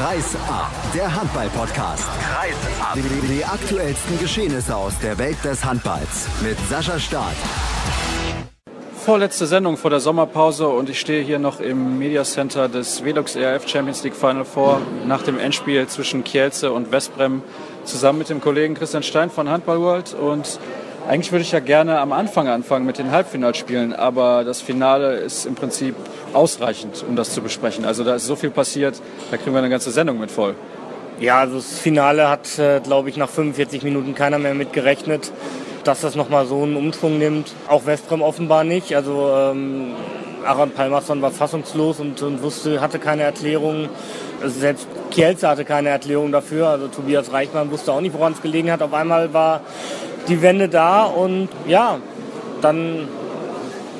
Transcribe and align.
Kreis 0.00 0.34
ab, 0.48 0.70
der 0.94 1.14
Handball-Podcast. 1.14 2.08
Kreis 2.22 2.54
ab. 2.80 2.94
Die, 2.94 3.02
die, 3.02 3.34
die 3.34 3.44
aktuellsten 3.44 4.18
Geschehnisse 4.18 4.74
aus 4.74 4.98
der 4.98 5.18
Welt 5.18 5.36
des 5.44 5.62
Handballs 5.62 6.26
mit 6.42 6.56
Sascha 6.70 6.98
Staat. 6.98 7.34
Vorletzte 9.04 9.46
Sendung 9.46 9.76
vor 9.76 9.90
der 9.90 10.00
Sommerpause 10.00 10.68
und 10.68 10.88
ich 10.88 10.98
stehe 10.98 11.22
hier 11.22 11.38
noch 11.38 11.60
im 11.60 11.98
Media 11.98 12.24
Center 12.24 12.70
des 12.70 13.04
Velux 13.04 13.36
ERF 13.36 13.68
Champions 13.68 14.02
League 14.02 14.16
Final 14.16 14.46
Four 14.46 14.80
nach 15.06 15.20
dem 15.20 15.38
Endspiel 15.38 15.86
zwischen 15.86 16.24
Kielce 16.24 16.72
und 16.72 16.90
Westbrem 16.92 17.42
zusammen 17.84 18.20
mit 18.20 18.30
dem 18.30 18.40
Kollegen 18.40 18.72
Christian 18.72 19.02
Stein 19.02 19.28
von 19.28 19.50
Handball 19.50 19.82
World 19.82 20.14
und 20.14 20.58
eigentlich 21.10 21.32
würde 21.32 21.42
ich 21.42 21.52
ja 21.52 21.60
gerne 21.60 21.98
am 21.98 22.12
Anfang 22.12 22.48
anfangen 22.48 22.86
mit 22.86 22.98
den 22.98 23.10
Halbfinalspielen, 23.10 23.92
aber 23.92 24.44
das 24.44 24.60
Finale 24.60 25.16
ist 25.16 25.44
im 25.44 25.56
Prinzip 25.56 25.94
ausreichend, 26.32 27.04
um 27.08 27.16
das 27.16 27.32
zu 27.32 27.40
besprechen. 27.40 27.84
Also 27.84 28.04
da 28.04 28.14
ist 28.14 28.26
so 28.26 28.36
viel 28.36 28.50
passiert, 28.50 29.00
da 29.30 29.36
kriegen 29.36 29.52
wir 29.52 29.58
eine 29.58 29.70
ganze 29.70 29.90
Sendung 29.90 30.18
mit 30.18 30.30
voll. 30.30 30.54
Ja, 31.20 31.40
also 31.40 31.56
das 31.56 31.78
Finale 31.78 32.28
hat, 32.28 32.58
äh, 32.58 32.80
glaube 32.80 33.10
ich, 33.10 33.16
nach 33.16 33.28
45 33.28 33.82
Minuten 33.82 34.14
keiner 34.14 34.38
mehr 34.38 34.54
mit 34.54 34.72
gerechnet, 34.72 35.32
dass 35.84 36.00
das 36.00 36.14
nochmal 36.14 36.46
so 36.46 36.62
einen 36.62 36.76
Umschwung 36.76 37.18
nimmt. 37.18 37.52
Auch 37.68 37.84
Westbrem 37.84 38.22
offenbar 38.22 38.64
nicht. 38.64 38.94
Also 38.96 39.30
ähm, 39.36 39.92
Aaron 40.46 40.70
Palmerson 40.70 41.20
war 41.20 41.30
fassungslos 41.30 42.00
und, 42.00 42.22
und, 42.22 42.42
wusste, 42.42 42.80
hatte 42.80 42.98
keine 42.98 43.22
Erklärung. 43.22 43.90
Also 44.42 44.60
selbst 44.60 44.88
Kielce 45.10 45.46
hatte 45.46 45.66
keine 45.66 45.90
Erklärung 45.90 46.32
dafür. 46.32 46.68
Also 46.68 46.88
Tobias 46.88 47.32
Reichmann 47.32 47.70
wusste 47.70 47.92
auch 47.92 48.00
nicht, 48.00 48.14
woran 48.14 48.32
es 48.32 48.40
gelegen 48.40 48.70
hat. 48.72 48.80
Auf 48.80 48.94
einmal 48.94 49.34
war 49.34 49.60
die 50.28 50.40
Wende 50.40 50.70
da 50.70 51.04
und 51.04 51.48
ja, 51.66 51.98
dann 52.62 53.08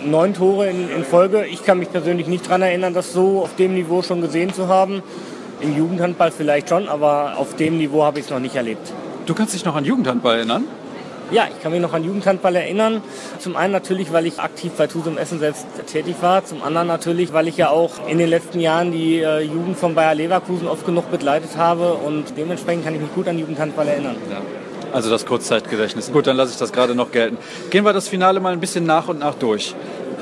neun 0.05 0.35
Tore 0.35 0.69
in, 0.69 0.91
in, 0.91 1.05
Folge. 1.05 1.47
Ich 1.47 1.65
kann 1.65 1.79
mich 1.79 1.91
persönlich 1.91 2.27
nicht 2.27 2.47
daran 2.47 2.63
erinnern, 2.63 2.95
das 2.95 3.13
so 3.13 3.43
auf 3.43 3.57
dem 3.57 3.75
Niveau 3.75 4.03
schon 4.03 4.21
gesehen 4.21 4.53
zu 4.53 4.69
haben. 4.69 5.03
Im 5.61 5.77
Jugendhandball 5.77 6.31
vielleicht 6.31 6.69
schon, 6.69 6.89
aber 6.89 7.35
auf 7.37 7.57
dem 7.57 7.79
Niveau 7.79 8.03
habe 8.05 8.19
ich 8.19 8.25
es 8.27 8.31
noch 8.31 8.41
nicht 8.41 8.57
erlebt. 8.57 8.93
Du 9.27 9.35
kannst 9.35 9.55
dich 9.55 9.65
noch 9.65 9.77
an 9.77 9.85
Jugendhandball 9.85 10.37
erinnern? 10.37 10.65
Ja, 11.31 11.47
ich 11.49 11.63
kann 11.63 11.71
mich 11.71 11.81
noch 11.81 11.93
an 11.93 12.03
Jugendhandball 12.03 12.57
erinnern. 12.57 13.03
Zum 13.39 13.57
einen 13.57 13.73
natürlich, 13.73 14.13
weil 14.13 14.27
ich 14.27 14.41
aktiv 14.41 14.73
bei 14.77 14.89
Tusum 14.89 15.17
Essen 15.17 15.39
selbst 15.39 15.65
tätig 15.87 16.17
war. 16.23 16.45
Zum 16.45 16.63
anderen 16.63 16.89
natürlich, 16.89 17.33
weil 17.33 17.47
ich 17.47 17.57
ja 17.57 17.71
auch 17.71 18.09
in 18.09 18.19
den 18.19 18.29
letzten 18.29 18.59
Jahren 18.59 18.91
die 18.91 19.21
äh, 19.21 19.41
Jugend 19.41 19.79
von 19.79 19.95
Bayer 19.95 20.17
Leverkusen 20.17 20.67
oft 20.67 20.85
genug 20.85 21.09
begleitet 21.11 21.57
habe 21.57 21.95
und 21.95 22.37
dementsprechend 22.37 22.85
kann 22.85 22.95
ich 22.97 23.01
mich 23.01 23.15
gut 23.15 23.29
an 23.29 23.39
Jugendhandball 23.39 23.87
erinnern. 23.87 24.17
Ja. 24.29 24.41
Also 24.93 25.11
das 25.11 25.27
Kurzzeitgedächtnis. 25.27 26.11
Gut, 26.13 26.27
dann 26.27 26.37
lasse 26.37 26.53
ich 26.53 26.59
das 26.59 26.73
gerade 26.73 26.95
noch 26.95 27.13
gelten. 27.13 27.39
Gehen 27.71 27.85
wir 27.85 27.93
das 27.93 28.09
Finale 28.09 28.41
mal 28.41 28.53
ein 28.53 28.61
bisschen 28.61 28.85
nach 28.85 29.09
und 29.09 29.21
nach 29.21 29.35
durch. 29.35 29.75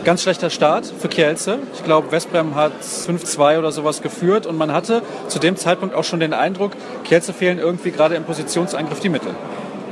Ganz 0.05 0.23
schlechter 0.23 0.51
Start 0.51 0.87
für 0.87 1.09
Kielce. 1.09 1.59
Ich 1.75 1.85
glaube, 1.85 2.13
Westbrem 2.13 2.55
hat 2.55 2.73
5-2 2.83 3.59
oder 3.59 3.73
sowas 3.73 4.03
geführt 4.03 4.47
und 4.47 4.57
man 4.57 4.73
hatte 4.73 5.03
zu 5.29 5.39
dem 5.39 5.57
Zeitpunkt 5.57 5.95
auch 5.95 6.05
schon 6.05 6.21
den 6.21 6.33
Eindruck, 6.33 6.73
Kielce 7.05 7.33
fehlen 7.33 7.59
irgendwie 7.59 7.91
gerade 7.91 8.15
im 8.15 8.25
Positionsangriff 8.25 9.01
die 9.01 9.09
Mittel. 9.09 9.35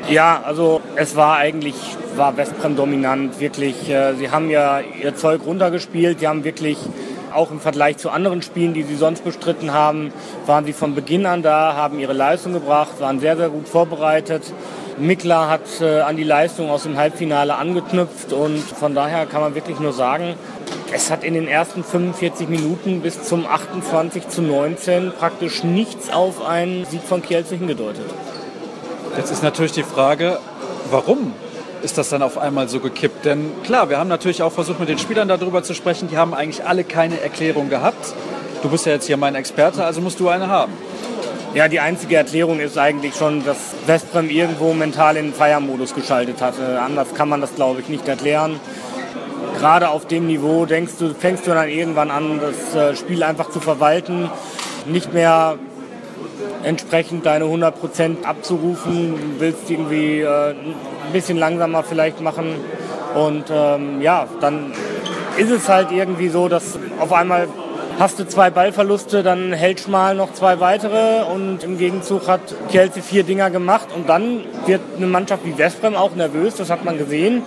Ja, 0.08 0.42
also 0.44 0.80
es 0.94 1.16
war 1.16 1.38
eigentlich, 1.38 1.74
war 2.14 2.36
Westbrem 2.36 2.76
dominant, 2.76 3.40
wirklich. 3.40 3.90
Äh, 3.90 4.14
sie 4.14 4.30
haben 4.30 4.50
ja 4.50 4.80
ihr 4.80 5.16
Zeug 5.16 5.40
runtergespielt, 5.44 6.20
sie 6.20 6.28
haben 6.28 6.44
wirklich 6.44 6.78
auch 7.36 7.50
im 7.50 7.60
Vergleich 7.60 7.98
zu 7.98 8.10
anderen 8.10 8.42
Spielen, 8.42 8.74
die 8.74 8.82
sie 8.82 8.96
sonst 8.96 9.22
bestritten 9.24 9.72
haben, 9.72 10.12
waren 10.46 10.64
sie 10.64 10.72
von 10.72 10.94
Beginn 10.94 11.26
an 11.26 11.42
da, 11.42 11.74
haben 11.74 11.98
ihre 11.98 12.12
Leistung 12.12 12.52
gebracht, 12.52 13.00
waren 13.00 13.20
sehr, 13.20 13.36
sehr 13.36 13.50
gut 13.50 13.68
vorbereitet. 13.68 14.42
Mikla 14.98 15.48
hat 15.48 15.80
äh, 15.80 16.00
an 16.00 16.16
die 16.16 16.24
Leistung 16.24 16.70
aus 16.70 16.84
dem 16.84 16.96
Halbfinale 16.96 17.56
angeknüpft 17.56 18.32
und 18.32 18.58
von 18.58 18.94
daher 18.94 19.26
kann 19.26 19.42
man 19.42 19.54
wirklich 19.54 19.78
nur 19.78 19.92
sagen, 19.92 20.34
es 20.92 21.10
hat 21.10 21.22
in 21.22 21.34
den 21.34 21.48
ersten 21.48 21.84
45 21.84 22.48
Minuten 22.48 23.00
bis 23.02 23.22
zum 23.22 23.46
28 23.46 24.28
zu 24.28 24.40
19 24.40 25.12
praktisch 25.12 25.64
nichts 25.64 26.10
auf 26.10 26.44
einen 26.46 26.86
Sieg 26.86 27.02
von 27.02 27.20
Kielce 27.20 27.56
hingedeutet. 27.56 28.06
Jetzt 29.16 29.30
ist 29.30 29.42
natürlich 29.42 29.72
die 29.72 29.82
Frage, 29.82 30.38
warum 30.90 31.34
ist 31.82 31.98
das 31.98 32.08
dann 32.08 32.22
auf 32.22 32.38
einmal 32.38 32.68
so 32.68 32.80
gekippt? 32.80 33.24
Denn 33.24 33.52
klar, 33.64 33.88
wir 33.88 33.98
haben 33.98 34.08
natürlich 34.08 34.42
auch 34.42 34.52
versucht, 34.52 34.80
mit 34.80 34.88
den 34.88 34.98
Spielern 34.98 35.28
darüber 35.28 35.62
zu 35.62 35.74
sprechen. 35.74 36.08
Die 36.08 36.16
haben 36.16 36.34
eigentlich 36.34 36.64
alle 36.64 36.84
keine 36.84 37.20
Erklärung 37.20 37.68
gehabt. 37.68 38.14
Du 38.62 38.68
bist 38.68 38.86
ja 38.86 38.92
jetzt 38.92 39.06
hier 39.06 39.16
mein 39.16 39.34
Experte, 39.34 39.84
also 39.84 40.00
musst 40.00 40.18
du 40.18 40.28
eine 40.28 40.48
haben. 40.48 40.72
Ja, 41.54 41.68
die 41.68 41.80
einzige 41.80 42.16
Erklärung 42.16 42.60
ist 42.60 42.76
eigentlich 42.76 43.14
schon, 43.14 43.44
dass 43.44 43.56
Westbrem 43.86 44.28
irgendwo 44.28 44.74
mental 44.74 45.16
in 45.16 45.26
den 45.26 45.34
Feiermodus 45.34 45.94
geschaltet 45.94 46.42
hat. 46.42 46.54
Äh, 46.58 46.76
anders 46.76 47.14
kann 47.14 47.28
man 47.28 47.40
das, 47.40 47.54
glaube 47.54 47.80
ich, 47.80 47.88
nicht 47.88 48.06
erklären. 48.08 48.60
Gerade 49.58 49.88
auf 49.88 50.06
dem 50.06 50.26
Niveau 50.26 50.66
denkst 50.66 50.94
du, 50.98 51.14
fängst 51.14 51.46
du 51.46 51.52
dann 51.52 51.68
irgendwann 51.68 52.10
an, 52.10 52.40
das 52.40 52.74
äh, 52.74 52.94
Spiel 52.94 53.22
einfach 53.22 53.50
zu 53.50 53.60
verwalten, 53.60 54.30
nicht 54.84 55.14
mehr 55.14 55.56
entsprechend 56.62 57.26
deine 57.26 57.44
100% 57.44 58.24
abzurufen, 58.24 59.14
willst 59.38 59.70
irgendwie 59.70 60.20
äh, 60.20 60.50
ein 60.50 61.12
bisschen 61.12 61.38
langsamer 61.38 61.82
vielleicht 61.82 62.20
machen. 62.20 62.56
Und 63.14 63.44
ähm, 63.50 64.02
ja, 64.02 64.26
dann 64.40 64.72
ist 65.36 65.50
es 65.50 65.68
halt 65.68 65.92
irgendwie 65.92 66.28
so, 66.28 66.48
dass 66.48 66.78
auf 66.98 67.12
einmal 67.12 67.48
hast 67.98 68.18
du 68.18 68.26
zwei 68.26 68.50
Ballverluste, 68.50 69.22
dann 69.22 69.52
hält 69.52 69.80
Schmal 69.80 70.14
noch 70.14 70.32
zwei 70.32 70.60
weitere. 70.60 71.24
Und 71.24 71.64
im 71.64 71.78
Gegenzug 71.78 72.28
hat 72.28 72.40
Kielce 72.70 73.02
vier 73.02 73.22
Dinger 73.22 73.50
gemacht. 73.50 73.88
Und 73.94 74.08
dann 74.08 74.40
wird 74.66 74.80
eine 74.96 75.06
Mannschaft 75.06 75.44
wie 75.44 75.56
Westbrem 75.56 75.94
auch 75.94 76.14
nervös, 76.14 76.56
das 76.56 76.70
hat 76.70 76.84
man 76.84 76.98
gesehen. 76.98 77.42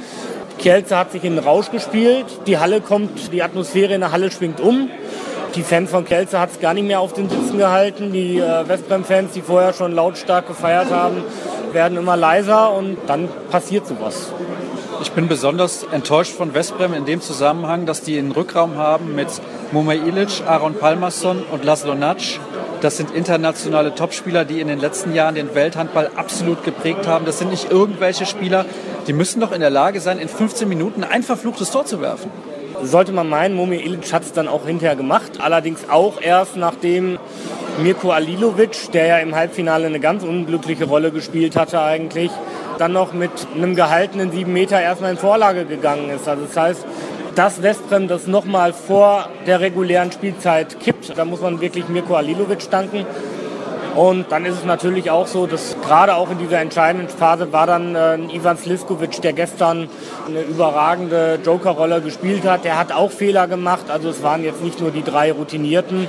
Kielce 0.57 0.97
hat 0.97 1.11
sich 1.11 1.23
in 1.23 1.35
den 1.35 1.43
Rausch 1.43 1.71
gespielt, 1.71 2.25
die 2.45 2.57
Halle 2.57 2.81
kommt, 2.81 3.31
die 3.31 3.41
Atmosphäre 3.41 3.93
in 3.93 4.01
der 4.01 4.11
Halle 4.11 4.29
schwingt 4.29 4.59
um 4.59 4.89
die 5.55 5.63
Fans 5.63 5.89
von 5.89 6.05
Kelze 6.05 6.39
hat 6.39 6.51
es 6.51 6.59
gar 6.59 6.73
nicht 6.73 6.87
mehr 6.87 6.99
auf 6.99 7.13
den 7.13 7.29
Sitzen 7.29 7.57
gehalten. 7.57 8.11
Die 8.11 8.37
äh, 8.37 8.67
Westbrem-Fans, 8.67 9.33
die 9.33 9.41
vorher 9.41 9.73
schon 9.73 9.93
lautstark 9.93 10.47
gefeiert 10.47 10.91
haben, 10.91 11.23
werden 11.73 11.97
immer 11.97 12.17
leiser 12.17 12.73
und 12.73 12.97
dann 13.07 13.29
passiert 13.49 13.87
sowas. 13.87 14.31
Ich 15.01 15.11
bin 15.11 15.27
besonders 15.27 15.83
enttäuscht 15.91 16.33
von 16.33 16.53
Westbrem 16.53 16.93
in 16.93 17.05
dem 17.05 17.21
Zusammenhang, 17.21 17.85
dass 17.85 18.01
die 18.01 18.17
einen 18.17 18.31
Rückraum 18.31 18.75
haben 18.75 19.15
mit 19.15 19.27
Mumay 19.71 19.97
Ilic, 19.97 20.43
Aaron 20.45 20.73
Palmerson 20.75 21.43
und 21.51 21.63
Laszlo 21.63 21.95
Natsch. 21.95 22.39
Das 22.81 22.97
sind 22.97 23.11
internationale 23.11 23.95
Topspieler, 23.95 24.45
die 24.45 24.59
in 24.59 24.67
den 24.67 24.79
letzten 24.79 25.13
Jahren 25.13 25.35
den 25.35 25.55
Welthandball 25.55 26.11
absolut 26.15 26.63
geprägt 26.63 27.07
haben. 27.07 27.25
Das 27.25 27.39
sind 27.39 27.51
nicht 27.51 27.71
irgendwelche 27.71 28.25
Spieler, 28.25 28.65
die 29.07 29.13
müssen 29.13 29.39
doch 29.39 29.51
in 29.51 29.61
der 29.61 29.69
Lage 29.69 30.01
sein, 30.01 30.19
in 30.19 30.29
15 30.29 30.67
Minuten 30.67 31.03
ein 31.03 31.23
verfluchtes 31.23 31.71
Tor 31.71 31.85
zu 31.85 32.01
werfen 32.01 32.31
sollte 32.83 33.11
man 33.11 33.29
meinen, 33.29 33.55
Momi 33.55 33.77
Ilic 33.77 34.11
hat 34.13 34.23
es 34.23 34.33
dann 34.33 34.47
auch 34.47 34.65
hinterher 34.65 34.95
gemacht. 34.95 35.39
Allerdings 35.39 35.89
auch 35.89 36.21
erst 36.21 36.57
nachdem 36.57 37.17
Mirko 37.81 38.11
Alilovic, 38.11 38.91
der 38.91 39.05
ja 39.05 39.17
im 39.19 39.35
Halbfinale 39.35 39.87
eine 39.87 39.99
ganz 39.99 40.23
unglückliche 40.23 40.85
Rolle 40.85 41.11
gespielt 41.11 41.55
hatte 41.55 41.81
eigentlich, 41.81 42.31
dann 42.77 42.93
noch 42.93 43.13
mit 43.13 43.31
einem 43.55 43.75
gehaltenen 43.75 44.31
7 44.31 44.51
Meter 44.51 44.81
erstmal 44.81 45.11
in 45.11 45.17
Vorlage 45.17 45.65
gegangen 45.65 46.09
ist. 46.09 46.27
Also 46.27 46.45
das 46.45 46.57
heißt, 46.57 46.85
dass 47.35 47.61
Westbrem 47.61 48.07
das 48.07 48.27
nochmal 48.27 48.73
vor 48.73 49.29
der 49.45 49.59
regulären 49.61 50.11
Spielzeit 50.11 50.79
kippt, 50.79 51.17
da 51.17 51.25
muss 51.25 51.41
man 51.41 51.61
wirklich 51.61 51.87
Mirko 51.87 52.15
Alilovic 52.15 52.69
danken. 52.69 53.05
Und 53.99 54.31
dann 54.31 54.45
ist 54.45 54.55
es 54.55 54.63
natürlich 54.63 55.11
auch 55.11 55.27
so, 55.27 55.45
dass 55.45 55.75
gerade 55.81 56.15
auch 56.15 56.31
in 56.31 56.37
dieser 56.37 56.61
entscheidenden 56.61 57.09
Phase 57.09 57.51
war 57.51 57.67
dann 57.67 57.95
äh, 57.95 58.15
Ivan 58.33 58.57
Sliskovic, 58.57 59.21
der 59.21 59.33
gestern 59.33 59.89
eine 60.25 60.39
überragende 60.39 61.37
Joker-Rolle 61.43 61.99
gespielt 61.99 62.47
hat. 62.47 62.63
Der 62.63 62.79
hat 62.79 62.93
auch 62.93 63.11
Fehler 63.11 63.47
gemacht. 63.47 63.89
Also 63.89 64.07
es 64.07 64.23
waren 64.23 64.45
jetzt 64.45 64.63
nicht 64.63 64.79
nur 64.79 64.91
die 64.91 65.03
drei 65.03 65.33
Routinierten. 65.33 66.07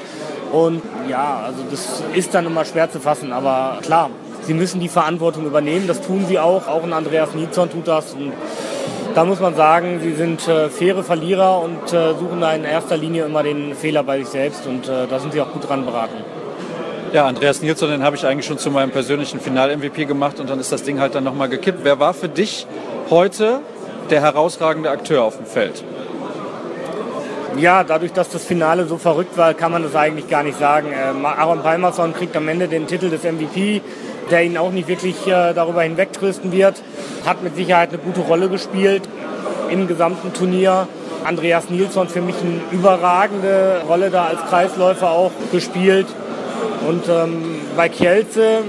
Und 0.53 0.83
ja, 1.09 1.43
also 1.45 1.65
das 1.69 2.05
ist 2.15 2.33
dann 2.33 2.47
immer 2.47 2.65
schwer 2.65 2.89
zu 2.93 3.01
fassen. 3.01 3.33
Aber 3.33 3.79
klar, 3.83 4.11
sie 4.43 4.55
müssen 4.55 4.79
die 4.79 4.89
Verantwortung 4.89 5.45
übernehmen. 5.45 5.89
Das 5.89 6.01
tun 6.01 6.27
sie 6.29 6.39
auch. 6.39 6.69
Auch 6.69 6.85
ein 6.85 6.93
Andreas 6.93 7.35
Nilsson 7.35 7.73
tut 7.73 7.89
das. 7.89 8.15
Und 8.15 8.33
da 9.17 9.25
muss 9.25 9.41
man 9.41 9.57
sagen, 9.57 9.99
sie 10.01 10.13
sind 10.13 10.47
äh, 10.47 10.69
faire 10.69 11.03
Verlierer 11.03 11.61
und 11.61 11.93
äh, 11.93 12.15
suchen 12.15 12.41
da 12.41 12.53
in 12.53 12.63
erster 12.63 12.97
Linie 12.97 13.25
immer 13.25 13.43
den 13.43 13.75
Fehler 13.75 14.05
bei 14.05 14.19
sich 14.19 14.29
selbst. 14.29 14.65
Und 14.69 14.89
äh, 14.89 15.09
da 15.11 15.19
sind 15.19 15.33
sie 15.33 15.41
auch 15.41 15.51
gut 15.51 15.69
dran 15.69 15.85
beraten. 15.85 16.40
Ja, 17.13 17.27
Andreas 17.27 17.61
Nilsson, 17.61 17.91
den 17.91 18.05
habe 18.05 18.15
ich 18.15 18.25
eigentlich 18.25 18.47
schon 18.47 18.59
zu 18.59 18.71
meinem 18.71 18.93
persönlichen 18.93 19.41
Final-MVP 19.41 20.05
gemacht 20.05 20.39
und 20.39 20.49
dann 20.49 20.61
ist 20.61 20.71
das 20.71 20.85
Ding 20.85 21.01
halt 21.01 21.17
dann 21.17 21.25
nochmal 21.25 21.49
gekippt. 21.49 21.81
Wer 21.83 21.99
war 21.99 22.15
für 22.15 22.29
dich 22.29 22.69
heute 23.11 23.63
der 24.11 24.21
herausragende 24.21 24.91
Akteur 24.91 25.25
auf 25.25 25.37
dem 25.37 25.47
Feld? 25.47 25.83
Ja, 27.57 27.83
dadurch, 27.83 28.13
dass 28.13 28.29
das 28.29 28.45
Finale 28.45 28.87
so 28.87 28.97
verrückt 28.97 29.37
war, 29.37 29.55
kann 29.55 29.73
man 29.73 29.83
das 29.83 29.97
eigentlich 29.97 30.29
gar 30.29 30.45
nicht 30.45 30.57
sagen. 30.57 30.93
Äh, 30.93 31.27
Aaron 31.27 31.63
Palmerson 31.63 32.15
kriegt 32.15 32.37
am 32.37 32.47
Ende 32.47 32.69
den 32.69 32.87
Titel 32.87 33.11
des 33.11 33.25
MVP, 33.25 33.83
der 34.31 34.45
ihn 34.45 34.57
auch 34.57 34.71
nicht 34.71 34.87
wirklich 34.87 35.27
äh, 35.27 35.53
darüber 35.53 35.83
hinwegtrösten 35.83 36.53
wird. 36.53 36.81
Hat 37.27 37.43
mit 37.43 37.57
Sicherheit 37.57 37.89
eine 37.89 37.99
gute 37.99 38.21
Rolle 38.21 38.49
gespielt 38.49 39.03
im 39.69 39.89
gesamten 39.89 40.33
Turnier. 40.33 40.87
Andreas 41.25 41.71
Nilsson 41.71 42.09
für 42.09 42.21
mich 42.21 42.37
eine 42.41 42.61
überragende 42.71 43.83
Rolle 43.89 44.11
da 44.11 44.27
als 44.27 44.41
Kreisläufer 44.49 45.11
auch 45.11 45.33
gespielt. 45.51 46.07
Und 46.87 47.09
ähm, 47.09 47.61
bei 47.77 47.89
Kielce 47.89 48.63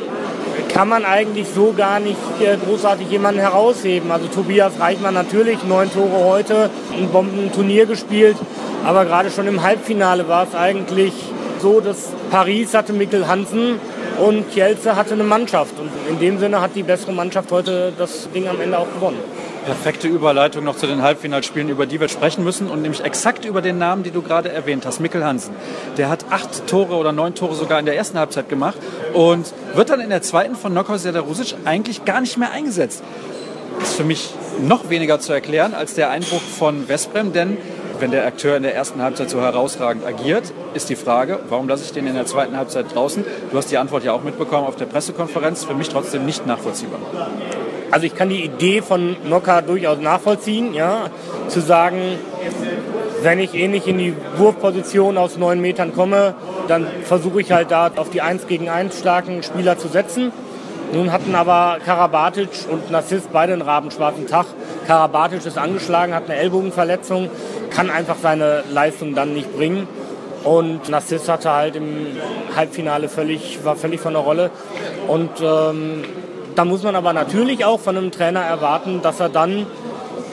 kann 0.74 0.90
man 0.90 1.06
eigentlich 1.06 1.48
so 1.54 1.74
gar 1.75 2.00
nicht 2.00 2.18
äh, 2.40 2.58
großartig 2.58 3.10
jemanden 3.10 3.40
herausheben. 3.40 4.12
Also 4.12 4.28
Tobias 4.28 4.74
Reichmann 4.80 5.13
natürlich, 5.13 5.63
neun 5.63 5.92
Tore 5.92 6.24
heute, 6.25 6.69
ein 6.98 7.10
Bombenturnier 7.10 7.86
gespielt. 7.86 8.38
Aber 8.86 9.06
gerade 9.06 9.30
schon 9.30 9.48
im 9.48 9.62
Halbfinale 9.62 10.28
war 10.28 10.48
es 10.48 10.56
eigentlich 10.56 11.13
so, 11.62 11.80
dass 11.80 12.10
Paris 12.31 12.74
hatte 12.74 12.94
Mikkel 12.94 13.28
Hansen 13.28 13.80
und 14.19 14.52
Kielce 14.52 14.96
hatte 14.96 15.13
eine 15.13 15.24
Mannschaft. 15.24 15.74
Und 15.80 15.90
in 16.10 16.19
dem 16.19 16.40
Sinne 16.40 16.62
hat 16.62 16.72
die 16.75 16.84
bessere 16.84 17.12
Mannschaft 17.12 17.52
heute 17.52 17.94
das 17.98 18.30
Ding 18.34 18.48
am 18.48 18.60
Ende 18.60 18.78
auch 18.78 18.92
gewonnen. 18.94 19.19
Perfekte 19.66 20.08
Überleitung 20.08 20.63
noch 20.63 20.75
zu 20.75 20.88
den 20.88 21.04
Halbfinalspielen, 21.04 21.69
über 21.69 21.86
die 21.86 22.00
wir 22.00 22.08
sprechen 22.08 22.44
müssen 22.44 22.68
und 22.68 22.81
nämlich 22.81 23.04
exakt 23.04 23.46
über 23.46 23.62
den 23.62 23.78
Namen, 23.78 24.04
den 24.04 24.13
du 24.13 24.22
gerade 24.22 24.52
erwähnt 24.52 24.86
hast, 24.86 25.00
Mikkel 25.00 25.24
Hansen. 25.24 25.54
Der 25.98 26.10
hat 26.10 26.25
acht 26.31 26.68
Tore 26.68 26.96
oder 26.96 27.12
neun 27.12 27.36
Tore 27.36 27.54
sogar 27.54 27.80
in 27.80 27.86
der 27.86 27.96
ersten 27.96 28.18
Halbzeit 28.18 28.50
gemacht 28.50 28.78
und 29.13 29.54
wird 29.75 29.90
dann 29.90 30.00
in 30.00 30.10
der 30.10 30.24
zweiten 30.24 30.56
von 30.56 30.74
Nokau 30.74 30.98
Sederusic 30.98 31.56
eigentlich 31.66 32.06
gar 32.06 32.22
nicht 32.22 32.38
mehr 32.38 32.52
eingesetzt. 32.52 33.04
Das 33.80 33.90
ist 33.90 33.98
für 33.98 34.04
mich 34.04 34.34
noch 34.60 34.90
weniger 34.90 35.19
zu 35.19 35.31
erklären 35.31 35.74
als 35.74 35.94
der 35.94 36.10
Einbruch 36.10 36.42
von 36.42 36.88
Westbrem, 36.88 37.31
denn 37.31 37.58
wenn 38.00 38.10
der 38.10 38.25
Akteur 38.25 38.58
in 38.58 38.63
der 38.63 38.74
ersten 38.74 39.00
Halbzeit 39.04 39.30
so 39.30 39.42
herausragend 39.42 40.04
agiert, 40.04 40.52
ist 40.74 40.90
die 40.90 40.96
Frage, 40.96 41.40
warum 41.50 41.68
lasse 41.68 41.84
ich 41.84 41.92
den 41.92 42.08
in 42.08 42.16
der 42.16 42.25
zweiten 42.25 42.58
Halbzeit 42.58 42.96
draußen? 42.96 43.24
Du 43.52 43.58
hast 43.58 43.69
die 43.69 43.78
Antwort 43.78 44.04
ja 44.04 44.12
auch 44.12 44.24
mitbekommen 44.24 44.66
auf 44.66 44.75
der 44.75 44.86
Pressekonferenz. 44.86 45.66
Für 45.66 45.75
mich 45.75 45.90
trotzdem 45.90 46.25
nicht 46.25 46.48
nachvollziehbar. 46.48 47.00
Also 47.91 48.05
ich 48.05 48.15
kann 48.15 48.29
die 48.29 48.45
Idee 48.45 48.81
von 48.81 49.17
Nocker 49.27 49.61
durchaus 49.61 49.99
nachvollziehen, 49.99 50.73
ja, 50.73 51.09
zu 51.49 51.59
sagen, 51.59 52.17
wenn 53.21 53.39
ich 53.39 53.53
ähnlich 53.53 53.85
in 53.85 53.97
die 53.97 54.15
Wurfposition 54.38 55.17
aus 55.17 55.38
neun 55.38 55.59
Metern 55.59 55.93
komme, 55.93 56.33
dann 56.69 56.88
versuche 57.03 57.41
ich 57.41 57.51
halt 57.51 57.69
da 57.69 57.91
auf 57.97 58.09
die 58.09 58.21
1 58.21 58.47
gegen 58.47 58.69
1 58.69 58.97
starken 58.97 59.43
Spieler 59.43 59.77
zu 59.77 59.89
setzen. 59.89 60.31
Nun 60.93 61.11
hatten 61.11 61.35
aber 61.35 61.77
Karabatic 61.85 62.49
und 62.69 62.91
Nassis 62.91 63.23
beide 63.31 63.53
einen 63.53 63.61
rabenschwarzen 63.61 64.25
Tag. 64.25 64.45
Karabatic 64.88 65.45
ist 65.45 65.57
angeschlagen, 65.57 66.13
hat 66.13 66.29
eine 66.29 66.38
Ellbogenverletzung, 66.38 67.29
kann 67.69 67.89
einfach 67.89 68.17
seine 68.21 68.63
Leistung 68.71 69.15
dann 69.15 69.33
nicht 69.33 69.55
bringen. 69.55 69.88
Und 70.43 70.89
Nassis 70.89 71.29
hatte 71.29 71.51
halt 71.51 71.75
im 71.75 72.07
Halbfinale 72.55 73.09
völlig, 73.09 73.59
war 73.63 73.75
völlig 73.75 74.01
von 74.01 74.13
der 74.13 74.23
Rolle. 74.23 74.49
Und 75.07 75.29
ähm, 75.41 76.03
da 76.56 76.65
muss 76.65 76.83
man 76.83 76.95
aber 76.95 77.13
natürlich 77.13 77.65
auch 77.65 77.80
von 77.80 77.98
einem 77.98 78.12
Trainer 78.12 78.42
erwarten, 78.42 79.01
dass 79.01 79.19
er 79.19 79.30
dann 79.30 79.65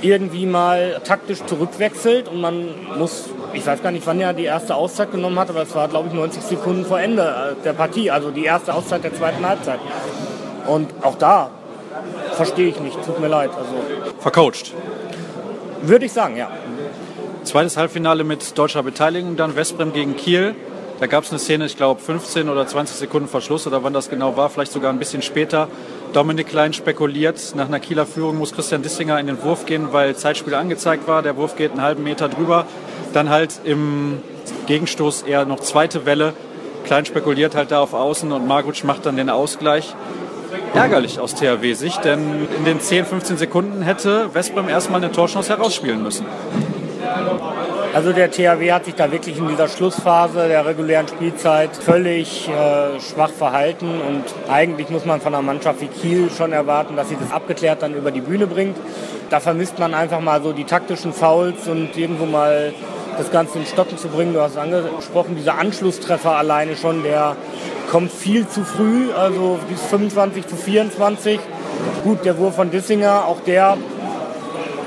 irgendwie 0.00 0.46
mal 0.46 1.00
taktisch 1.04 1.44
zurückwechselt 1.44 2.28
und 2.28 2.40
man 2.40 2.68
muss, 2.96 3.30
ich 3.52 3.66
weiß 3.66 3.82
gar 3.82 3.90
nicht, 3.90 4.06
wann 4.06 4.20
er 4.20 4.32
die 4.32 4.44
erste 4.44 4.74
Auszeit 4.74 5.10
genommen 5.10 5.38
hat, 5.38 5.50
aber 5.50 5.62
es 5.62 5.74
war, 5.74 5.88
glaube 5.88 6.08
ich, 6.08 6.14
90 6.14 6.42
Sekunden 6.42 6.84
vor 6.84 7.00
Ende 7.00 7.56
der 7.64 7.72
Partie, 7.72 8.10
also 8.10 8.30
die 8.30 8.44
erste 8.44 8.74
Auszeit 8.74 9.02
der 9.02 9.14
zweiten 9.14 9.46
Halbzeit. 9.46 9.80
Und 10.66 10.90
auch 11.02 11.16
da 11.16 11.50
verstehe 12.32 12.68
ich 12.68 12.80
nicht, 12.80 12.96
tut 13.04 13.20
mir 13.20 13.28
leid. 13.28 13.50
Also, 13.50 13.74
Vercoacht. 14.20 14.72
Würde 15.82 16.06
ich 16.06 16.12
sagen, 16.12 16.36
ja. 16.36 16.50
Zweites 17.44 17.76
Halbfinale 17.76 18.24
mit 18.24 18.56
deutscher 18.58 18.82
Beteiligung, 18.82 19.36
dann 19.36 19.56
Westbrem 19.56 19.92
gegen 19.92 20.16
Kiel. 20.16 20.54
Da 21.00 21.06
gab 21.06 21.24
es 21.24 21.30
eine 21.30 21.38
Szene, 21.38 21.66
ich 21.66 21.76
glaube 21.76 22.00
15 22.00 22.48
oder 22.48 22.66
20 22.66 22.96
Sekunden 22.96 23.28
Verschluss 23.28 23.66
oder 23.66 23.84
wann 23.84 23.92
das 23.92 24.10
genau 24.10 24.36
war, 24.36 24.50
vielleicht 24.50 24.72
sogar 24.72 24.92
ein 24.92 24.98
bisschen 24.98 25.22
später. 25.22 25.68
Dominik 26.12 26.48
Klein 26.48 26.72
spekuliert, 26.72 27.54
nach 27.54 27.66
einer 27.66 27.80
Kieler 27.80 28.06
Führung 28.06 28.38
muss 28.38 28.52
Christian 28.52 28.82
Dissinger 28.82 29.20
in 29.20 29.26
den 29.26 29.42
Wurf 29.42 29.66
gehen, 29.66 29.92
weil 29.92 30.16
Zeitspiel 30.16 30.54
angezeigt 30.54 31.06
war. 31.06 31.22
Der 31.22 31.36
Wurf 31.36 31.56
geht 31.56 31.72
einen 31.72 31.82
halben 31.82 32.02
Meter 32.02 32.28
drüber. 32.28 32.66
Dann 33.12 33.28
halt 33.28 33.60
im 33.64 34.22
Gegenstoß 34.66 35.22
eher 35.22 35.44
noch 35.44 35.60
zweite 35.60 36.06
Welle. 36.06 36.32
Klein 36.84 37.04
spekuliert 37.04 37.54
halt 37.54 37.70
da 37.70 37.80
auf 37.80 37.92
Außen 37.92 38.32
und 38.32 38.46
Marguc 38.46 38.82
macht 38.84 39.04
dann 39.04 39.16
den 39.16 39.28
Ausgleich. 39.28 39.94
Ärgerlich 40.74 41.20
aus 41.20 41.34
THW-Sicht, 41.34 42.04
denn 42.04 42.48
in 42.56 42.64
den 42.64 42.80
10, 42.80 43.04
15 43.04 43.36
Sekunden 43.36 43.82
hätte 43.82 44.34
Westbrem 44.34 44.68
erstmal 44.68 45.02
eine 45.02 45.12
Torchance 45.12 45.50
herausspielen 45.50 46.02
müssen. 46.02 46.24
Also 47.94 48.12
der 48.12 48.30
THW 48.30 48.70
hat 48.70 48.84
sich 48.84 48.94
da 48.94 49.10
wirklich 49.10 49.38
in 49.38 49.48
dieser 49.48 49.66
Schlussphase 49.66 50.46
der 50.46 50.66
regulären 50.66 51.08
Spielzeit 51.08 51.74
völlig 51.74 52.48
äh, 52.48 53.00
schwach 53.00 53.30
verhalten 53.30 54.00
und 54.06 54.24
eigentlich 54.52 54.90
muss 54.90 55.06
man 55.06 55.20
von 55.20 55.34
einer 55.34 55.42
Mannschaft 55.42 55.80
wie 55.80 55.86
Kiel 55.86 56.30
schon 56.30 56.52
erwarten, 56.52 56.96
dass 56.96 57.08
sie 57.08 57.16
das 57.18 57.32
abgeklärt 57.32 57.82
dann 57.82 57.94
über 57.94 58.10
die 58.10 58.20
Bühne 58.20 58.46
bringt. 58.46 58.76
Da 59.30 59.40
vermisst 59.40 59.78
man 59.78 59.94
einfach 59.94 60.20
mal 60.20 60.42
so 60.42 60.52
die 60.52 60.64
taktischen 60.64 61.14
Fouls 61.14 61.66
und 61.66 61.96
irgendwo 61.96 62.26
mal 62.26 62.74
das 63.16 63.30
Ganze 63.30 63.58
in 63.58 63.66
Stocken 63.66 63.96
zu 63.96 64.08
bringen. 64.08 64.34
Du 64.34 64.40
hast 64.42 64.58
angesprochen, 64.58 65.34
dieser 65.34 65.58
Anschlusstreffer 65.58 66.36
alleine 66.36 66.76
schon, 66.76 67.02
der 67.02 67.36
kommt 67.90 68.12
viel 68.12 68.46
zu 68.46 68.64
früh, 68.64 69.12
also 69.12 69.58
bis 69.68 69.80
25 69.82 70.46
zu 70.46 70.56
24. 70.56 71.40
Gut, 72.04 72.24
der 72.24 72.38
Wurf 72.38 72.56
von 72.56 72.70
Dissinger, 72.70 73.24
auch 73.26 73.40
der 73.40 73.76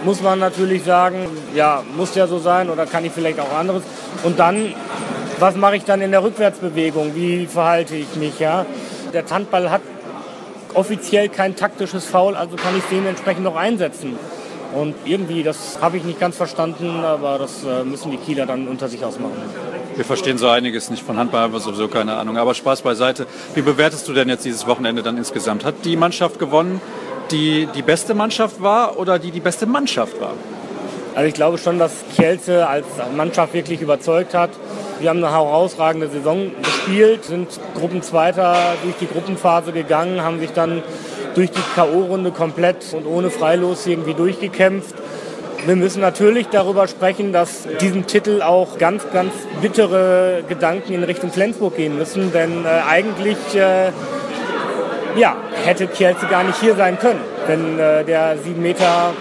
muss 0.03 0.21
man 0.21 0.39
natürlich 0.39 0.83
sagen, 0.83 1.25
ja, 1.55 1.83
muss 1.95 2.15
ja 2.15 2.27
so 2.27 2.39
sein 2.39 2.69
oder 2.69 2.85
kann 2.85 3.05
ich 3.05 3.11
vielleicht 3.11 3.39
auch 3.39 3.53
anderes. 3.53 3.83
Und 4.23 4.39
dann, 4.39 4.73
was 5.39 5.55
mache 5.55 5.77
ich 5.77 5.83
dann 5.83 6.01
in 6.01 6.11
der 6.11 6.23
Rückwärtsbewegung? 6.23 7.15
Wie 7.15 7.45
verhalte 7.45 7.95
ich 7.95 8.15
mich? 8.15 8.39
Ja? 8.39 8.65
Der 9.13 9.23
Handball 9.29 9.69
hat 9.69 9.81
offiziell 10.73 11.29
kein 11.29 11.55
taktisches 11.55 12.05
Foul, 12.05 12.35
also 12.35 12.55
kann 12.55 12.77
ich 12.77 12.83
dementsprechend 12.91 13.43
noch 13.43 13.55
einsetzen. 13.55 14.17
Und 14.73 14.95
irgendwie, 15.03 15.43
das 15.43 15.79
habe 15.81 15.97
ich 15.97 16.05
nicht 16.05 16.19
ganz 16.19 16.37
verstanden, 16.37 17.03
aber 17.03 17.37
das 17.37 17.65
äh, 17.65 17.83
müssen 17.83 18.09
die 18.09 18.17
Kieler 18.17 18.45
dann 18.45 18.69
unter 18.69 18.87
sich 18.87 19.03
ausmachen. 19.03 19.33
Wir 19.97 20.05
verstehen 20.05 20.37
so 20.37 20.47
einiges 20.47 20.89
nicht 20.89 21.03
von 21.03 21.17
Handball, 21.17 21.41
haben 21.41 21.53
wir 21.53 21.59
sowieso 21.59 21.89
keine 21.89 22.15
Ahnung. 22.15 22.37
Aber 22.37 22.53
Spaß 22.53 22.81
beiseite. 22.81 23.27
Wie 23.53 23.61
bewertest 23.61 24.07
du 24.07 24.13
denn 24.13 24.29
jetzt 24.29 24.45
dieses 24.45 24.65
Wochenende 24.67 25.03
dann 25.03 25.17
insgesamt? 25.17 25.65
Hat 25.65 25.75
die 25.83 25.97
Mannschaft 25.97 26.39
gewonnen? 26.39 26.79
Die 27.31 27.67
die 27.73 27.81
beste 27.81 28.13
Mannschaft 28.13 28.61
war 28.61 28.97
oder 28.97 29.19
die 29.19 29.31
die 29.31 29.39
beste 29.39 29.65
Mannschaft 29.65 30.19
war? 30.19 30.33
Also 31.15 31.27
ich 31.27 31.33
glaube 31.33 31.57
schon, 31.57 31.77
dass 31.77 31.91
Kielce 32.15 32.67
als 32.67 32.85
Mannschaft 33.15 33.53
wirklich 33.53 33.81
überzeugt 33.81 34.33
hat. 34.33 34.51
Wir 34.99 35.09
haben 35.09 35.17
eine 35.23 35.31
herausragende 35.31 36.07
Saison 36.07 36.51
gespielt, 36.61 37.25
sind 37.25 37.47
Gruppenzweiter 37.75 38.55
durch 38.83 38.95
die 39.01 39.07
Gruppenphase 39.07 39.71
gegangen, 39.71 40.21
haben 40.21 40.39
sich 40.39 40.51
dann 40.51 40.83
durch 41.35 41.51
die 41.51 41.61
K.O.-Runde 41.75 42.31
komplett 42.31 42.93
und 42.93 43.05
ohne 43.05 43.29
Freilos 43.29 43.87
irgendwie 43.87 44.13
durchgekämpft. 44.13 44.95
Wir 45.65 45.75
müssen 45.75 46.01
natürlich 46.01 46.47
darüber 46.47 46.87
sprechen, 46.87 47.33
dass 47.33 47.67
diesem 47.79 48.07
Titel 48.07 48.41
auch 48.41 48.77
ganz, 48.77 49.03
ganz 49.13 49.31
bittere 49.61 50.43
Gedanken 50.47 50.93
in 50.93 51.03
Richtung 51.03 51.31
Flensburg 51.31 51.75
gehen 51.75 51.97
müssen, 51.97 52.31
denn 52.31 52.65
äh, 52.65 52.81
eigentlich 52.89 53.37
äh, 53.53 53.91
ja, 55.15 55.35
hätte 55.65 55.87
Kielce 55.87 56.27
gar 56.27 56.43
nicht 56.43 56.59
hier 56.59 56.75
sein 56.75 56.99
können, 56.99 57.21
wenn 57.47 57.79
äh, 57.79 58.03
der 58.03 58.37
sieben 58.37 58.61
Meter 58.61 59.13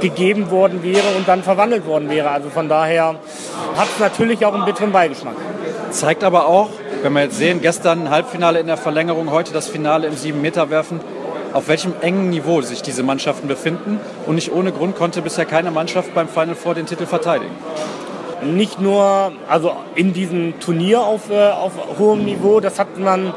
gegeben 0.00 0.50
worden 0.50 0.82
wäre 0.82 1.16
und 1.16 1.26
dann 1.26 1.42
verwandelt 1.42 1.86
worden 1.86 2.10
wäre. 2.10 2.30
Also 2.30 2.50
von 2.50 2.68
daher 2.68 3.14
hat 3.76 3.88
es 3.94 3.98
natürlich 3.98 4.44
auch 4.44 4.54
einen 4.54 4.64
bitteren 4.64 4.92
Beigeschmack. 4.92 5.36
Zeigt 5.90 6.24
aber 6.24 6.46
auch, 6.46 6.68
wenn 7.02 7.12
wir 7.12 7.22
jetzt 7.22 7.38
sehen, 7.38 7.60
gestern 7.60 8.10
Halbfinale 8.10 8.58
in 8.58 8.66
der 8.66 8.76
Verlängerung, 8.76 9.30
heute 9.30 9.52
das 9.52 9.68
Finale 9.68 10.06
im 10.06 10.14
sieben 10.14 10.42
Meter 10.42 10.70
werfen, 10.70 11.00
auf 11.52 11.68
welchem 11.68 11.94
engen 12.00 12.30
Niveau 12.30 12.62
sich 12.62 12.82
diese 12.82 13.02
Mannschaften 13.02 13.46
befinden. 13.46 14.00
Und 14.26 14.34
nicht 14.34 14.52
ohne 14.52 14.72
Grund 14.72 14.96
konnte 14.96 15.22
bisher 15.22 15.44
keine 15.44 15.70
Mannschaft 15.70 16.14
beim 16.14 16.28
Final 16.28 16.54
Four 16.54 16.74
den 16.74 16.86
Titel 16.86 17.06
verteidigen. 17.06 17.54
Nicht 18.42 18.80
nur 18.80 19.32
also 19.48 19.72
in 19.94 20.12
diesem 20.12 20.58
Turnier 20.60 21.00
auf, 21.00 21.30
äh, 21.30 21.50
auf 21.50 21.72
hohem 21.98 22.24
Niveau, 22.24 22.60
das 22.60 22.78
hat 22.78 22.98
man 22.98 23.32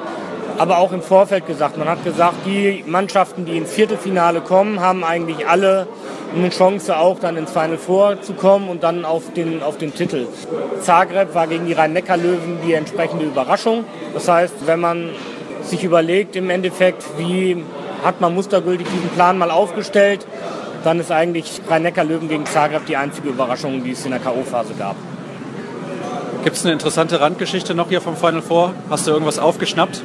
aber 0.57 0.79
auch 0.79 0.91
im 0.91 1.01
Vorfeld 1.01 1.45
gesagt. 1.45 1.77
Man 1.77 1.87
hat 1.87 2.03
gesagt, 2.03 2.45
die 2.45 2.83
Mannschaften, 2.85 3.45
die 3.45 3.57
ins 3.57 3.71
Viertelfinale 3.71 4.41
kommen, 4.41 4.79
haben 4.79 5.03
eigentlich 5.03 5.47
alle 5.47 5.87
eine 6.35 6.49
Chance 6.49 6.97
auch 6.97 7.19
dann 7.19 7.37
ins 7.37 7.51
Final 7.51 7.77
Four 7.77 8.21
zu 8.21 8.33
kommen 8.33 8.69
und 8.69 8.83
dann 8.83 9.05
auf 9.05 9.33
den, 9.33 9.63
auf 9.63 9.77
den 9.77 9.93
Titel. 9.93 10.27
Zagreb 10.81 11.33
war 11.33 11.47
gegen 11.47 11.65
die 11.65 11.73
Rhein-Neckar-Löwen 11.73 12.59
die 12.65 12.73
entsprechende 12.73 13.25
Überraschung. 13.25 13.85
Das 14.13 14.27
heißt, 14.27 14.65
wenn 14.65 14.79
man 14.79 15.09
sich 15.63 15.83
überlegt 15.83 16.35
im 16.35 16.49
Endeffekt, 16.49 17.03
wie 17.17 17.63
hat 18.03 18.21
man 18.21 18.33
mustergültig 18.33 18.87
diesen 18.87 19.09
Plan 19.09 19.37
mal 19.37 19.51
aufgestellt, 19.51 20.25
dann 20.83 20.99
ist 20.99 21.11
eigentlich 21.11 21.61
Rhein-Neckar-Löwen 21.69 22.29
gegen 22.29 22.45
Zagreb 22.45 22.85
die 22.85 22.97
einzige 22.97 23.29
Überraschung, 23.29 23.83
die 23.83 23.91
es 23.91 24.05
in 24.05 24.11
der 24.11 24.19
K.O.-Phase 24.19 24.77
gab. 24.77 24.95
Gibt 26.43 26.55
es 26.55 26.63
eine 26.63 26.73
interessante 26.73 27.19
Randgeschichte 27.19 27.73
noch 27.73 27.89
hier 27.89 27.99
vom 27.99 28.15
Final 28.15 28.41
Four? 28.41 28.73
Hast 28.89 29.07
du 29.07 29.11
irgendwas 29.11 29.39
aufgeschnappt? 29.39 30.01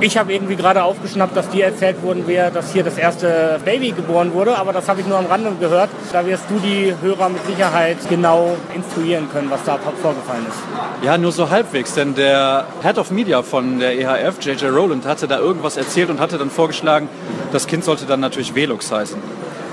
Ich 0.00 0.16
habe 0.16 0.32
irgendwie 0.32 0.54
gerade 0.54 0.84
aufgeschnappt, 0.84 1.36
dass 1.36 1.48
dir 1.48 1.64
erzählt 1.64 2.00
worden 2.04 2.28
wäre, 2.28 2.52
dass 2.52 2.72
hier 2.72 2.84
das 2.84 2.96
erste 2.96 3.58
Baby 3.64 3.90
geboren 3.90 4.32
wurde, 4.32 4.56
aber 4.56 4.72
das 4.72 4.88
habe 4.88 5.00
ich 5.00 5.06
nur 5.08 5.18
am 5.18 5.26
Rande 5.26 5.50
gehört. 5.58 5.90
Da 6.12 6.24
wirst 6.24 6.44
du 6.48 6.60
die 6.60 6.94
Hörer 7.02 7.28
mit 7.28 7.44
Sicherheit 7.46 7.96
genau 8.08 8.56
instruieren 8.76 9.28
können, 9.32 9.50
was 9.50 9.64
da 9.64 9.76
vorgefallen 9.76 10.46
ist. 10.48 11.04
Ja, 11.04 11.18
nur 11.18 11.32
so 11.32 11.50
halbwegs, 11.50 11.94
denn 11.94 12.14
der 12.14 12.66
Head 12.82 12.98
of 12.98 13.10
Media 13.10 13.42
von 13.42 13.80
der 13.80 13.98
EHF, 13.98 14.36
JJ 14.40 14.66
Rowland, 14.66 15.04
hatte 15.04 15.26
da 15.26 15.38
irgendwas 15.38 15.76
erzählt 15.76 16.10
und 16.10 16.20
hatte 16.20 16.38
dann 16.38 16.50
vorgeschlagen, 16.50 17.08
das 17.50 17.66
Kind 17.66 17.82
sollte 17.82 18.06
dann 18.06 18.20
natürlich 18.20 18.54
Velux 18.54 18.92
heißen. 18.92 19.20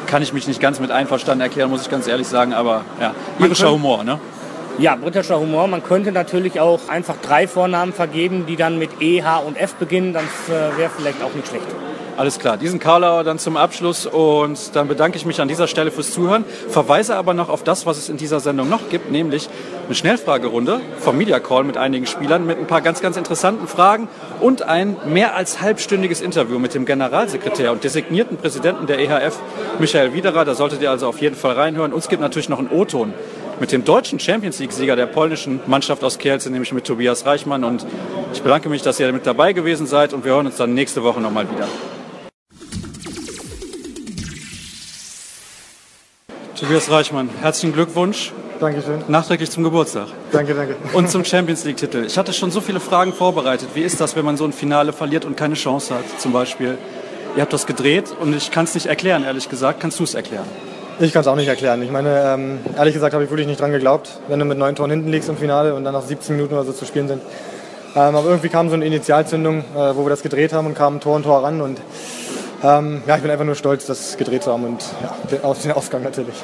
Kann 0.08 0.24
ich 0.24 0.34
mich 0.34 0.48
nicht 0.48 0.60
ganz 0.60 0.80
mit 0.80 0.90
einverstanden 0.90 1.42
erklären, 1.42 1.70
muss 1.70 1.84
ich 1.84 1.90
ganz 1.92 2.08
ehrlich 2.08 2.28
sagen, 2.28 2.54
aber 2.54 2.82
ja, 3.00 3.14
irischer 3.38 3.72
Humor, 3.72 4.04
ne? 4.04 4.20
Ja, 4.78 4.96
britischer 4.98 5.40
Humor. 5.40 5.68
Man 5.68 5.84
könnte 5.84 6.12
natürlich 6.12 6.60
auch 6.60 6.90
einfach 6.90 7.16
drei 7.22 7.48
Vornamen 7.48 7.94
vergeben, 7.94 8.46
die 8.46 8.58
dann 8.58 8.78
mit 8.78 9.02
E, 9.02 9.24
H 9.24 9.38
und 9.38 9.56
F 9.56 9.76
beginnen. 9.76 10.12
Das 10.12 10.24
äh, 10.24 10.78
wäre 10.78 10.90
vielleicht 10.90 11.24
auch 11.24 11.34
nicht 11.34 11.48
schlecht. 11.48 11.68
Alles 12.18 12.40
klar, 12.40 12.56
diesen 12.56 12.80
Karlauer 12.80 13.26
dann 13.26 13.40
zum 13.40 13.58
Abschluss 13.58 14.06
und 14.06 14.74
dann 14.74 14.88
bedanke 14.88 15.18
ich 15.18 15.26
mich 15.26 15.42
an 15.42 15.50
dieser 15.50 15.68
Stelle 15.68 15.92
fürs 15.92 16.14
Zuhören, 16.14 16.46
verweise 16.70 17.18
aber 17.18 17.34
noch 17.34 17.50
auf 17.50 17.62
das, 17.62 17.86
was 17.86 17.98
es 17.98 18.08
in 18.08 18.16
dieser 18.16 18.40
Sendung 18.40 18.70
noch 18.70 18.88
gibt, 18.90 19.12
nämlich 19.12 19.50
eine 19.86 19.96
Schnellfragerunde 19.96 20.80
vom 20.98 21.18
Media 21.18 21.42
Call 21.42 21.66
mit 21.66 21.76
einigen 21.76 22.06
Spielern 22.06 22.46
mit 22.46 22.58
ein 22.58 22.68
paar 22.68 22.80
ganz, 22.80 23.02
ganz 23.02 23.18
interessanten 23.18 23.68
Fragen 23.68 24.08
und 24.40 24.62
ein 24.62 24.96
mehr 25.08 25.36
als 25.36 25.60
halbstündiges 25.60 26.22
Interview 26.22 26.58
mit 26.58 26.74
dem 26.74 26.86
Generalsekretär 26.86 27.74
und 27.74 27.84
designierten 27.84 28.38
Präsidenten 28.38 28.88
der 28.88 29.00
EHF, 29.00 29.38
Michael 29.80 30.14
Widerer. 30.14 30.46
Da 30.46 30.56
solltet 30.56 30.82
ihr 30.82 30.92
also 30.92 31.10
auf 31.10 31.20
jeden 31.20 31.36
Fall 31.36 31.56
reinhören. 31.56 31.92
Uns 31.92 32.08
gibt 32.08 32.22
natürlich 32.22 32.48
noch 32.48 32.60
einen 32.60 32.70
O-Ton 32.70 33.14
mit 33.60 33.72
dem 33.72 33.84
deutschen 33.84 34.20
Champions 34.20 34.60
League-Sieger 34.60 34.96
der 34.96 35.06
polnischen 35.06 35.60
Mannschaft 35.68 36.04
aus 36.04 36.18
Kielce, 36.18 36.50
nämlich 36.50 36.74
mit 36.74 36.86
Tobias 36.86 37.26
Reichmann. 37.26 37.64
Und 37.64 37.86
ich 38.34 38.42
bedanke 38.42 38.70
mich, 38.70 38.82
dass 38.82 39.00
ihr 39.00 39.12
mit 39.12 39.26
dabei 39.26 39.54
gewesen 39.54 39.88
seid 39.88 40.14
und 40.14 40.26
wir 40.26 40.34
hören 40.34 40.46
uns 40.46 40.58
dann 40.58 40.74
nächste 40.74 41.04
Woche 41.04 41.22
nochmal 41.22 41.48
wieder. 41.50 41.68
Tobias 46.60 46.90
Reichmann, 46.90 47.30
herzlichen 47.42 47.74
Glückwunsch. 47.74 48.32
Dankeschön. 48.60 49.04
Nachträglich 49.10 49.52
zum 49.52 49.64
Geburtstag. 49.64 50.08
Danke, 50.32 50.54
danke. 50.54 50.78
Und 50.94 51.10
zum 51.10 51.26
Champions 51.26 51.66
League-Titel. 51.66 52.06
Ich 52.08 52.18
hatte 52.18 52.32
schon 52.32 52.52
so 52.52 52.62
viele 52.62 52.80
Fragen 52.80 53.12
vorbereitet. 53.12 53.70
Wie 53.74 53.82
ist 53.82 54.00
das, 54.00 54.16
wenn 54.16 54.24
man 54.24 54.38
so 54.38 54.46
ein 54.46 54.54
Finale 54.54 54.94
verliert 54.94 55.26
und 55.26 55.36
keine 55.36 55.56
Chance 55.56 55.94
hat, 55.94 56.22
zum 56.22 56.32
Beispiel? 56.32 56.78
Ihr 57.36 57.42
habt 57.42 57.52
das 57.52 57.66
gedreht 57.66 58.16
und 58.18 58.34
ich 58.34 58.52
kann 58.52 58.64
es 58.64 58.74
nicht 58.74 58.86
erklären, 58.86 59.26
ehrlich 59.26 59.50
gesagt. 59.50 59.82
Kannst 59.82 60.00
du 60.00 60.06
es 60.06 60.14
erklären? 60.14 60.46
Ich 60.98 61.12
kann 61.12 61.22
es 61.22 61.28
auch 61.28 61.36
nicht 61.36 61.50
erklären. 61.50 61.82
Ich 61.82 61.92
meine, 61.92 62.24
ähm, 62.26 62.60
ehrlich 62.78 62.94
gesagt 62.94 63.14
habe 63.14 63.26
ich 63.26 63.30
wirklich 63.30 63.48
nicht 63.48 63.60
dran 63.60 63.74
geglaubt, 63.74 64.12
wenn 64.30 64.40
du 64.40 64.46
mit 64.46 64.58
neun 64.58 64.76
Toren 64.76 64.92
hinten 64.92 65.10
liegst 65.12 65.28
im 65.28 65.36
Finale 65.36 65.76
und 65.76 65.84
dann 65.84 65.94
nach 65.94 66.04
17 66.04 66.38
Minuten 66.38 66.54
oder 66.54 66.64
so 66.64 66.72
zu 66.72 66.86
spielen 66.86 67.10
sind. 67.10 67.22
Ähm, 67.98 68.16
aber 68.16 68.30
irgendwie 68.30 68.48
kam 68.48 68.70
so 68.70 68.76
eine 68.76 68.86
Initialzündung, 68.86 69.60
äh, 69.60 69.96
wo 69.96 70.06
wir 70.06 70.10
das 70.10 70.24
gedreht 70.24 70.54
haben 70.54 70.68
und 70.68 70.74
kam 70.74 71.02
Tor 71.02 71.18
und 71.18 71.24
Tor 71.24 71.44
ran. 71.44 71.60
Und 71.60 71.82
ähm, 72.64 73.04
ja, 73.06 73.18
ich 73.18 73.22
bin 73.22 73.30
einfach 73.30 73.44
nur 73.44 73.56
stolz, 73.56 73.86
das 73.86 74.16
gedreht 74.16 74.44
zu 74.44 74.54
haben 74.54 74.64
und 74.64 74.86
ja, 75.02 75.40
auf 75.44 75.62
den 75.62 75.74
Ausgang 75.74 76.02
natürlich. 76.02 76.36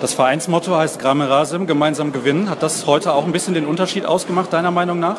Das 0.00 0.14
Vereinsmotto 0.14 0.74
heißt 0.74 0.98
Grame 0.98 1.30
Rasim, 1.30 1.68
gemeinsam 1.68 2.12
gewinnen. 2.12 2.50
Hat 2.50 2.60
das 2.60 2.88
heute 2.88 3.12
auch 3.12 3.24
ein 3.24 3.30
bisschen 3.30 3.54
den 3.54 3.66
Unterschied 3.66 4.04
ausgemacht, 4.04 4.52
deiner 4.52 4.72
Meinung 4.72 4.98
nach? 4.98 5.18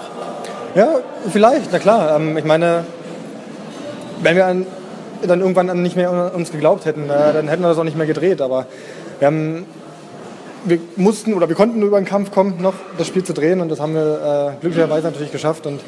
Ja, 0.76 0.90
vielleicht, 1.32 1.72
na 1.72 1.80
klar. 1.80 2.20
Ich 2.36 2.44
meine, 2.44 2.84
wenn 4.22 4.36
wir 4.36 4.46
an, 4.46 4.68
dann 5.26 5.42
irgendwann 5.42 5.82
nicht 5.82 5.96
mehr 5.96 6.10
an 6.10 6.32
uns 6.32 6.52
geglaubt 6.52 6.86
hätten, 6.86 7.08
dann 7.08 7.48
hätten 7.48 7.62
wir 7.62 7.70
das 7.70 7.78
auch 7.78 7.84
nicht 7.84 7.98
mehr 7.98 8.08
gedreht. 8.08 8.42
Aber 8.42 8.66
wir 9.20 9.28
haben 9.28 9.66
wir 10.66 10.80
mussten 10.96 11.34
oder 11.34 11.48
wir 11.48 11.56
konnten 11.56 11.80
nur 11.80 11.88
über 11.90 12.00
den 12.00 12.06
Kampf 12.06 12.32
kommen, 12.32 12.62
noch 12.62 12.74
das 12.98 13.08
Spiel 13.08 13.24
zu 13.24 13.34
drehen 13.34 13.62
und 13.62 13.70
das 13.70 13.80
haben 13.80 13.94
wir 13.94 14.56
äh, 14.58 14.62
glücklicherweise 14.62 15.08
natürlich 15.08 15.32
geschafft. 15.32 15.66
Und 15.68 15.82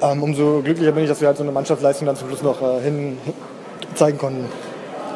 ähm, 0.00 0.22
umso 0.22 0.62
glücklicher 0.62 0.92
bin 0.92 1.04
ich, 1.04 1.08
dass 1.08 1.20
wir 1.20 1.28
halt 1.28 1.36
so 1.36 1.42
eine 1.42 1.52
Mannschaftsleistung 1.52 2.06
dann 2.06 2.16
zum 2.16 2.28
Schluss 2.28 2.42
noch 2.42 2.62
äh, 2.62 2.80
hin 2.80 3.18
zeigen 3.94 4.18
konnten. 4.18 4.46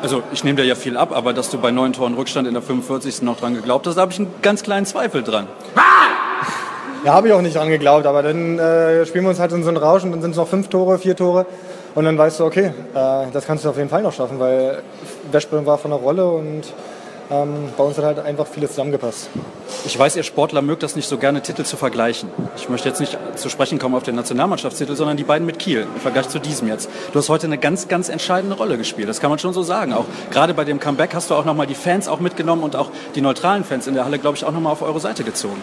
Also 0.03 0.23
ich 0.33 0.45
nehme 0.45 0.57
dir 0.57 0.65
ja 0.65 0.75
viel 0.77 0.97
ab, 0.97 1.11
aber 1.13 1.33
dass 1.33 1.51
du 1.51 1.59
bei 1.59 1.71
neun 1.71 1.93
Toren 1.93 2.15
Rückstand 2.15 2.47
in 2.47 2.55
der 2.55 2.63
45. 2.63 3.23
noch 3.23 3.39
dran 3.39 3.55
geglaubt 3.55 3.87
hast, 3.87 3.97
da 3.97 4.03
habe 4.03 4.13
ich 4.13 4.19
einen 4.19 4.33
ganz 4.43 4.63
kleinen 4.63 4.87
Zweifel 4.87 5.23
dran. 5.23 5.49
Ja, 7.05 7.13
habe 7.15 7.29
ich 7.29 7.35
auch 7.35 7.43
nicht 7.43 7.57
dran 7.57 7.69
geglaubt, 7.69 8.07
aber 8.07 8.23
dann 8.23 8.59
äh, 8.59 9.07
spielen 9.07 9.25
wir 9.25 9.31
uns 9.31 9.39
halt 9.39 9.53
in 9.53 9.63
so 9.63 9.69
einen 9.69 9.77
Rausch 9.77 10.05
und 10.05 10.13
dann 10.13 10.23
sind 10.23 10.33
es 10.33 10.37
noch 10.37 10.49
fünf 10.49 10.69
Tore, 10.69 10.99
vier 10.99 11.17
Tore 11.17 11.47
und 11.95 12.05
dann 12.05 12.19
weißt 12.19 12.41
du, 12.41 12.45
okay, 12.45 12.73
äh, 12.95 13.27
das 13.33 13.47
kannst 13.47 13.65
du 13.65 13.71
auf 13.71 13.77
jeden 13.77 13.89
Fall 13.89 14.03
noch 14.03 14.13
schaffen, 14.13 14.39
weil 14.39 14.83
Westbrem 15.33 15.67
war 15.67 15.79
von 15.79 15.91
der 15.91 16.01
Rolle 16.01 16.29
und 16.29 16.63
ähm, 17.31 17.69
bei 17.77 17.85
uns 17.85 17.99
hat 17.99 18.05
halt 18.05 18.19
einfach 18.21 18.47
vieles 18.47 18.71
zusammengepasst. 18.71 19.29
Ich 19.85 19.99
weiß, 19.99 20.17
ihr 20.17 20.23
Sportler 20.23 20.63
mögt 20.63 20.83
das 20.83 20.97
nicht 20.97 21.07
so 21.07 21.19
gerne, 21.19 21.43
Titel 21.43 21.63
zu 21.65 21.77
vergleichen. 21.77 22.31
Ich 22.57 22.71
möchte 22.71 22.89
jetzt 22.89 23.01
nicht 23.01 23.19
zu 23.37 23.51
sprechen 23.51 23.79
kommen 23.79 23.95
auf 23.95 24.03
den 24.03 24.15
Nationalmannschaftstitel, 24.15 24.97
sondern 24.97 25.19
die 25.19 25.25
beiden 25.25 25.47
mit 25.47 25.59
Kiel 25.59 25.87
im 25.95 26.01
Vergleich 26.01 26.29
zu 26.29 26.39
diesem 26.39 26.69
jetzt. 26.69 26.89
Du 27.13 27.19
hast 27.19 27.29
heute 27.29 27.47
eine 27.47 27.59
ganz, 27.59 27.87
ganz 27.87 28.09
entscheidende 28.09 28.57
Rolle 28.57 28.79
gespielt. 28.79 29.11
Das 29.11 29.21
kann 29.21 29.29
man 29.29 29.39
schon 29.39 29.53
so 29.53 29.63
sagen. 29.63 29.93
Auch 29.93 30.07
gerade 30.31 30.55
bei 30.55 30.65
dem 30.65 30.81
Comeback 30.81 31.15
hast 31.15 31.29
du 31.29 31.35
auch 31.35 31.45
nochmal 31.45 31.67
die 31.67 31.75
Fans 31.75 32.09
auch 32.09 32.21
mitgenommen 32.21 32.63
und 32.63 32.77
auch 32.77 32.91
die 33.15 33.21
neutralen 33.21 33.63
Fans 33.63 33.87
in 33.87 33.95
der 33.95 34.07
Halle, 34.07 34.19
glaube 34.19 34.39
ich, 34.39 34.45
auch 34.45 34.53
nochmal 34.53 34.73
auf 34.73 34.81
eure 34.81 35.01
Seite 35.01 35.23
gezogen. 35.23 35.61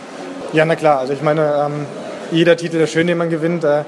Ja, 0.53 0.65
na 0.65 0.75
klar. 0.75 0.99
Also 0.99 1.13
ich 1.13 1.23
meine, 1.23 1.65
ähm, 1.65 1.85
jeder 2.31 2.57
Titel 2.57 2.77
ist 2.77 2.91
schön, 2.91 3.07
den 3.07 3.17
man 3.17 3.31
gewinnt. 3.31 3.63
Äh, 3.63 3.85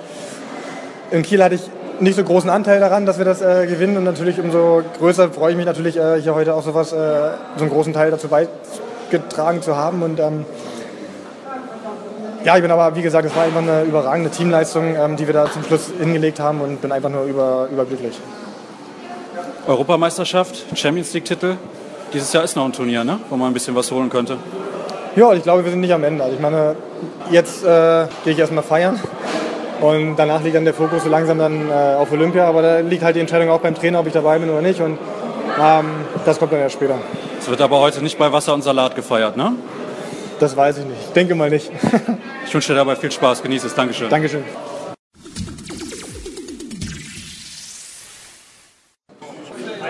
in 1.12 1.22
Kiel 1.22 1.44
hatte 1.44 1.56
ich 1.56 1.62
nicht 2.00 2.16
so 2.16 2.24
großen 2.24 2.50
Anteil 2.50 2.80
daran, 2.80 3.06
dass 3.06 3.18
wir 3.18 3.26
das 3.26 3.42
äh, 3.42 3.68
gewinnen. 3.68 3.98
Und 3.98 4.04
natürlich 4.04 4.40
umso 4.40 4.84
größer 5.00 5.30
freue 5.32 5.52
ich 5.52 5.58
mich 5.58 5.66
natürlich, 5.66 5.98
äh, 5.98 6.22
hier 6.22 6.36
heute 6.36 6.54
auch 6.54 6.64
sowas, 6.64 6.92
äh, 6.94 6.96
so 7.56 7.64
einen 7.64 7.70
großen 7.72 7.94
Teil 7.94 8.12
dazu 8.12 8.28
beigetragen 8.28 9.62
zu 9.62 9.76
haben. 9.76 10.04
Und 10.04 10.20
ähm, 10.20 10.46
ja, 12.44 12.56
ich 12.56 12.62
bin 12.62 12.72
aber, 12.72 12.96
wie 12.96 13.02
gesagt, 13.02 13.26
es 13.26 13.36
war 13.36 13.44
einfach 13.44 13.62
eine 13.62 13.84
überragende 13.84 14.30
Teamleistung, 14.30 14.96
ähm, 14.96 15.16
die 15.18 15.28
wir 15.28 15.34
da 15.34 15.52
zum 15.52 15.64
Schluss 15.64 15.92
hingelegt 16.00 16.40
haben 16.40 16.62
und 16.62 16.82
bin 16.82 16.92
einfach 16.92 17.10
nur 17.10 17.24
über, 17.24 17.68
überglücklich. 17.72 18.18
Europameisterschaft, 19.68 20.66
Champions 20.76 21.14
League-Titel. 21.14 21.58
Dieses 22.14 22.32
Jahr 22.32 22.44
ist 22.44 22.56
noch 22.56 22.64
ein 22.64 22.72
Turnier, 22.72 23.04
ne? 23.04 23.20
wo 23.30 23.36
man 23.36 23.50
ein 23.50 23.54
bisschen 23.54 23.76
was 23.76 23.92
holen 23.92 24.10
könnte. 24.10 24.38
Ja, 25.18 25.34
ich 25.34 25.44
glaube, 25.44 25.64
wir 25.64 25.72
sind 25.72 25.82
nicht 25.82 25.94
am 25.94 26.04
Ende. 26.04 26.24
Also 26.24 26.36
ich 26.36 26.42
meine, 26.42 26.76
jetzt 27.32 27.64
äh, 27.64 28.06
gehe 28.24 28.34
ich 28.34 28.40
erstmal 28.40 28.64
feiern. 28.64 29.00
Und 29.82 30.16
danach 30.16 30.44
liegt 30.44 30.56
dann 30.56 30.66
der 30.66 30.74
Fokus 30.74 31.04
so 31.04 31.10
langsam 31.10 31.38
dann 31.38 31.70
äh, 31.70 31.74
auf 31.74 32.12
Olympia. 32.12 32.46
Aber 32.46 32.62
da 32.62 32.80
liegt 32.80 33.04
halt 33.04 33.16
die 33.16 33.20
Entscheidung 33.20 33.50
auch 33.50 33.62
beim 33.62 33.76
Trainer, 33.76 34.00
ob 34.00 34.08
ich 34.08 34.14
dabei 34.14 34.40
bin 34.40 34.50
oder 34.50 34.62
nicht. 34.62 34.82
Und 34.82 34.98
ähm, 35.60 35.86
das 36.26 36.40
kommt 36.40 36.52
dann 36.52 36.60
erst 36.60 36.76
später. 36.76 36.96
Es 37.40 37.48
wird 37.48 37.62
aber 37.62 37.80
heute 37.80 38.02
nicht 38.02 38.18
bei 38.18 38.32
Wasser 38.32 38.54
und 38.54 38.64
Salat 38.64 38.96
gefeiert, 38.96 39.38
ne? 39.38 39.54
Das 40.40 40.56
weiß 40.56 40.80
ich 40.80 40.86
nicht. 40.86 41.00
Ich 41.08 41.14
denke 41.14 41.36
mal 41.36 41.50
nicht. 41.50 41.72
ich 42.46 42.54
wünsche 42.54 42.74
dir 42.74 42.78
dabei 42.78 42.96
viel 42.96 43.12
Spaß. 43.12 43.42
Genieße 43.42 43.68
es. 43.68 43.76
Dankeschön. 43.76 44.10
Dankeschön. 44.10 44.44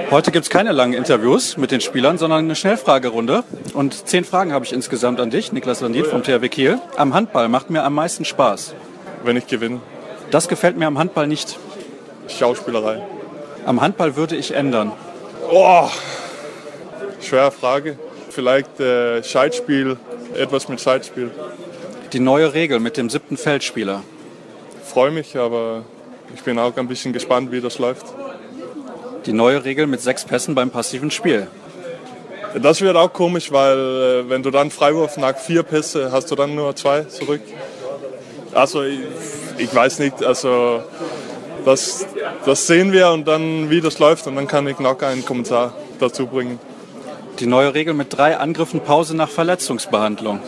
Heute 0.10 0.32
gibt 0.32 0.46
es 0.46 0.50
keine 0.50 0.72
langen 0.72 0.94
Interviews 0.94 1.58
mit 1.58 1.72
den 1.72 1.82
Spielern, 1.82 2.18
sondern 2.18 2.46
eine 2.46 2.56
Schnellfragerunde. 2.56 3.44
Und 3.74 4.08
zehn 4.08 4.24
Fragen 4.24 4.54
habe 4.54 4.64
ich 4.64 4.72
insgesamt 4.72 5.20
an 5.20 5.32
dich, 5.32 5.52
Niklas 5.52 5.82
Landit 5.82 6.08
vom 6.08 6.24
THW 6.24 6.48
Kiel. 6.48 6.80
Am 6.96 7.14
Handball 7.14 7.50
macht 7.50 7.70
mir 7.70 7.84
am 7.84 7.94
meisten 7.94 8.24
Spaß. 8.24 8.74
Wenn 9.24 9.38
ich 9.38 9.48
gewinne. 9.48 9.82
Das 10.32 10.48
gefällt 10.48 10.78
mir 10.78 10.88
am 10.88 10.98
Handball 10.98 11.28
nicht. 11.28 11.58
Schauspielerei. 12.28 13.02
Am 13.66 13.82
Handball 13.82 14.16
würde 14.16 14.36
ich 14.36 14.54
ändern. 14.54 14.92
Oh, 15.50 15.90
schwere 17.22 17.52
Frage. 17.52 17.98
Vielleicht 18.30 18.80
äh, 18.80 19.24
Scheitspiel, 19.24 19.98
etwas 20.36 20.70
mit 20.70 20.82
Scheitspiel. 20.82 21.32
Die 22.14 22.20
neue 22.20 22.54
Regel 22.54 22.80
mit 22.80 22.98
dem 22.98 23.10
siebten 23.10 23.38
Feldspieler. 23.38 24.04
Freue 24.84 25.12
mich, 25.12 25.36
aber 25.36 25.84
ich 26.34 26.44
bin 26.44 26.60
auch 26.60 26.76
ein 26.76 26.88
bisschen 26.88 27.14
gespannt, 27.14 27.52
wie 27.52 27.62
das 27.62 27.80
läuft. 27.80 28.06
Die 29.26 29.34
neue 29.34 29.64
Regel 29.66 29.88
mit 29.88 30.02
sechs 30.02 30.24
Pässen 30.24 30.56
beim 30.56 30.70
passiven 30.70 31.12
Spiel. 31.12 31.48
Das 32.62 32.82
wird 32.82 32.96
auch 32.96 33.12
komisch, 33.12 33.52
weil 33.52 33.78
äh, 33.78 34.30
wenn 34.30 34.44
du 34.44 34.52
dann 34.52 34.72
Freiwurf 34.72 35.18
nach 35.18 35.38
vier 35.38 35.64
Pässe 35.64 36.12
hast 36.12 36.32
du 36.32 36.36
dann 36.36 36.56
nur 36.56 36.76
zwei 36.76 37.02
zurück. 37.02 37.42
Also 38.54 38.84
ich, 38.84 39.00
ich 39.58 39.74
weiß 39.74 40.00
nicht, 40.00 40.24
also 40.24 40.82
das, 41.66 42.08
das 42.46 42.68
sehen 42.68 42.92
wir 42.92 43.10
und 43.12 43.28
dann 43.28 43.70
wie 43.70 43.82
das 43.82 44.00
läuft 44.00 44.28
und 44.28 44.36
dann 44.36 44.48
kann 44.48 44.68
ich 44.68 44.80
noch 44.80 45.02
einen 45.02 45.26
Kommentar 45.26 45.74
dazu 46.00 46.28
bringen. 46.28 46.60
Die 47.40 47.46
neue 47.46 47.74
Regel 47.74 47.94
mit 47.94 48.18
drei 48.18 48.38
Angriffen 48.38 48.80
Pause 48.80 49.16
nach 49.16 49.30
Verletzungsbehandlung. 49.30 50.40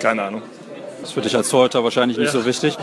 Keine 0.00 0.22
Ahnung. 0.22 0.42
Das 1.00 1.10
ist 1.10 1.14
für 1.14 1.22
dich 1.22 1.36
als 1.36 1.48
Torhüter 1.48 1.82
wahrscheinlich 1.82 2.18
nicht 2.18 2.32
ja. 2.32 2.40
so 2.40 2.46
wichtig. 2.46 2.76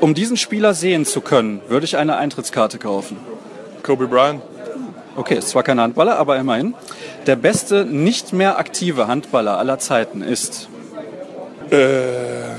Um 0.00 0.14
diesen 0.14 0.36
Spieler 0.36 0.74
sehen 0.74 1.04
zu 1.04 1.20
können, 1.20 1.60
würde 1.68 1.84
ich 1.84 1.96
eine 1.96 2.16
Eintrittskarte 2.16 2.78
kaufen. 2.78 3.18
Kobe 3.82 4.06
Bryant. 4.06 4.42
Okay, 5.16 5.36
ist 5.36 5.48
zwar 5.48 5.62
kein 5.62 5.80
Handballer, 5.80 6.18
aber 6.18 6.38
immerhin. 6.38 6.74
Der 7.26 7.36
beste 7.36 7.84
nicht 7.84 8.32
mehr 8.32 8.58
aktive 8.58 9.08
Handballer 9.08 9.58
aller 9.58 9.78
Zeiten 9.78 10.22
ist. 10.22 10.68
Ähm, 11.70 12.56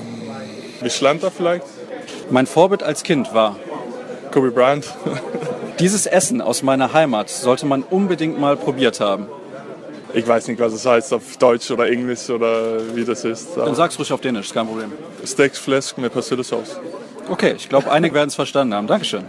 Mischlanta 0.81 1.29
vielleicht? 1.29 1.65
Mein 2.29 2.47
Vorbild 2.47 2.83
als 2.83 3.03
Kind 3.03 3.33
war. 3.33 3.57
Kobe 4.31 4.51
Bryant. 4.51 4.85
Dieses 5.79 6.05
Essen 6.05 6.41
aus 6.41 6.63
meiner 6.63 6.93
Heimat 6.93 7.29
sollte 7.29 7.65
man 7.65 7.83
unbedingt 7.83 8.39
mal 8.39 8.55
probiert 8.55 8.99
haben. 8.99 9.27
Ich 10.13 10.27
weiß 10.27 10.47
nicht, 10.47 10.59
was 10.59 10.73
es 10.73 10.85
heißt 10.85 11.13
auf 11.13 11.37
Deutsch 11.37 11.71
oder 11.71 11.89
Englisch 11.89 12.29
oder 12.29 12.95
wie 12.95 13.05
das 13.05 13.23
ist. 13.23 13.55
Dann 13.55 13.75
sag's 13.75 13.97
ruhig 13.97 14.11
auf 14.11 14.21
Dänisch, 14.21 14.53
kein 14.53 14.67
Problem. 14.67 14.91
Steaks 15.25 15.65
mit 15.97 16.11
Persillesauce. 16.11 16.79
Okay, 17.29 17.53
ich 17.55 17.69
glaube, 17.69 17.89
einige 17.91 18.13
werden 18.13 18.27
es 18.27 18.35
verstanden 18.35 18.73
haben. 18.73 18.87
Dankeschön. 18.87 19.23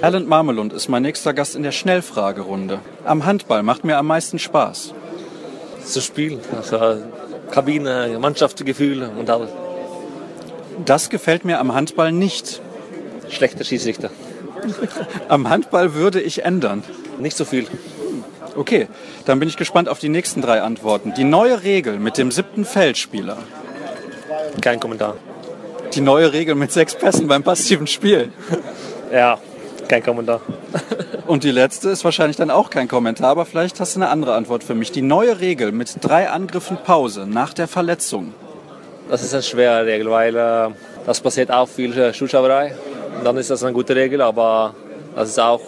Erland 0.00 0.28
Marmelund 0.28 0.72
ist 0.74 0.88
mein 0.88 1.02
nächster 1.02 1.32
Gast 1.32 1.56
in 1.56 1.62
der 1.62 1.72
Schnellfragerunde. 1.72 2.80
Am 3.04 3.24
Handball 3.24 3.62
macht 3.62 3.84
mir 3.84 3.96
am 3.96 4.06
meisten 4.06 4.38
Spaß. 4.38 4.92
Das 5.92 6.04
Spiel, 6.04 6.40
also 6.56 6.96
Kabine, 7.50 8.16
Mannschaftsgefühl 8.18 9.02
und 9.02 9.28
alles. 9.28 9.50
Das 10.84 11.10
gefällt 11.10 11.44
mir 11.44 11.60
am 11.60 11.74
Handball 11.74 12.10
nicht. 12.10 12.60
Schlechter 13.28 13.64
Schiedsrichter. 13.64 14.10
Am 15.28 15.48
Handball 15.48 15.94
würde 15.94 16.20
ich 16.20 16.44
ändern. 16.44 16.82
Nicht 17.18 17.36
so 17.36 17.44
viel. 17.44 17.66
Okay, 18.56 18.88
dann 19.24 19.38
bin 19.40 19.48
ich 19.48 19.56
gespannt 19.56 19.88
auf 19.88 19.98
die 19.98 20.08
nächsten 20.08 20.40
drei 20.40 20.62
Antworten. 20.62 21.12
Die 21.16 21.24
neue 21.24 21.62
Regel 21.62 21.98
mit 21.98 22.18
dem 22.18 22.30
siebten 22.30 22.64
Feldspieler. 22.64 23.38
Kein 24.60 24.80
Kommentar. 24.80 25.16
Die 25.94 26.00
neue 26.00 26.32
Regel 26.32 26.54
mit 26.54 26.72
sechs 26.72 26.94
Pässen 26.94 27.28
beim 27.28 27.42
passiven 27.42 27.86
Spiel. 27.86 28.32
Ja, 29.12 29.38
kein 29.88 30.02
Kommentar. 30.02 30.40
Und 31.26 31.44
die 31.44 31.50
letzte 31.50 31.88
ist 31.90 32.04
wahrscheinlich 32.04 32.36
dann 32.36 32.50
auch 32.50 32.70
kein 32.70 32.88
Kommentar, 32.88 33.30
aber 33.30 33.46
vielleicht 33.46 33.80
hast 33.80 33.96
du 33.96 34.00
eine 34.00 34.10
andere 34.10 34.34
Antwort 34.34 34.62
für 34.64 34.74
mich. 34.74 34.92
Die 34.92 35.02
neue 35.02 35.40
Regel 35.40 35.72
mit 35.72 35.96
drei 36.02 36.28
Angriffen 36.28 36.76
Pause 36.76 37.26
nach 37.26 37.54
der 37.54 37.68
Verletzung. 37.68 38.34
Das 39.08 39.22
ist 39.22 39.32
eine 39.32 39.42
schwere 39.42 39.86
Regel, 39.86 40.10
weil 40.10 40.36
äh, 40.36 40.68
das 41.06 41.20
passiert 41.20 41.50
auch 41.50 41.68
viel 41.68 42.12
Zuschauerei. 42.12 42.74
Und 43.18 43.24
dann 43.24 43.36
ist 43.36 43.50
das 43.50 43.62
eine 43.62 43.72
gute 43.72 43.94
Regel, 43.94 44.20
aber 44.20 44.74
das 45.14 45.30
ist 45.30 45.40
auch 45.40 45.60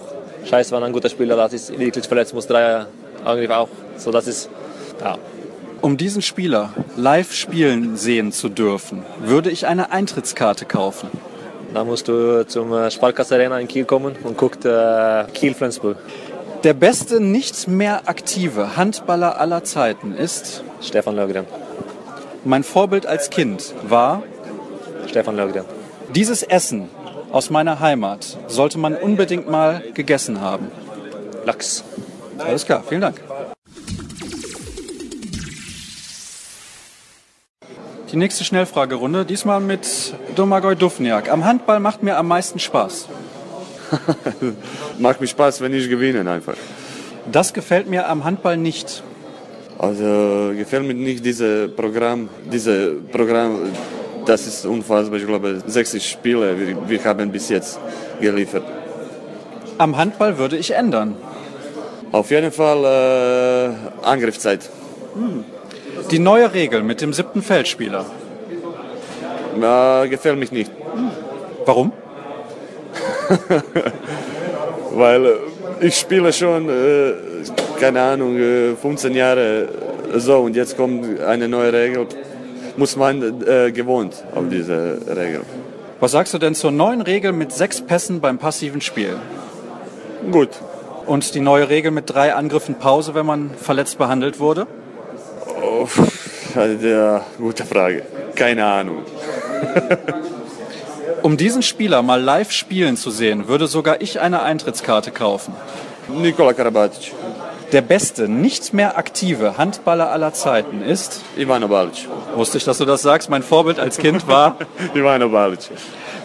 scheiße, 0.45 0.75
wenn 0.75 0.83
ein 0.83 0.93
guter 0.93 1.09
Spieler 1.09 1.37
das 1.37 1.53
ist 1.53 1.79
wirklich 1.79 2.07
verletzt 2.07 2.35
muss, 2.35 2.47
drei 2.47 2.87
Angriffe 3.25 3.57
auch. 3.57 3.69
So, 3.97 4.11
das 4.11 4.27
ist, 4.27 4.49
ja. 5.01 5.17
Um 5.81 5.97
diesen 5.97 6.23
Spieler 6.23 6.73
live 6.97 7.33
spielen 7.33 7.97
sehen 7.97 8.33
zu 8.33 8.49
dürfen, 8.49 9.05
würde 9.21 9.51
ich 9.51 9.67
eine 9.67 9.91
Eintrittskarte 9.93 10.65
kaufen. 10.65 11.11
Da 11.77 11.85
musst 11.85 12.09
du 12.09 12.47
zum 12.47 12.73
äh, 12.73 12.91
Sparkasse 12.91 13.35
Arena 13.35 13.61
in 13.61 13.69
Kiel 13.69 13.85
kommen 13.85 14.17
und 14.25 14.39
guckt 14.39 14.65
äh, 14.65 15.25
Kiel-Flensburg. 15.35 15.99
Der 16.65 16.73
beste 16.73 17.21
nicht 17.21 17.69
mehr 17.69 18.09
aktive 18.09 18.79
Handballer 18.79 19.39
aller 19.39 19.63
Zeiten 19.63 20.15
ist 20.15 20.65
Stefan 20.81 21.17
Lögren. 21.17 21.45
mein 22.47 22.65
Vorbild 22.65 23.05
als 23.05 23.29
Kind 23.29 23.75
war 23.83 24.23
Stefan 25.07 25.37
Lögren. 25.37 25.67
dieses 26.15 26.43
Essen 26.43 26.89
aus 27.31 27.51
meiner 27.51 27.79
Heimat 27.79 28.39
sollte 28.47 28.79
man 28.79 28.95
unbedingt 28.95 29.47
mal 29.47 29.83
gegessen 29.93 30.41
haben. 30.41 30.71
Lachs. 31.45 31.85
Alles 32.39 32.65
klar, 32.65 32.85
vielen 32.89 33.03
Dank. 33.03 33.21
Die 38.17 38.21
nächste 38.21 38.45
Schnellfragerunde, 38.45 39.27
diesmal 39.27 39.61
mit 39.61 40.15
Domagoj 40.37 40.75
Dufniak. 40.75 41.31
Am 41.31 41.45
Handball 41.45 41.81
macht 41.81 42.03
mir 42.03 42.17
am 42.17 42.29
meisten 42.29 42.59
Spaß. 42.59 43.09
Macht 44.99 45.21
mir 45.21 45.27
Spaß, 45.27 45.61
wenn 45.61 45.75
ich 45.75 45.87
gewinne 45.91 46.31
einfach. 46.31 46.55
Das 47.31 47.53
gefällt 47.53 47.91
mir 47.91 48.09
am 48.09 48.25
Handball 48.25 48.57
nicht. 48.57 49.03
Also 49.77 50.55
gefällt 50.57 50.87
mir 50.87 50.95
nicht 50.95 51.27
dieses 51.27 51.71
Programm, 51.77 52.31
diese 52.51 52.93
Programm, 53.13 53.59
das 54.25 54.47
ist 54.47 54.65
unfassbar. 54.65 55.19
Ich 55.19 55.27
glaube, 55.27 55.63
60 55.67 56.09
Spiele 56.09 56.59
wir, 56.59 56.89
wir 56.89 57.05
haben 57.05 57.31
bis 57.31 57.51
jetzt 57.51 57.79
geliefert. 58.19 58.65
Am 59.77 59.95
Handball 59.95 60.39
würde 60.39 60.57
ich 60.57 60.71
ändern. 60.71 61.17
Auf 62.13 62.31
jeden 62.31 62.51
Fall 62.51 62.81
äh, 64.03 64.07
Angriffszeit. 64.07 64.71
Die 66.11 66.19
neue 66.19 66.53
Regel 66.55 66.83
mit 66.83 67.01
dem 67.01 67.13
siebten 67.13 67.43
Feldspieler. 67.43 68.07
Äh, 69.61 70.09
gefällt 70.09 70.39
mich 70.39 70.53
nicht, 70.53 70.71
Warum? 71.65 71.93
weil 74.93 75.27
äh, 75.27 75.37
ich 75.81 75.97
spiele 75.97 76.33
schon, 76.33 76.69
äh, 76.69 77.13
keine 77.81 78.01
Ahnung, 78.03 78.39
äh, 78.39 78.77
15 78.77 79.15
Jahre 79.15 79.69
so 80.15 80.39
und 80.39 80.55
jetzt 80.55 80.77
kommt 80.77 81.21
eine 81.21 81.49
neue 81.49 81.73
Regel. 81.73 82.07
Muss 82.77 82.95
man 82.95 83.43
äh, 83.47 83.73
gewohnt 83.73 84.23
auf 84.35 84.45
diese 84.51 84.99
Regel. 85.09 85.41
Was 85.99 86.13
sagst 86.13 86.35
du 86.35 86.39
denn 86.39 86.55
zur 86.55 86.71
neuen 86.71 87.01
Regel 87.01 87.33
mit 87.33 87.51
sechs 87.53 87.81
Pässen 87.81 88.21
beim 88.21 88.39
passiven 88.39 88.81
Spiel? 88.81 89.17
Gut, 90.31 90.51
Und 91.07 91.35
die 91.35 91.41
neue 91.41 91.69
Regel 91.69 91.91
mit 91.91 92.13
drei 92.13 92.35
Angriffen 92.35 92.75
Pause, 92.75 93.15
wenn 93.15 93.27
man 93.27 93.51
verletzt 93.51 93.97
behandelt 93.97 94.41
wurde? 94.41 94.67
Ja, 96.83 97.21
gute 97.39 97.65
Frage. 97.65 98.03
Keine 98.35 98.65
Ahnung. 98.65 98.99
Um 101.23 101.37
diesen 101.37 101.63
Spieler 101.63 102.03
mal 102.03 102.23
live 102.23 102.53
spielen 102.53 102.97
zu 102.97 103.11
sehen, 103.11 103.49
würde 103.49 103.67
sogar 103.67 104.01
ich 104.01 104.21
eine 104.21 104.43
Eintrittskarte 104.43 105.11
kaufen. 105.11 105.55
Nikola 106.09 106.53
Karabatic, 106.53 107.13
Der 107.73 107.81
beste, 107.83 108.29
nicht 108.29 108.73
mehr 108.73 108.97
aktive 108.97 109.59
Handballer 109.59 110.11
aller 110.13 110.33
Zeiten 110.35 110.83
ist, 110.83 111.23
Ivano 111.37 111.67
Balic. 111.67 112.07
wusste 112.37 112.59
ich, 112.59 112.65
dass 112.65 112.79
du 112.79 112.85
das 112.85 113.03
sagst, 113.03 113.29
mein 113.29 113.43
Vorbild 113.43 113.81
als 113.81 113.99
Kind 113.99 114.29
war, 114.29 114.57
Ivano 114.95 115.29
Balic. 115.31 115.61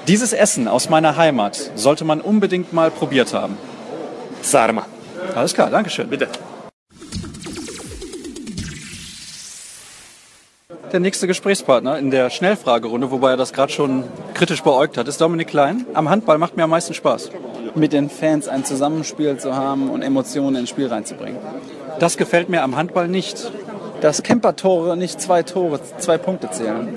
dieses 0.08 0.34
Essen 0.34 0.68
aus 0.68 0.88
meiner 0.88 1.18
Heimat 1.18 1.72
sollte 1.74 2.06
man 2.06 2.22
unbedingt 2.22 2.72
mal 2.72 2.92
probiert 2.92 3.34
haben. 3.34 3.58
Sarma. 4.44 4.86
Alles 5.34 5.54
klar, 5.56 5.72
Dankeschön. 5.72 6.10
Bitte. 6.10 6.28
Der 10.92 11.00
nächste 11.00 11.26
Gesprächspartner 11.26 11.98
in 11.98 12.12
der 12.12 12.30
Schnellfragerunde, 12.30 13.12
wobei 13.12 13.32
er 13.32 13.38
das 13.38 13.54
gerade 13.54 13.72
schon 13.72 14.04
kritisch 14.34 14.62
beäugt 14.62 14.98
hat, 14.98 15.08
ist 15.08 15.22
Dominik 15.22 15.48
Klein. 15.48 15.86
Am 15.94 16.10
Handball 16.10 16.38
macht 16.38 16.58
mir 16.58 16.64
am 16.64 16.70
meisten 16.70 16.94
Spaß. 16.94 17.30
mit 17.76 17.94
den 17.94 18.10
Fans 18.10 18.50
ein 18.50 18.66
Zusammenspiel 18.66 19.38
zu 19.38 19.56
haben 19.56 19.90
und 19.90 20.02
Emotionen 20.02 20.58
ins 20.58 20.70
Spiel 20.70 20.88
reinzubringen. 20.88 21.40
Das 22.00 22.18
gefällt 22.18 22.50
mir 22.50 22.64
am 22.64 22.76
Handball 22.76 23.08
nicht. 23.08 23.52
Dass 24.02 24.24
Camper-Tore 24.24 24.98
nicht 24.98 25.22
zwei 25.22 25.44
Tore, 25.44 25.80
zwei 26.00 26.18
Punkte 26.18 26.50
zählen. 26.52 26.90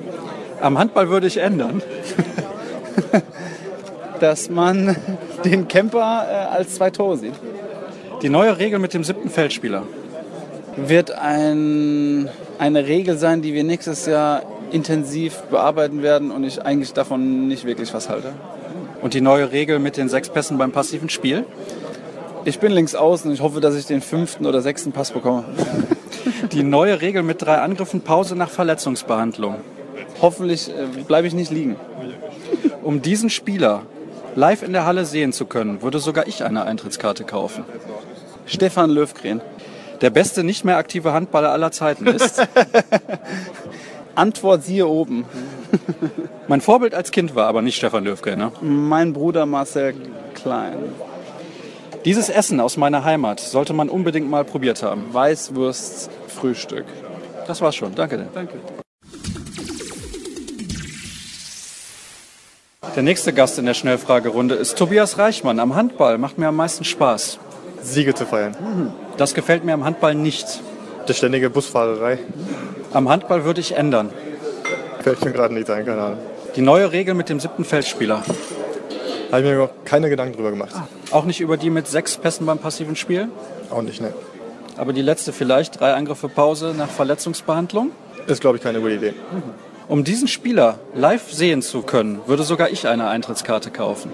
Am 0.60 0.78
Handball 0.78 1.10
würde 1.10 1.28
ich 1.28 1.36
ändern. 1.36 1.82
Dass 4.20 4.50
man 4.50 4.96
den 5.44 5.68
Camper 5.68 6.26
äh, 6.28 6.56
als 6.56 6.76
zwei 6.76 6.90
Tore 6.90 7.18
sieht. 7.18 7.34
Die 8.22 8.28
neue 8.28 8.58
Regel 8.58 8.78
mit 8.78 8.94
dem 8.94 9.04
siebten 9.04 9.28
Feldspieler. 9.28 9.82
Wird 10.76 11.12
ein, 11.12 12.28
eine 12.58 12.86
Regel 12.86 13.16
sein, 13.16 13.42
die 13.42 13.54
wir 13.54 13.64
nächstes 13.64 14.06
Jahr 14.06 14.42
intensiv 14.72 15.42
bearbeiten 15.50 16.02
werden 16.02 16.30
und 16.30 16.44
ich 16.44 16.62
eigentlich 16.62 16.92
davon 16.92 17.46
nicht 17.46 17.64
wirklich 17.64 17.94
was 17.94 18.08
halte. 18.08 18.32
Und 19.02 19.14
die 19.14 19.20
neue 19.20 19.52
Regel 19.52 19.78
mit 19.78 19.96
den 19.96 20.08
sechs 20.08 20.28
Pässen 20.28 20.58
beim 20.58 20.72
passiven 20.72 21.08
Spiel. 21.08 21.44
Ich 22.44 22.58
bin 22.58 22.72
links 22.72 22.94
außen 22.94 23.30
und 23.30 23.34
ich 23.34 23.42
hoffe, 23.42 23.60
dass 23.60 23.74
ich 23.74 23.86
den 23.86 24.00
fünften 24.00 24.46
oder 24.46 24.60
sechsten 24.60 24.92
Pass 24.92 25.12
bekomme. 25.12 25.44
Die 26.52 26.62
neue 26.62 27.00
Regel 27.00 27.22
mit 27.22 27.40
drei 27.40 27.58
Angriffen 27.58 28.02
Pause 28.02 28.36
nach 28.36 28.50
Verletzungsbehandlung. 28.50 29.56
Hoffentlich 30.20 30.70
äh, 30.70 31.02
bleibe 31.06 31.26
ich 31.26 31.34
nicht 31.34 31.50
liegen. 31.50 31.76
Um 32.82 33.00
diesen 33.00 33.30
Spieler 33.30 33.82
live 34.34 34.62
in 34.62 34.72
der 34.72 34.84
Halle 34.84 35.04
sehen 35.04 35.32
zu 35.32 35.46
können, 35.46 35.82
würde 35.82 35.98
sogar 35.98 36.26
ich 36.26 36.44
eine 36.44 36.64
Eintrittskarte 36.64 37.24
kaufen. 37.24 37.64
Stefan 38.46 38.90
Löwgren. 38.90 39.40
Der 40.00 40.10
beste 40.10 40.44
nicht 40.44 40.64
mehr 40.64 40.76
aktive 40.76 41.12
Handballer 41.12 41.50
aller 41.50 41.70
Zeiten 41.70 42.06
ist. 42.06 42.46
Antwort 44.14 44.64
siehe 44.64 44.86
oben. 44.86 45.24
mein 46.48 46.60
Vorbild 46.60 46.94
als 46.94 47.10
Kind 47.10 47.34
war 47.34 47.46
aber 47.46 47.62
nicht 47.62 47.76
Stefan 47.76 48.04
Löwgren. 48.04 48.38
Ne? 48.38 48.52
Mein 48.60 49.12
Bruder 49.12 49.46
Marcel 49.46 49.94
Klein. 50.34 50.76
Dieses 52.04 52.28
Essen 52.28 52.60
aus 52.60 52.76
meiner 52.76 53.04
Heimat 53.04 53.40
sollte 53.40 53.72
man 53.72 53.88
unbedingt 53.88 54.28
mal 54.28 54.44
probiert 54.44 54.82
haben. 54.82 55.12
Weißwurst 55.12 56.10
Frühstück. 56.28 56.84
Das 57.46 57.60
war's 57.60 57.76
schon. 57.76 57.94
Danke 57.94 58.18
dir. 58.18 58.28
Danke. 58.34 58.54
Der 62.94 63.02
nächste 63.02 63.32
Gast 63.32 63.58
in 63.58 63.66
der 63.66 63.74
Schnellfragerunde 63.74 64.54
ist 64.54 64.78
Tobias 64.78 65.18
Reichmann. 65.18 65.58
Am 65.58 65.74
Handball 65.74 66.18
macht 66.18 66.38
mir 66.38 66.48
am 66.48 66.56
meisten 66.56 66.84
Spaß. 66.84 67.38
Siege 67.84 68.14
zu 68.14 68.26
feiern. 68.26 68.92
Das 69.16 69.34
gefällt 69.34 69.64
mir 69.64 69.74
am 69.74 69.84
Handball 69.84 70.14
nicht. 70.14 70.60
Die 71.08 71.14
ständige 71.14 71.50
Busfahrerei. 71.50 72.18
Am 72.92 73.08
Handball 73.08 73.44
würde 73.44 73.60
ich 73.60 73.76
ändern. 73.76 74.10
Fällt 75.00 75.24
mir 75.24 75.32
gerade 75.32 75.52
nicht 75.52 75.68
ein, 75.70 75.84
keine 75.84 76.00
Ahnung. 76.00 76.18
Die 76.56 76.62
neue 76.62 76.92
Regel 76.92 77.14
mit 77.14 77.28
dem 77.28 77.40
siebten 77.40 77.64
Feldspieler. 77.64 78.22
Habe 79.30 79.42
ich 79.42 79.48
mir 79.48 79.56
noch 79.56 79.70
keine 79.84 80.08
Gedanken 80.08 80.36
drüber 80.36 80.50
gemacht. 80.50 80.74
Auch 81.10 81.24
nicht 81.24 81.40
über 81.40 81.56
die 81.56 81.68
mit 81.68 81.88
sechs 81.88 82.16
Pässen 82.16 82.46
beim 82.46 82.58
passiven 82.58 82.96
Spiel. 82.96 83.28
Auch 83.70 83.82
nicht, 83.82 84.00
ne. 84.00 84.14
Aber 84.76 84.92
die 84.92 85.02
letzte 85.02 85.32
vielleicht, 85.32 85.80
drei 85.80 85.92
Angriffe 85.94 86.28
Pause 86.28 86.74
nach 86.76 86.88
Verletzungsbehandlung. 86.88 87.90
Ist, 88.26 88.40
glaube 88.40 88.56
ich, 88.56 88.62
keine 88.62 88.80
gute 88.80 88.94
Idee. 88.94 89.14
Um 89.88 90.04
diesen 90.04 90.28
Spieler 90.28 90.78
live 90.94 91.32
sehen 91.32 91.60
zu 91.60 91.82
können, 91.82 92.20
würde 92.26 92.42
sogar 92.42 92.70
ich 92.70 92.88
eine 92.88 93.08
Eintrittskarte 93.08 93.70
kaufen. 93.70 94.10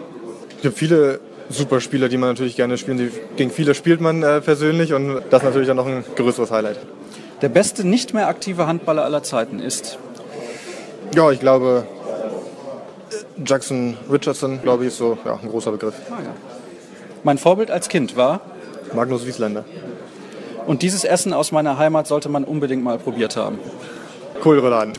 Es 0.56 0.62
gibt 0.62 0.78
viele 0.78 1.20
super 1.50 1.80
Spieler, 1.80 2.08
die 2.08 2.16
man 2.16 2.30
natürlich 2.30 2.56
gerne 2.56 2.78
spielen. 2.78 2.98
Die, 2.98 3.10
gegen 3.36 3.50
viele 3.50 3.74
spielt 3.74 4.00
man 4.00 4.22
äh, 4.22 4.40
persönlich 4.40 4.94
und 4.94 5.22
das 5.30 5.42
ist 5.42 5.44
natürlich 5.44 5.68
dann 5.68 5.76
noch 5.76 5.86
ein 5.86 6.04
größeres 6.16 6.50
Highlight. 6.50 6.78
Der 7.42 7.48
beste 7.48 7.86
nicht 7.86 8.14
mehr 8.14 8.28
aktive 8.28 8.66
Handballer 8.66 9.04
aller 9.04 9.22
Zeiten 9.22 9.60
ist. 9.60 9.98
Ja, 11.14 11.30
ich 11.30 11.40
glaube, 11.40 11.86
Jackson 13.44 13.96
Richardson, 14.10 14.60
glaube 14.62 14.84
ich, 14.84 14.88
ist 14.88 14.98
so 14.98 15.18
ja, 15.24 15.38
ein 15.42 15.48
großer 15.48 15.72
Begriff. 15.72 15.94
Mein 17.24 17.38
Vorbild 17.38 17.70
als 17.70 17.88
Kind 17.88 18.16
war. 18.16 18.40
Magnus 18.94 19.26
Wiesländer. 19.26 19.64
Und 20.66 20.82
dieses 20.82 21.04
Essen 21.04 21.32
aus 21.32 21.52
meiner 21.52 21.78
Heimat 21.78 22.06
sollte 22.06 22.28
man 22.28 22.44
unbedingt 22.44 22.84
mal 22.84 22.98
probiert 22.98 23.36
haben. 23.36 23.58
Kohlrouladen. 24.42 24.92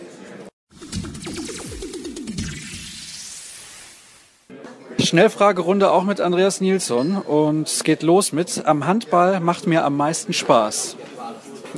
Schnellfragerunde 5.02 5.92
auch 5.92 6.04
mit 6.04 6.22
Andreas 6.22 6.62
Nilsson 6.62 7.18
und 7.18 7.68
es 7.68 7.84
geht 7.84 8.04
los 8.04 8.32
mit 8.32 8.66
Am 8.66 8.86
Handball 8.86 9.40
macht 9.40 9.68
mir 9.68 9.84
am 9.84 9.98
meisten 9.98 10.34
Spaß. 10.34 10.96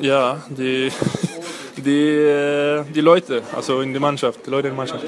Ja, 0.01 0.43
die, 0.49 0.91
die, 1.77 2.07
äh, 2.07 2.83
die 2.93 3.01
Leute, 3.01 3.41
also 3.55 3.81
in 3.81 3.93
der 3.93 4.01
Mannschaft, 4.01 4.45
die 4.45 4.49
Leute 4.49 4.67
in 4.67 4.75
der 4.75 4.77
Mannschaft. 4.77 5.05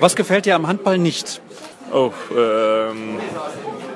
Was 0.00 0.14
gefällt 0.14 0.46
dir 0.46 0.54
am 0.54 0.66
Handball 0.66 0.98
nicht? 0.98 1.40
Oh, 1.92 2.12
ähm, 2.36 3.18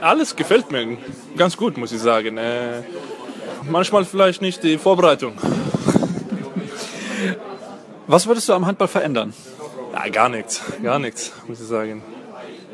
alles 0.00 0.35
gefällt 0.35 0.72
mir 0.72 0.96
ganz 1.37 1.57
gut, 1.57 1.76
muss 1.76 1.92
ich 1.92 2.00
sagen. 2.00 2.38
Äh, 2.38 2.83
manchmal 3.70 4.05
vielleicht 4.05 4.42
nicht 4.42 4.62
die 4.62 4.78
Vorbereitung. 4.78 5.35
Was 8.07 8.26
würdest 8.26 8.48
du 8.48 8.55
am 8.55 8.66
Handball 8.66 8.88
verändern? 8.88 9.33
Ja, 9.92 10.09
gar 10.09 10.28
nichts, 10.28 10.62
gar 10.83 10.98
nichts, 10.98 11.33
muss 11.46 11.61
ich 11.61 11.66
sagen. 11.66 12.02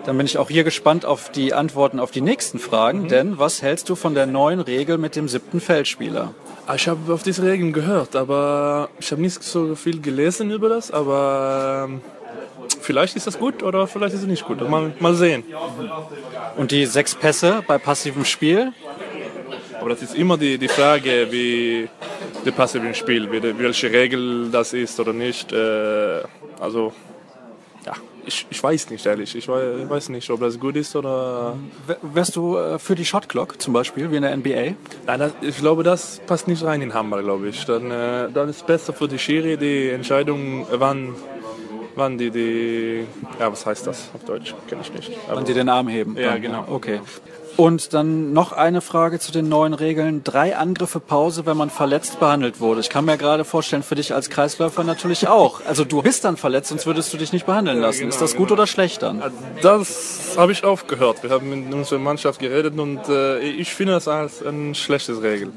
Dann 0.09 0.16
bin 0.16 0.25
ich 0.25 0.38
auch 0.38 0.49
hier 0.49 0.64
gespannt 0.64 1.05
auf 1.05 1.31
die 1.31 1.53
Antworten 1.53 2.01
auf 2.01 2.11
die 2.11 2.23
nächsten 2.23 2.59
Fragen, 2.59 3.03
Mhm. 3.03 3.09
denn 3.09 3.38
was 3.38 3.61
hältst 3.61 3.90
du 3.90 3.94
von 3.94 4.14
der 4.14 4.25
neuen 4.25 4.59
Regel 4.61 4.97
mit 4.97 5.16
dem 5.16 5.29
siebten 5.29 5.61
Feldspieler? 5.61 6.33
Ah, 6.66 6.77
Ich 6.77 6.88
habe 6.88 7.12
auf 7.12 7.23
diese 7.23 7.42
Regeln 7.42 7.75
gehört, 7.75 8.16
aber 8.16 8.88
ich 8.99 9.11
habe 9.12 9.21
nicht 9.21 9.42
so 9.42 9.75
viel 9.75 10.01
gelesen 10.01 10.51
über 10.51 10.71
das, 10.71 10.90
aber 10.90 11.88
ähm, 11.90 12.01
vielleicht 12.81 13.16
ist 13.16 13.27
das 13.27 13.38
gut 13.38 13.62
oder 13.62 13.87
vielleicht 13.87 14.14
ist 14.14 14.23
es 14.23 14.27
nicht 14.27 14.47
gut. 14.47 14.66
Mal, 14.66 14.94
mal 14.99 15.14
sehen. 15.14 15.44
Und 16.57 16.71
die 16.71 16.87
sechs 16.87 17.14
Pässe 17.14 17.62
bei 17.66 17.77
passivem 17.77 18.25
Spiel? 18.25 18.73
Aber 19.79 19.90
das 19.90 20.01
ist 20.01 20.14
immer 20.14 20.38
die, 20.38 20.57
die 20.57 20.68
Frage, 20.68 21.29
wie 21.31 21.87
der 22.47 22.53
passive 22.53 22.94
Spiel, 22.94 23.31
wie, 23.31 23.42
welche 23.59 23.92
Regel 23.92 24.49
das 24.51 24.73
ist 24.73 24.99
oder 25.01 25.12
nicht. 25.12 25.53
Äh, 25.53 26.23
also, 26.59 26.94
ich, 28.29 28.47
ich 28.51 28.62
weiß 28.62 28.91
nicht, 28.91 29.05
ehrlich. 29.07 29.35
Ich 29.35 29.49
weiß, 29.49 29.81
ich 29.83 29.91
weiß 29.91 30.09
nicht, 30.11 30.31
ob 30.31 30.41
das 30.41 30.59
gut 30.61 30.77
ist 30.77 30.95
oder. 30.95 31.57
Wärst 32.03 32.37
du 32.37 32.57
äh, 32.57 32.79
für 32.79 32.95
die 32.95 33.05
Shot 33.05 33.29
Clock 33.29 33.61
zum 33.61 33.73
Beispiel, 33.73 34.11
wie 34.11 34.17
in 34.17 34.23
der 34.23 34.37
NBA? 34.37 34.75
Nein, 35.07 35.19
das, 35.19 35.33
ich 35.41 35.57
glaube, 35.57 35.83
das 35.83 36.21
passt 36.27 36.47
nicht 36.47 36.62
rein 36.62 36.83
in 36.83 36.95
Handball, 36.95 37.23
glaube 37.23 37.49
ich. 37.49 37.64
Dann, 37.64 37.91
äh, 37.91 38.31
dann 38.33 38.49
ist 38.49 38.67
besser 38.67 38.93
für 38.93 39.09
die 39.09 39.19
Schiri 39.19 39.57
die 39.57 39.88
Entscheidung, 39.88 40.67
wann, 40.71 41.14
wann 41.97 42.19
die, 42.19 42.31
die. 42.31 43.07
Ja, 43.41 43.51
was 43.51 43.64
heißt 43.67 43.87
das 43.87 44.11
auf 44.14 44.25
Deutsch? 44.25 44.55
Kenne 44.69 44.83
ich 44.83 44.93
nicht. 44.93 45.11
Aber, 45.27 45.37
Wann 45.37 45.45
die 45.45 45.55
den 45.55 45.69
Arm 45.69 45.88
heben? 45.88 46.17
Ja, 46.17 46.37
genau. 46.38 46.64
Okay. 46.69 47.01
Und 47.59 47.92
dann 47.92 48.33
noch 48.33 48.53
eine 48.53 48.81
Frage 48.81 49.18
zu 49.18 49.33
den 49.33 49.49
neuen 49.49 49.75
Regeln. 49.75 50.23
Drei 50.23 50.57
Angriffe 50.57 51.01
Pause, 51.01 51.44
wenn 51.44 51.57
man 51.57 51.71
verletzt 51.71 52.21
behandelt 52.21 52.61
wurde. 52.61 52.81
Ich 52.81 52.88
kann 52.88 53.05
mir 53.05 53.18
gerade 53.18 53.44
vorstellen, 53.44 53.83
für 53.83 53.97
dich 53.97 54.14
als 54.14 54.31
Kreisläufer 54.31 54.85
natürlich 54.85 55.27
auch. 55.27 55.61
Also 55.66 55.85
du 55.85 56.01
bist 56.01 56.25
dann 56.25 56.37
verletzt, 56.37 56.68
sonst 56.68 56.87
würdest 56.87 57.12
du 57.12 57.16
dich 57.16 57.33
nicht 57.33 57.47
behandeln 57.47 57.81
lassen. 57.81 57.99
genau, 57.99 58.11
ist 58.11 58.21
das 58.21 58.37
gut 58.37 58.53
oder 58.53 58.68
schlecht 58.68 59.03
dann? 59.03 59.25
Das 59.61 60.37
habe 60.37 60.53
ich 60.53 60.62
auch 60.62 60.87
gehört. 60.87 61.25
Wir 61.25 61.31
haben 61.31 61.51
mit 61.51 61.75
unserer 61.75 61.99
Mannschaft 61.99 62.38
geredet 62.38 62.79
und 62.79 63.09
äh, 63.09 63.40
ich 63.40 63.75
finde 63.75 63.94
das 63.94 64.07
als 64.07 64.40
ein 64.40 64.77
schlechtes 64.77 65.21
Regel. 65.21 65.51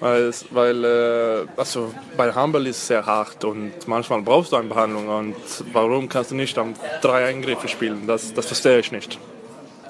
Weil, 0.00 0.30
weil 0.50 0.84
äh, 0.84 1.46
also 1.56 1.94
bei 2.18 2.34
Handball 2.34 2.66
ist 2.66 2.76
es 2.76 2.86
sehr 2.88 3.06
hart 3.06 3.44
und 3.46 3.72
manchmal 3.86 4.20
brauchst 4.20 4.52
du 4.52 4.56
eine 4.56 4.68
Behandlung. 4.68 5.08
Und 5.08 5.36
warum 5.72 6.06
kannst 6.06 6.32
du 6.32 6.34
nicht 6.34 6.58
am 6.58 6.74
drei 7.00 7.24
Eingriffe 7.24 7.68
spielen? 7.68 8.06
Das, 8.06 8.34
das 8.34 8.44
verstehe 8.44 8.78
ich 8.80 8.92
nicht. 8.92 9.18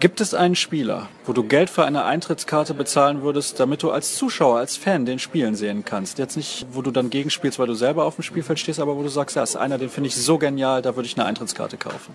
Gibt 0.05 0.21
es 0.21 0.35
einen 0.35 0.55
Spieler, 0.55 1.09
wo 1.25 1.33
du 1.33 1.45
Geld 1.45 1.71
für 1.71 1.87
eine 1.87 2.05
Eintrittskarte 2.05 2.75
bezahlen 2.75 3.23
würdest, 3.23 3.59
damit 3.59 3.83
du 3.83 3.91
als 3.91 4.17
Zuschauer, 4.17 4.59
als 4.59 4.77
Fan 4.77 5.07
den 5.07 5.19
Spielen 5.19 5.55
sehen 5.55 5.83
kannst? 5.83 6.19
Jetzt 6.19 6.37
nicht, 6.37 6.67
wo 6.73 6.83
du 6.83 6.91
dann 6.91 7.09
gegenspielst, 7.09 7.59
weil 7.59 7.69
du 7.69 7.73
selber 7.73 8.05
auf 8.05 8.17
dem 8.17 8.23
Spielfeld 8.23 8.59
stehst, 8.59 8.81
aber 8.81 8.99
wo 8.99 9.03
du 9.03 9.09
sagst, 9.09 9.35
ja, 9.35 9.43
ist 9.43 9.57
einer, 9.57 9.79
den 9.79 9.89
finde 9.89 10.09
ich 10.09 10.17
so 10.17 10.37
genial, 10.37 10.83
da 10.83 10.95
würde 10.95 11.07
ich 11.07 11.17
eine 11.17 11.25
Eintrittskarte 11.25 11.79
kaufen. 11.79 12.13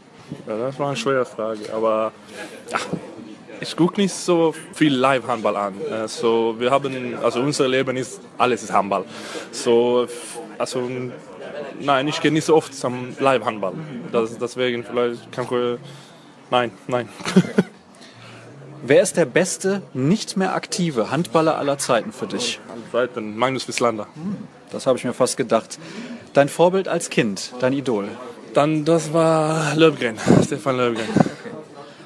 Ja, 0.47 0.55
das 0.55 0.77
war 0.77 0.89
eine 0.89 0.97
schwere 0.97 1.25
Frage. 1.25 1.61
Aber 1.73 2.11
ja, 2.71 2.77
ich 3.59 3.75
gucke 3.75 3.99
nicht 3.99 4.13
so 4.13 4.53
viel 4.71 4.93
Live-Handball 4.93 5.55
an. 5.55 5.73
Also, 5.89 6.57
wir 6.59 6.69
haben, 6.69 7.15
also 7.23 7.39
unser 7.39 7.67
Leben 7.67 7.97
ist, 7.97 8.21
alles 8.37 8.61
ist 8.61 8.71
Handball. 8.71 9.03
So, 9.51 10.05
also, 10.59 10.87
nein, 11.79 12.07
ich 12.07 12.21
gehe 12.21 12.31
nicht 12.31 12.45
so 12.45 12.55
oft 12.55 12.71
zum 12.71 13.15
Live-Handball. 13.19 13.73
Deswegen 14.39 14.83
vielleicht 14.83 15.31
kann 15.31 15.45
ich, 15.45 15.79
nein, 16.51 16.71
nein. 16.85 17.09
Wer 18.81 19.01
ist 19.01 19.17
der 19.17 19.25
beste, 19.25 19.81
nicht 19.93 20.37
mehr 20.37 20.55
aktive 20.55 21.11
Handballer 21.11 21.57
aller 21.57 21.77
Zeiten 21.77 22.11
für 22.11 22.27
dich? 22.27 22.59
Seiten 22.91 23.37
Magnus 23.37 23.67
Wislander. 23.67 24.07
Das 24.71 24.87
habe 24.87 24.97
ich 24.97 25.03
mir 25.03 25.13
fast 25.13 25.37
gedacht. 25.37 25.79
Dein 26.33 26.49
Vorbild 26.49 26.87
als 26.87 27.09
Kind, 27.09 27.53
dein 27.59 27.73
Idol. 27.73 28.07
Dann, 28.53 28.85
das 28.85 29.13
war 29.13 29.75
Löfgren, 29.75 30.17
Stefan 30.45 30.77
Löfgren. 30.77 31.07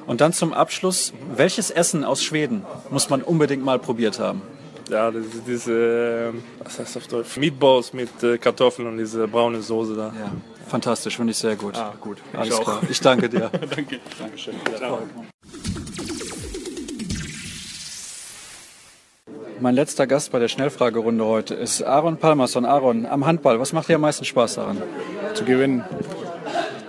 Und 0.05 0.19
dann 0.21 0.33
zum 0.33 0.53
Abschluss, 0.53 1.13
welches 1.35 1.71
Essen 1.71 2.03
aus 2.03 2.23
Schweden 2.23 2.65
muss 2.89 3.09
man 3.09 3.21
unbedingt 3.21 3.63
mal 3.63 3.79
probiert 3.79 4.19
haben? 4.19 4.41
Ja, 4.89 5.09
das 5.11 5.25
ist 5.25 5.43
diese, 5.47 6.33
äh, 6.33 6.63
was 6.63 6.79
heißt 6.79 6.97
auf 6.97 7.07
Deutsch? 7.07 7.37
Meatballs 7.37 7.93
mit 7.93 8.21
äh, 8.21 8.37
Kartoffeln 8.37 8.87
und 8.87 8.97
diese 8.97 9.27
braune 9.27 9.61
Soße 9.61 9.95
da. 9.95 10.07
Ja, 10.07 10.31
fantastisch, 10.67 11.15
finde 11.15 11.31
ich 11.31 11.37
sehr 11.37 11.55
gut. 11.55 11.77
Ah, 11.77 11.93
gut. 12.01 12.17
Alles 12.33 12.57
ich 12.57 12.63
klar. 12.63 12.81
Ich 12.89 12.99
danke 12.99 13.29
dir. 13.29 13.49
Danke. 13.75 13.99
Dankeschön. 14.19 14.55
Ciao. 14.77 14.99
Mein 19.63 19.75
letzter 19.75 20.07
Gast 20.07 20.33
bei 20.33 20.39
der 20.39 20.49
Schnellfragerunde 20.49 21.23
heute 21.23 21.53
ist 21.53 21.83
Aaron 21.83 22.17
Palmerson. 22.17 22.65
Aaron, 22.65 23.05
am 23.05 23.25
Handball, 23.25 23.61
was 23.61 23.71
macht 23.71 23.87
dir 23.87 23.95
am 23.95 24.01
meisten 24.01 24.25
Spaß 24.25 24.55
daran? 24.55 24.81
Zu 25.35 25.45
gewinnen. 25.45 25.85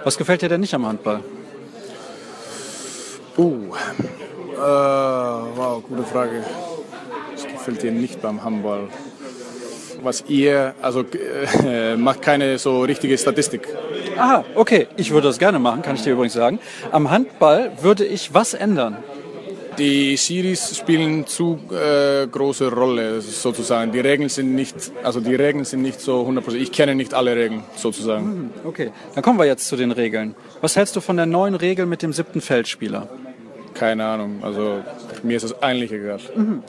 Was 0.03 0.19
gefällt 0.19 0.43
dir 0.43 0.49
denn 0.49 0.61
nicht 0.61 0.75
am 0.75 0.85
Handball? 0.85 1.21
Uh, 3.39 3.77
äh, 4.55 4.57
wow, 4.57 5.85
gute 5.89 6.03
Frage. 6.03 6.43
Was 7.33 7.47
gefällt 7.47 7.81
dir 7.85 7.93
nicht 7.93 8.21
beim 8.21 8.43
Handball? 8.43 8.89
Was 10.03 10.25
ihr, 10.27 10.75
also 10.83 11.05
äh, 11.65 11.95
macht 11.97 12.23
keine 12.23 12.59
so 12.59 12.83
richtige 12.83 13.17
Statistik. 13.17 13.69
Aha, 14.19 14.45
okay, 14.57 14.89
ich 14.97 15.13
würde 15.13 15.29
das 15.29 15.39
gerne 15.39 15.61
machen, 15.61 15.83
kann 15.83 15.95
ich 15.95 16.03
dir 16.03 16.15
übrigens 16.15 16.33
sagen. 16.33 16.59
Am 16.91 17.09
Handball 17.09 17.71
würde 17.83 18.05
ich 18.05 18.35
was 18.35 18.53
ändern? 18.53 18.97
Die 19.79 20.17
Series 20.17 20.77
spielen 20.77 21.27
zu 21.27 21.59
äh, 21.71 22.27
große 22.27 22.71
Rolle 22.71 23.21
sozusagen. 23.21 23.93
Die 23.93 24.01
Regeln 24.01 24.29
sind 24.29 24.55
nicht, 24.55 24.75
also 25.03 25.21
die 25.21 25.35
Regeln 25.35 25.65
sind 25.65 25.83
nicht 25.83 26.01
so 26.01 26.23
100%. 26.27 26.55
Ich 26.55 26.71
kenne 26.73 26.95
nicht 26.95 27.15
alle 27.15 27.35
Regeln 27.35 27.63
sozusagen. 27.77 28.51
Okay, 28.65 28.91
dann 29.15 29.23
kommen 29.23 29.39
wir 29.39 29.47
jetzt 29.47 29.67
zu 29.67 29.77
den 29.77 29.91
Regeln. 29.93 30.35
Was 30.61 30.77
hältst 30.77 30.95
du 30.97 31.01
von 31.01 31.17
der 31.17 31.27
neuen 31.27 31.55
Regel 31.55 31.87
mit 31.87 32.03
dem 32.03 32.13
siebten 32.13 32.41
Feldspieler? 32.41 33.09
Keine 33.75 34.05
Ahnung. 34.05 34.39
Also 34.43 34.83
mir 35.25 35.37
ist 35.37 35.43
das 35.43 35.61
eigentlich 35.63 35.91
egal. 35.93 36.21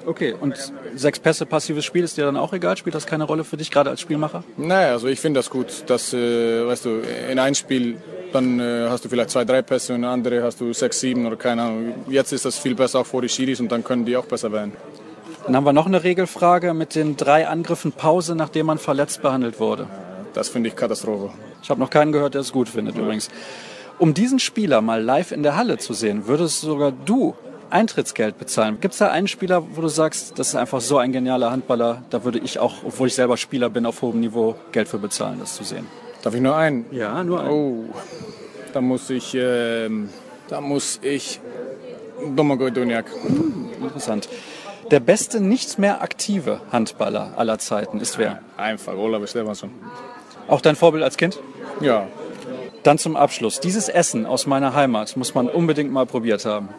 Okay, 0.06 0.34
und 0.40 0.56
sechs 0.96 1.20
Pässe, 1.20 1.46
passives 1.46 1.86
Spiel 1.86 2.04
ist 2.04 2.18
dir 2.18 2.26
dann 2.26 2.38
auch 2.38 2.54
egal? 2.54 2.78
Spielt 2.78 2.96
das 2.96 3.06
keine 3.06 3.26
Rolle 3.26 3.44
für 3.44 3.58
dich, 3.58 3.70
gerade 3.70 3.92
als 3.92 4.02
Spielmacher? 4.02 4.44
Naja, 4.58 4.94
also 4.94 5.08
ich 5.08 5.20
finde 5.20 5.40
das 5.40 5.50
gut, 5.50 5.84
dass, 5.88 6.14
äh, 6.14 6.66
weißt 6.66 6.86
du, 6.86 7.02
in 7.30 7.38
ein 7.38 7.54
Spiel, 7.54 7.98
dann 8.36 8.60
äh, 8.60 8.88
hast 8.90 9.06
du 9.06 9.10
vielleicht 9.10 9.32
zwei, 9.32 9.46
drei 9.46 9.62
Pässe 9.62 9.94
und 9.94 10.04
andere 10.04 10.44
hast 10.44 10.60
du 10.62 10.74
sechs, 10.74 11.00
sieben 11.00 11.26
oder 11.26 11.38
keine 11.38 11.64
Ahnung. 11.64 11.94
Jetzt 12.08 12.34
ist 12.34 12.46
das 12.46 12.58
viel 12.58 12.76
besser 12.76 13.00
auch 13.00 13.06
vor 13.06 13.22
die 13.22 13.30
Schiris 13.30 13.60
und 13.60 13.72
dann 13.72 13.84
können 13.84 14.06
die 14.06 14.18
auch 14.18 14.26
besser 14.26 14.52
werden. 14.52 14.74
Dann 15.46 15.56
haben 15.56 15.66
wir 15.66 15.74
noch 15.74 15.86
eine 15.86 16.04
Regelfrage 16.04 16.74
mit 16.74 16.96
den 16.96 17.18
drei 17.18 17.48
Angriffen 17.48 17.92
Pause, 17.92 18.36
nachdem 18.36 18.66
man 18.66 18.78
verletzt 18.78 19.22
behandelt 19.22 19.60
wurde. 19.60 19.88
Das 20.34 20.50
finde 20.50 20.70
ich 20.70 20.76
Katastrophe. 20.76 21.32
Ich 21.64 21.70
habe 21.70 21.80
noch 21.80 21.90
keinen 21.90 22.12
gehört, 22.12 22.34
der 22.34 22.42
es 22.42 22.52
gut 22.52 22.68
findet 22.68 22.98
übrigens. 22.98 23.30
Um 24.00 24.14
diesen 24.14 24.40
Spieler 24.40 24.82
mal 24.82 25.02
live 25.02 25.32
in 25.32 25.42
der 25.42 25.56
Halle 25.56 25.78
zu 25.78 25.94
sehen, 25.94 26.28
würdest 26.28 26.62
sogar 26.62 26.92
du 26.92 27.36
Eintrittsgeld 27.70 28.38
bezahlen. 28.38 28.80
Gibt 28.82 28.94
es 28.94 29.00
da 29.00 29.10
einen 29.10 29.28
Spieler, 29.28 29.64
wo 29.76 29.82
du 29.82 29.88
sagst, 29.88 30.38
das 30.38 30.50
ist 30.50 30.56
einfach 30.56 30.82
so 30.82 30.98
ein 30.98 31.12
genialer 31.12 31.52
Handballer, 31.52 32.04
da 32.10 32.24
würde 32.24 32.40
ich 32.40 32.60
auch, 32.60 32.84
obwohl 32.86 33.08
ich 33.08 33.16
selber 33.16 33.38
Spieler 33.38 33.70
bin, 33.70 33.86
auf 33.86 34.02
hohem 34.02 34.20
Niveau 34.20 34.56
Geld 34.72 34.88
für 34.88 35.00
bezahlen, 35.00 35.40
das 35.40 35.56
zu 35.56 35.64
sehen? 35.64 35.88
Darf 36.26 36.34
ich 36.34 36.42
nur 36.42 36.56
einen? 36.56 36.88
Ja, 36.90 37.24
nur 37.24 37.42
einen. 37.42 37.52
Oh, 37.52 37.84
da 38.74 38.82
muss 38.82 39.12
ich, 39.12 39.36
ähm, 39.36 40.10
da 40.48 40.60
muss 40.60 41.00
ich 41.04 41.40
Domagoj 42.36 42.72
Duniak. 42.72 43.06
Interessant. 43.80 44.28
Der 44.90 45.02
beste 45.02 45.40
nicht 45.40 45.78
mehr 45.78 46.02
aktive 46.02 46.62
Handballer 46.72 47.34
aller 47.36 47.60
Zeiten 47.60 48.00
ist 48.00 48.18
wer? 48.18 48.40
Einfach, 48.58 48.96
Olav 48.96 49.30
Stefansson. 49.30 49.70
Auch 50.48 50.62
dein 50.62 50.76
Vorbild 50.76 51.04
als 51.04 51.16
Kind? 51.18 51.38
Ja, 51.80 52.08
Dann 52.82 52.98
zum 52.98 53.16
Abschluss. 53.16 53.60
Dieses 53.60 53.88
Essen 53.88 54.26
aus 54.26 54.48
meiner 54.48 54.74
Heimat 54.74 55.16
muss 55.18 55.36
man 55.36 55.48
unbedingt 55.48 55.92
mal 55.92 56.08
probiert 56.08 56.44
haben. 56.46 56.70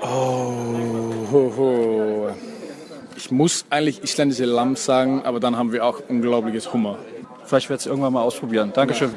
Oh, 0.00 1.26
ho, 1.32 1.52
ho. 1.56 2.51
Ich 3.24 3.30
muss 3.30 3.66
eigentlich 3.70 4.02
isländische 4.02 4.46
Lamm 4.46 4.74
sagen, 4.74 5.22
aber 5.22 5.38
dann 5.38 5.56
haben 5.56 5.70
wir 5.70 5.86
auch 5.86 6.00
unglaubliches 6.08 6.72
Hummer. 6.72 6.98
Vielleicht 7.44 7.70
werde 7.70 7.78
ich 7.78 7.86
es 7.86 7.86
irgendwann 7.86 8.12
mal 8.12 8.22
ausprobieren. 8.22 8.72
Dankeschön. 8.74 9.14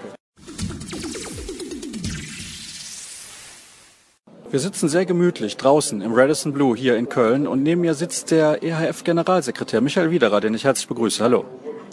Wir 4.51 4.59
sitzen 4.59 4.89
sehr 4.89 5.07
gemütlich 5.07 5.57
draußen 5.57 6.03
im 6.03 6.13
Radisson 6.13 6.53
Blue 6.53 6.77
hier 6.77 6.97
in 6.97 7.09
Köln 7.09 7.47
und 7.47 7.63
neben 7.63 7.81
mir 7.81 7.95
sitzt 7.95 8.29
der 8.29 8.61
EHF-Generalsekretär 8.61 9.81
Michael 9.81 10.11
Widerer, 10.11 10.39
den 10.39 10.53
ich 10.53 10.65
herzlich 10.65 10.87
begrüße. 10.87 11.23
Hallo. 11.23 11.43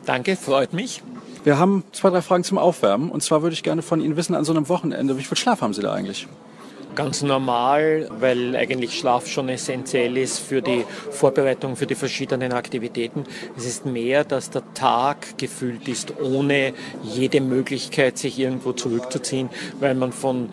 Danke, 0.05 0.37
freut 0.37 0.75
mich. 0.75 1.03
Wir 1.44 1.59
haben 1.59 1.83
zwei, 1.92 2.11
drei 2.11 2.20
Fragen 2.20 2.44
zum 2.44 2.59
Aufwärmen. 2.59 3.11
Und 3.11 3.22
zwar 3.22 3.40
würde 3.40 3.55
ich 3.55 3.62
gerne 3.62 3.81
von 3.81 4.03
Ihnen 4.03 4.16
wissen, 4.16 4.35
an 4.35 4.44
so 4.44 4.53
einem 4.53 4.68
Wochenende, 4.68 5.16
wie 5.16 5.25
viel 5.25 5.38
Schlaf 5.38 5.62
haben 5.62 5.72
Sie 5.72 5.81
da 5.81 5.94
eigentlich? 5.94 6.29
Ganz 6.94 7.22
normal, 7.22 8.09
weil 8.18 8.57
eigentlich 8.57 8.98
Schlaf 8.98 9.26
schon 9.26 9.48
essentiell 9.48 10.16
ist 10.16 10.38
für 10.38 10.62
die 10.62 10.85
Vorbereitung 11.11 11.76
für 11.76 11.87
die 11.87 11.94
verschiedenen 11.94 12.52
Aktivitäten. 12.52 13.24
Es 13.57 13.66
ist 13.66 13.87
mehr, 13.87 14.24
dass 14.24 14.50
der 14.50 14.62
Tag 14.74 15.38
gefüllt 15.38 15.88
ist, 15.88 16.14
ohne 16.20 16.72
jede 17.02 17.40
Möglichkeit, 17.40 18.18
sich 18.18 18.38
irgendwo 18.38 18.72
zurückzuziehen, 18.72 19.48
weil 19.81 19.94
man 19.94 20.12
von 20.12 20.50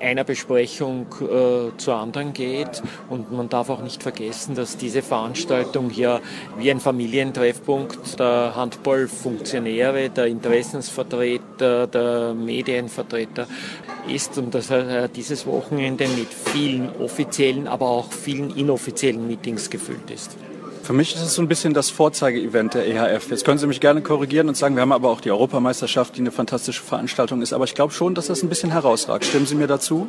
einer 0.00 0.24
Besprechung 0.24 1.06
äh, 1.20 1.76
zur 1.76 1.94
anderen 1.94 2.32
geht. 2.32 2.82
Und 3.08 3.32
man 3.32 3.48
darf 3.48 3.70
auch 3.70 3.82
nicht 3.82 4.02
vergessen, 4.02 4.54
dass 4.54 4.76
diese 4.76 5.02
Veranstaltung 5.02 5.90
hier 5.90 6.20
wie 6.58 6.70
ein 6.70 6.80
Familientreffpunkt 6.80 8.18
der 8.18 8.54
Handballfunktionäre, 8.54 10.10
der 10.10 10.26
Interessensvertreter, 10.26 11.86
der 11.86 12.34
Medienvertreter 12.34 13.46
ist 14.08 14.38
und 14.38 14.54
dass 14.54 14.70
äh, 14.70 15.08
dieses 15.08 15.46
Wochenende 15.46 16.06
mit 16.08 16.28
vielen 16.28 16.90
offiziellen, 17.00 17.66
aber 17.66 17.88
auch 17.88 18.12
vielen 18.12 18.56
inoffiziellen 18.56 19.26
Meetings 19.26 19.70
gefüllt 19.70 20.10
ist. 20.10 20.36
Für 20.88 20.94
mich 20.94 21.14
ist 21.14 21.20
es 21.20 21.34
so 21.34 21.42
ein 21.42 21.48
bisschen 21.48 21.74
das 21.74 21.90
Vorzeige-Event 21.90 22.72
der 22.72 22.86
EHF. 22.86 23.30
Jetzt 23.30 23.44
können 23.44 23.58
Sie 23.58 23.66
mich 23.66 23.78
gerne 23.78 24.00
korrigieren 24.00 24.48
und 24.48 24.56
sagen, 24.56 24.74
wir 24.74 24.80
haben 24.80 24.92
aber 24.92 25.10
auch 25.10 25.20
die 25.20 25.30
Europameisterschaft, 25.30 26.16
die 26.16 26.20
eine 26.20 26.30
fantastische 26.30 26.82
Veranstaltung 26.82 27.42
ist. 27.42 27.52
Aber 27.52 27.64
ich 27.64 27.74
glaube 27.74 27.92
schon, 27.92 28.14
dass 28.14 28.28
das 28.28 28.42
ein 28.42 28.48
bisschen 28.48 28.70
herausragt. 28.70 29.26
Stimmen 29.26 29.44
Sie 29.44 29.54
mir 29.54 29.66
dazu? 29.66 30.08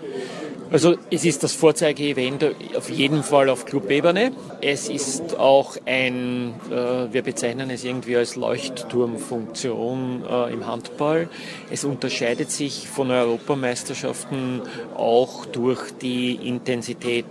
Also 0.72 0.98
es 1.10 1.26
ist 1.26 1.42
das 1.42 1.54
Vorzeige-Event 1.54 2.46
auf 2.76 2.92
jeden 2.92 3.24
Fall 3.24 3.50
auf 3.50 3.66
Clubebene. 3.66 4.34
Es 4.62 4.88
ist 4.88 5.40
auch 5.40 5.78
ein, 5.88 6.54
äh, 6.70 7.12
wir 7.12 7.24
bezeichnen 7.24 7.72
es 7.72 7.84
irgendwie 7.84 8.16
als 8.16 8.36
Leuchtturmfunktion 8.36 10.26
äh, 10.30 10.54
im 10.54 10.68
Handball. 10.68 11.28
Es 11.72 11.86
unterscheidet 11.86 12.52
sich 12.52 12.88
von 12.88 13.10
Europameisterschaften 13.10 14.62
auch 14.96 15.48
durch 15.48 15.90
die 16.04 16.36
Intensität. 16.36 17.26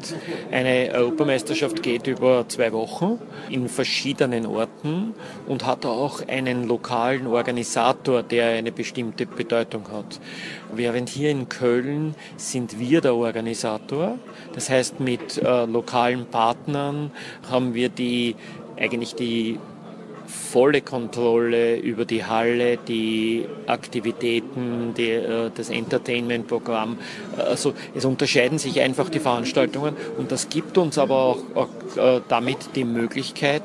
Eine 0.50 0.90
Europameisterschaft 0.94 1.80
geht 1.80 2.08
über 2.08 2.44
zwei 2.48 2.72
Wochen 2.72 3.20
in 3.50 3.68
verschiedenen 3.68 4.46
Orten 4.46 5.14
und 5.46 5.64
hat 5.64 5.86
auch 5.86 6.26
einen 6.26 6.66
lokalen 6.66 7.28
Organisator, 7.28 8.24
der 8.24 8.48
eine 8.48 8.72
bestimmte 8.72 9.26
Bedeutung 9.26 9.84
hat. 9.92 10.18
Während 10.74 11.08
hier 11.08 11.30
in 11.30 11.48
Köln 11.48 12.16
sind 12.36 12.80
wir 12.80 13.00
der 13.00 13.12
Organisator. 13.14 13.27
Das 14.54 14.70
heißt, 14.70 15.00
mit 15.00 15.38
äh, 15.38 15.64
lokalen 15.66 16.26
Partnern 16.26 17.10
haben 17.50 17.74
wir 17.74 17.88
die, 17.88 18.36
eigentlich 18.76 19.14
die 19.14 19.58
volle 20.28 20.82
Kontrolle 20.82 21.76
über 21.76 22.04
die 22.04 22.24
Halle, 22.24 22.76
die 22.76 23.46
Aktivitäten, 23.66 24.94
die, 24.96 25.10
äh, 25.10 25.50
das 25.54 25.70
Entertainment-Programm. 25.70 26.98
Also 27.36 27.74
es 27.94 28.04
unterscheiden 28.04 28.58
sich 28.58 28.80
einfach 28.80 29.08
die 29.08 29.20
Veranstaltungen 29.20 29.96
und 30.18 30.30
das 30.30 30.48
gibt 30.48 30.78
uns 30.78 30.98
aber 30.98 31.16
auch, 31.16 31.38
auch 31.54 31.68
äh, 31.96 32.20
damit 32.28 32.76
die 32.76 32.84
Möglichkeit, 32.84 33.62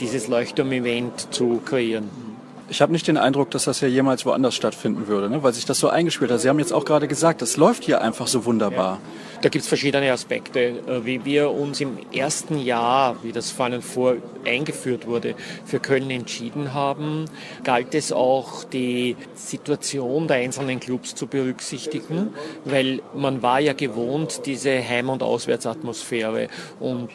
dieses 0.00 0.28
Leuchtturm-Event 0.28 1.32
zu 1.32 1.60
kreieren. 1.64 2.31
Ich 2.72 2.80
habe 2.80 2.90
nicht 2.90 3.06
den 3.06 3.18
Eindruck, 3.18 3.50
dass 3.50 3.64
das 3.64 3.82
ja 3.82 3.88
jemals 3.88 4.24
woanders 4.24 4.54
stattfinden 4.54 5.06
würde, 5.06 5.28
ne? 5.28 5.42
weil 5.42 5.52
sich 5.52 5.66
das 5.66 5.78
so 5.78 5.90
eingespielt 5.90 6.30
hat. 6.30 6.40
Sie 6.40 6.48
haben 6.48 6.58
jetzt 6.58 6.72
auch 6.72 6.86
gerade 6.86 7.06
gesagt, 7.06 7.42
das 7.42 7.58
läuft 7.58 7.84
hier 7.84 8.00
einfach 8.00 8.26
so 8.26 8.46
wunderbar. 8.46 8.98
Da 9.42 9.50
gibt 9.50 9.64
es 9.64 9.68
verschiedene 9.68 10.10
Aspekte. 10.10 10.60
Äh, 10.60 11.04
wie 11.04 11.22
wir 11.26 11.50
uns 11.50 11.82
im 11.82 11.98
ersten 12.14 12.58
Jahr, 12.58 13.16
wie 13.22 13.32
das 13.32 13.50
Fallen 13.50 13.82
vor 13.82 14.14
eingeführt 14.46 15.06
wurde, 15.06 15.34
für 15.66 15.80
Köln 15.80 16.10
entschieden 16.10 16.72
haben, 16.72 17.26
galt 17.62 17.94
es 17.94 18.10
auch, 18.10 18.64
die 18.64 19.16
Situation 19.34 20.26
der 20.26 20.38
einzelnen 20.38 20.80
Clubs 20.80 21.14
zu 21.14 21.26
berücksichtigen, 21.26 22.32
weil 22.64 23.02
man 23.14 23.42
war 23.42 23.60
ja 23.60 23.74
gewohnt, 23.74 24.46
diese 24.46 24.70
Heim- 24.82 25.10
und 25.10 25.22
Auswärtsatmosphäre 25.22 26.48
und 26.80 27.10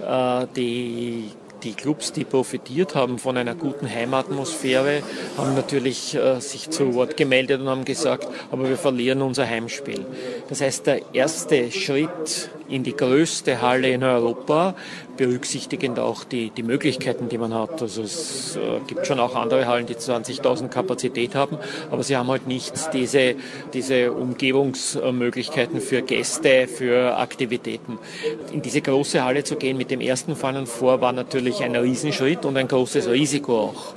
äh, 0.00 0.46
die 0.56 1.28
die 1.62 1.74
Clubs, 1.74 2.12
die 2.12 2.24
profitiert 2.24 2.94
haben 2.94 3.18
von 3.18 3.36
einer 3.36 3.54
guten 3.54 3.88
Heimatmosphäre, 3.88 5.02
haben 5.36 5.54
natürlich 5.54 6.14
äh, 6.14 6.40
sich 6.40 6.70
zu 6.70 6.94
Wort 6.94 7.16
gemeldet 7.16 7.60
und 7.60 7.68
haben 7.68 7.84
gesagt, 7.84 8.28
aber 8.50 8.68
wir 8.68 8.76
verlieren 8.76 9.22
unser 9.22 9.46
Heimspiel. 9.46 10.04
Das 10.48 10.60
heißt, 10.60 10.86
der 10.86 11.14
erste 11.14 11.70
Schritt 11.70 12.50
in 12.68 12.82
die 12.82 12.96
größte 12.96 13.60
Halle 13.60 13.90
in 13.90 14.02
Europa, 14.02 14.74
berücksichtigend 15.16 15.98
auch 15.98 16.24
die, 16.24 16.50
die 16.50 16.62
Möglichkeiten, 16.62 17.28
die 17.28 17.38
man 17.38 17.54
hat. 17.54 17.82
Also 17.82 18.02
es 18.02 18.56
äh, 18.56 18.80
gibt 18.86 19.06
schon 19.06 19.20
auch 19.20 19.34
andere 19.34 19.66
Hallen, 19.66 19.86
die 19.86 19.94
20.000 19.94 20.68
Kapazität 20.68 21.34
haben, 21.34 21.58
aber 21.90 22.02
sie 22.02 22.16
haben 22.16 22.28
halt 22.28 22.46
nicht 22.46 22.92
diese, 22.92 23.34
diese 23.72 24.12
Umgebungsmöglichkeiten 24.12 25.80
für 25.80 26.02
Gäste, 26.02 26.66
für 26.66 27.16
Aktivitäten. 27.16 27.98
In 28.52 28.62
diese 28.62 28.80
große 28.80 29.22
Halle 29.24 29.44
zu 29.44 29.56
gehen 29.56 29.76
mit 29.76 29.90
dem 29.90 30.00
ersten 30.00 30.36
Fallen 30.36 30.66
vor 30.66 31.00
war 31.00 31.12
natürlich 31.12 31.62
ein 31.62 31.76
Riesenschritt 31.76 32.44
und 32.44 32.56
ein 32.56 32.68
großes 32.68 33.08
Risiko 33.08 33.58
auch. 33.58 33.94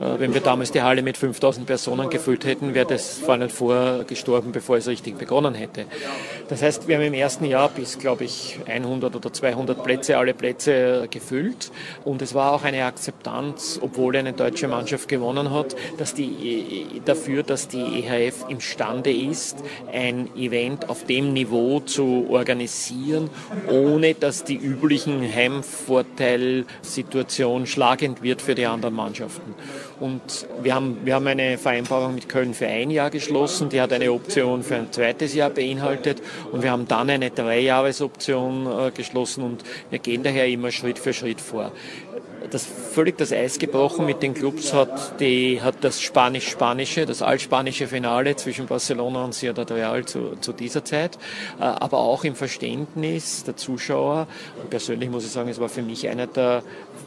Äh, 0.00 0.18
wenn 0.18 0.34
wir 0.34 0.40
damals 0.40 0.72
die 0.72 0.82
Halle 0.82 1.02
mit 1.02 1.16
5000 1.16 1.66
Personen 1.66 2.10
gefüllt 2.10 2.44
hätten, 2.44 2.74
wäre 2.74 2.86
das 2.86 3.18
Final 3.18 3.48
Four 3.48 4.04
gestorben, 4.06 4.52
bevor 4.52 4.76
es 4.76 4.88
richtig 4.88 5.18
begonnen 5.18 5.54
hätte. 5.54 5.86
Das 6.48 6.62
heißt, 6.62 6.88
wir 6.88 6.96
haben 6.96 7.04
im 7.04 7.14
ersten 7.14 7.44
Jahr 7.44 7.68
bis, 7.68 7.98
glaube 7.98 8.24
ich, 8.24 8.58
100 8.66 9.14
oder 9.16 9.32
200 9.32 9.82
Plätze, 9.82 10.18
alle 10.18 10.34
Plätze 10.34 11.08
gefüllt. 11.10 11.70
Und 12.04 12.20
es 12.22 12.34
war 12.34 12.52
auch 12.52 12.64
eine 12.64 12.84
Akzeptanz, 12.84 13.78
obwohl 13.80 14.16
eine 14.16 14.32
deutsche 14.32 14.68
Mannschaft 14.68 15.08
gewonnen 15.08 15.50
hat, 15.50 15.74
dass 15.98 16.14
die, 16.14 17.00
dafür, 17.04 17.42
dass 17.42 17.66
die 17.68 18.04
EHF 18.04 18.46
imstande 18.48 19.12
ist, 19.12 19.58
ein 19.92 20.30
Event 20.36 20.88
auf 20.88 21.04
dem 21.04 21.32
Niveau 21.32 21.80
zu 21.80 22.28
organisieren, 22.30 23.28
ohne 23.68 24.14
dass 24.14 24.44
die 24.44 24.56
üblichen 24.56 25.22
Heimvorteilsituation 25.22 27.66
schlagend 27.66 28.22
wird 28.22 28.40
für 28.42 28.54
die 28.54 28.66
anderen 28.66 28.94
Mannschaften. 28.94 29.54
Und 30.02 30.48
wir 30.60 30.74
haben, 30.74 30.98
wir 31.04 31.14
haben 31.14 31.28
eine 31.28 31.58
Vereinbarung 31.58 32.16
mit 32.16 32.28
Köln 32.28 32.54
für 32.54 32.66
ein 32.66 32.90
Jahr 32.90 33.08
geschlossen, 33.08 33.68
die 33.68 33.80
hat 33.80 33.92
eine 33.92 34.10
Option 34.10 34.64
für 34.64 34.74
ein 34.74 34.90
zweites 34.90 35.32
Jahr 35.32 35.50
beinhaltet. 35.50 36.20
Und 36.50 36.64
wir 36.64 36.72
haben 36.72 36.88
dann 36.88 37.08
eine 37.08 37.30
Dreijahresoption 37.30 38.66
äh, 38.66 38.90
geschlossen. 38.90 39.44
Und 39.44 39.62
wir 39.90 40.00
gehen 40.00 40.24
daher 40.24 40.48
immer 40.48 40.72
Schritt 40.72 40.98
für 40.98 41.12
Schritt 41.12 41.40
vor 41.40 41.70
das 42.50 42.64
völlig 42.64 43.18
das 43.18 43.32
Eis 43.32 43.58
gebrochen 43.58 44.06
mit 44.06 44.22
den 44.22 44.34
Clubs 44.34 44.72
hat, 44.72 45.20
die, 45.20 45.60
hat 45.60 45.76
das 45.82 46.00
Spanisch-Spanische, 46.00 47.06
das 47.06 47.22
altspanische 47.22 47.86
Finale 47.86 48.36
zwischen 48.36 48.66
Barcelona 48.66 49.24
und 49.24 49.34
Ciudad 49.34 49.70
Real 49.70 50.04
zu, 50.04 50.36
zu 50.40 50.52
dieser 50.52 50.84
Zeit, 50.84 51.16
äh, 51.58 51.62
aber 51.62 51.98
auch 51.98 52.24
im 52.24 52.34
Verständnis 52.34 53.44
der 53.44 53.56
Zuschauer. 53.56 54.26
Und 54.60 54.70
persönlich 54.70 55.10
muss 55.10 55.24
ich 55.24 55.30
sagen, 55.30 55.48
es 55.48 55.60
war 55.60 55.68
für 55.68 55.82
mich 55.82 56.08
einer 56.08 56.26
der 56.26 56.62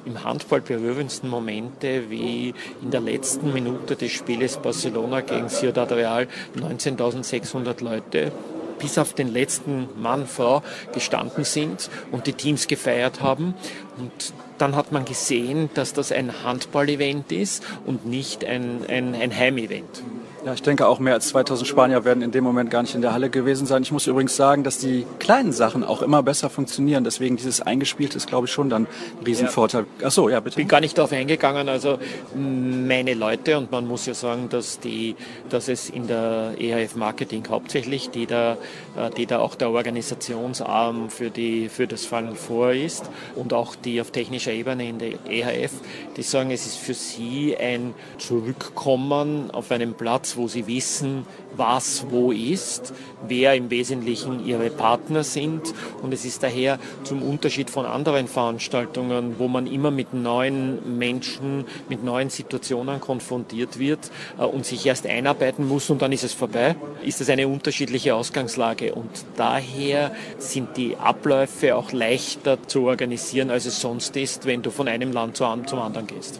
im 0.05 0.23
Handball 0.23 0.61
berührendsten 0.61 1.29
Momente, 1.29 2.09
wie 2.09 2.53
in 2.81 2.91
der 2.91 3.01
letzten 3.01 3.53
Minute 3.53 3.95
des 3.95 4.11
Spieles 4.11 4.57
Barcelona 4.57 5.21
gegen 5.21 5.49
Ciudad 5.49 5.91
Real 5.91 6.27
19.600 6.55 7.83
Leute 7.83 8.31
bis 8.79 8.97
auf 8.97 9.13
den 9.13 9.31
letzten 9.31 9.87
Mann, 10.01 10.27
Frau 10.27 10.61
gestanden 10.93 11.43
sind 11.43 11.89
und 12.11 12.27
die 12.27 12.33
Teams 12.33 12.67
gefeiert 12.67 13.21
haben. 13.21 13.53
Und 13.97 14.33
dann 14.57 14.75
hat 14.75 14.91
man 14.91 15.05
gesehen, 15.05 15.69
dass 15.73 15.93
das 15.93 16.11
ein 16.11 16.43
Handball-Event 16.43 17.31
ist 17.31 17.63
und 17.85 18.05
nicht 18.05 18.45
ein, 18.45 18.85
ein, 18.87 19.15
ein 19.15 19.35
Heimevent. 19.35 20.03
Ja, 20.45 20.53
ich 20.53 20.61
denke 20.61 20.85
auch 20.85 20.99
mehr 20.99 21.15
als 21.15 21.29
2000 21.29 21.67
Spanier 21.67 22.05
werden 22.05 22.21
in 22.21 22.29
dem 22.29 22.43
Moment 22.43 22.69
gar 22.69 22.83
nicht 22.83 22.93
in 22.93 23.01
der 23.01 23.13
Halle 23.13 23.31
gewesen 23.31 23.65
sein. 23.65 23.81
Ich 23.81 23.91
muss 23.91 24.05
übrigens 24.05 24.35
sagen, 24.35 24.63
dass 24.63 24.77
die 24.77 25.07
kleinen 25.17 25.51
Sachen 25.51 25.83
auch 25.83 26.03
immer 26.03 26.21
besser 26.21 26.51
funktionieren. 26.51 27.03
Deswegen 27.03 27.35
dieses 27.35 27.61
Eingespielte 27.61 28.17
ist, 28.17 28.27
glaube 28.27 28.45
ich, 28.45 28.53
schon 28.53 28.69
dann 28.69 28.83
ein 28.83 29.25
Riesenvorteil. 29.25 29.87
Ach 30.03 30.11
so, 30.11 30.29
ja, 30.29 30.39
bitte. 30.41 30.51
Ich 30.51 30.57
bin 30.57 30.67
gar 30.67 30.81
nicht 30.81 30.99
darauf 30.99 31.11
eingegangen. 31.11 31.67
Also 31.67 31.97
meine 32.35 33.15
Leute, 33.15 33.57
und 33.57 33.71
man 33.71 33.87
muss 33.87 34.05
ja 34.05 34.13
sagen, 34.13 34.47
dass, 34.49 34.79
die, 34.79 35.15
dass 35.49 35.67
es 35.67 35.89
in 35.89 36.05
der 36.05 36.53
EHF 36.59 36.95
Marketing 36.95 37.43
hauptsächlich, 37.49 38.11
die 38.11 38.27
da, 38.27 38.51
äh, 38.95 39.09
die 39.17 39.25
da 39.25 39.39
auch 39.39 39.55
der 39.55 39.71
Organisationsarm 39.71 41.09
für, 41.09 41.31
die, 41.31 41.69
für 41.69 41.87
das 41.87 42.05
Final 42.05 42.35
Four 42.35 42.73
ist 42.73 43.09
und 43.33 43.51
auch 43.51 43.73
die 43.73 43.99
auf 43.99 44.11
technischer 44.11 44.51
Ebene 44.51 44.87
in 44.89 44.99
der 44.99 45.13
EHF, 45.27 45.71
die 46.15 46.21
sagen, 46.21 46.51
es 46.51 46.67
ist 46.67 46.77
für 46.77 46.93
sie 46.93 47.57
ein 47.57 47.95
Zurückkommen 48.19 49.49
auf 49.49 49.71
einen 49.71 49.95
Platz, 49.95 50.34
wo 50.37 50.47
sie 50.47 50.67
wissen, 50.67 51.25
was 51.55 52.05
wo 52.09 52.31
ist, 52.31 52.93
wer 53.27 53.55
im 53.55 53.69
Wesentlichen 53.69 54.45
ihre 54.45 54.69
Partner 54.69 55.23
sind. 55.23 55.73
Und 56.01 56.13
es 56.13 56.25
ist 56.25 56.43
daher 56.43 56.79
zum 57.03 57.21
Unterschied 57.21 57.69
von 57.69 57.85
anderen 57.85 58.27
Veranstaltungen, 58.27 59.35
wo 59.37 59.47
man 59.47 59.67
immer 59.67 59.91
mit 59.91 60.13
neuen 60.13 60.97
Menschen, 60.97 61.65
mit 61.89 62.03
neuen 62.03 62.29
Situationen 62.29 62.99
konfrontiert 62.99 63.79
wird 63.79 64.11
äh, 64.37 64.43
und 64.43 64.65
sich 64.65 64.85
erst 64.85 65.07
einarbeiten 65.07 65.67
muss 65.67 65.89
und 65.89 66.01
dann 66.01 66.11
ist 66.11 66.23
es 66.23 66.33
vorbei, 66.33 66.75
ist 67.03 67.21
es 67.21 67.29
eine 67.29 67.47
unterschiedliche 67.47 68.15
Ausgangslage. 68.15 68.93
Und 68.93 69.09
daher 69.37 70.11
sind 70.37 70.77
die 70.77 70.95
Abläufe 70.97 71.75
auch 71.75 71.91
leichter 71.91 72.57
zu 72.67 72.83
organisieren, 72.83 73.49
als 73.49 73.65
es 73.65 73.79
sonst 73.79 74.15
ist, 74.17 74.45
wenn 74.45 74.61
du 74.61 74.71
von 74.71 74.87
einem 74.87 75.11
Land 75.11 75.37
zum 75.37 75.79
anderen 75.79 76.07
gehst. 76.07 76.39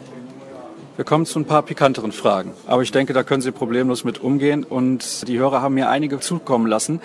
Wir 0.96 1.04
kommen 1.04 1.26
zu 1.26 1.38
ein 1.38 1.44
paar 1.44 1.62
pikanteren 1.62 2.10
Fragen. 2.10 2.54
Aber 2.66 2.80
ich 2.80 2.90
denke, 2.90 3.12
da 3.12 3.22
können 3.22 3.42
Sie 3.42 3.52
problemlos 3.52 4.04
mit 4.04 4.18
umgehen. 4.18 4.64
Und 4.64 5.28
die 5.28 5.38
Hörer 5.38 5.60
haben 5.60 5.74
mir 5.74 5.90
einige 5.90 6.20
zukommen 6.20 6.66
lassen. 6.66 7.02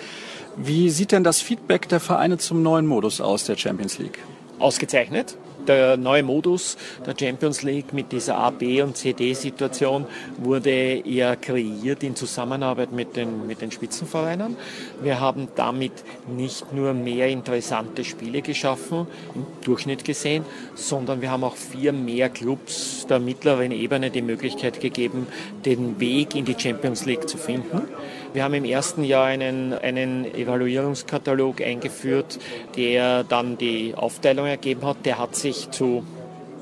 Wie 0.56 0.88
sieht 0.88 1.12
denn 1.12 1.24
das 1.24 1.42
Feedback 1.42 1.90
der 1.90 2.00
Vereine 2.00 2.38
zum 2.38 2.62
neuen 2.62 2.86
Modus 2.86 3.20
aus 3.20 3.44
der 3.44 3.58
Champions 3.58 3.98
League? 3.98 4.18
Ausgezeichnet 4.58 5.36
der 5.68 5.96
neue 5.96 6.22
Modus 6.22 6.76
der 7.06 7.14
Champions 7.18 7.62
League 7.62 7.92
mit 7.92 8.12
dieser 8.12 8.36
A, 8.36 8.50
B 8.50 8.82
und 8.82 8.96
CD-Situation 8.96 10.06
wurde 10.38 11.06
ja 11.08 11.36
kreiert 11.36 12.02
in 12.02 12.16
Zusammenarbeit 12.16 12.92
mit 12.92 13.16
den, 13.16 13.46
mit 13.46 13.60
den 13.60 13.70
Spitzenvereinen. 13.70 14.56
Wir 15.02 15.20
haben 15.20 15.48
damit 15.54 15.92
nicht 16.28 16.72
nur 16.72 16.94
mehr 16.94 17.28
interessante 17.28 18.04
Spiele 18.04 18.42
geschaffen, 18.42 19.06
im 19.34 19.46
Durchschnitt 19.64 20.04
gesehen, 20.04 20.44
sondern 20.74 21.20
wir 21.20 21.30
haben 21.30 21.44
auch 21.44 21.56
vier 21.56 21.92
mehr 21.92 22.28
Clubs 22.28 23.06
der 23.08 23.18
mittleren 23.18 23.72
Ebene 23.72 24.10
die 24.10 24.22
Möglichkeit 24.22 24.80
gegeben, 24.80 25.26
den 25.64 26.00
Weg 26.00 26.34
in 26.34 26.44
die 26.44 26.56
Champions 26.58 27.04
League 27.04 27.28
zu 27.28 27.38
finden. 27.38 27.88
Wir 28.32 28.44
haben 28.44 28.54
im 28.54 28.64
ersten 28.64 29.04
Jahr 29.04 29.26
einen, 29.26 29.74
einen 29.74 30.24
Evaluierungskatalog 30.24 31.60
eingeführt, 31.60 32.38
der 32.76 33.24
dann 33.24 33.58
die 33.58 33.94
Aufteilung 33.94 34.46
ergeben 34.46 34.86
hat. 34.86 35.04
Der 35.04 35.18
hat 35.18 35.36
sich 35.36 35.70
zu 35.70 36.02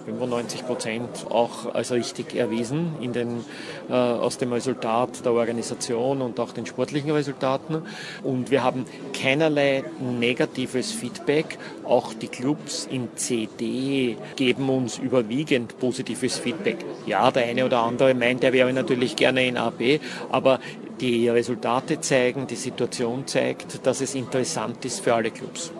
95 0.06 0.66
Prozent 0.66 1.08
auch 1.30 1.72
als 1.72 1.92
richtig 1.92 2.34
erwiesen 2.34 2.94
in 3.00 3.12
den, 3.12 3.44
äh, 3.88 3.92
aus 3.92 4.38
dem 4.38 4.52
Resultat 4.52 5.24
der 5.24 5.32
Organisation 5.32 6.22
und 6.22 6.40
auch 6.40 6.52
den 6.52 6.66
sportlichen 6.66 7.12
Resultaten. 7.12 7.82
Und 8.24 8.50
wir 8.50 8.64
haben 8.64 8.84
keinerlei 9.12 9.84
negatives 10.00 10.90
Feedback. 10.90 11.56
Auch 11.84 12.14
die 12.14 12.28
Clubs 12.28 12.88
in 12.90 13.08
CD 13.14 14.16
geben 14.34 14.68
uns 14.68 14.98
überwiegend 14.98 15.78
positives 15.78 16.38
Feedback. 16.38 16.78
Ja, 17.06 17.30
der 17.30 17.44
eine 17.44 17.64
oder 17.64 17.80
andere 17.80 18.14
meint, 18.14 18.42
er 18.42 18.52
wäre 18.52 18.72
natürlich 18.72 19.14
gerne 19.14 19.46
in 19.46 19.56
AB, 19.56 20.00
aber 20.30 20.58
die 21.00 21.28
Resultate 21.28 22.00
zeigen, 22.00 22.46
die 22.46 22.56
Situation 22.56 23.26
zeigt, 23.26 23.86
dass 23.86 24.00
es 24.00 24.14
interessant 24.14 24.84
ist 24.84 25.00
für 25.00 25.14
alle 25.14 25.30
Clubs. 25.30 25.72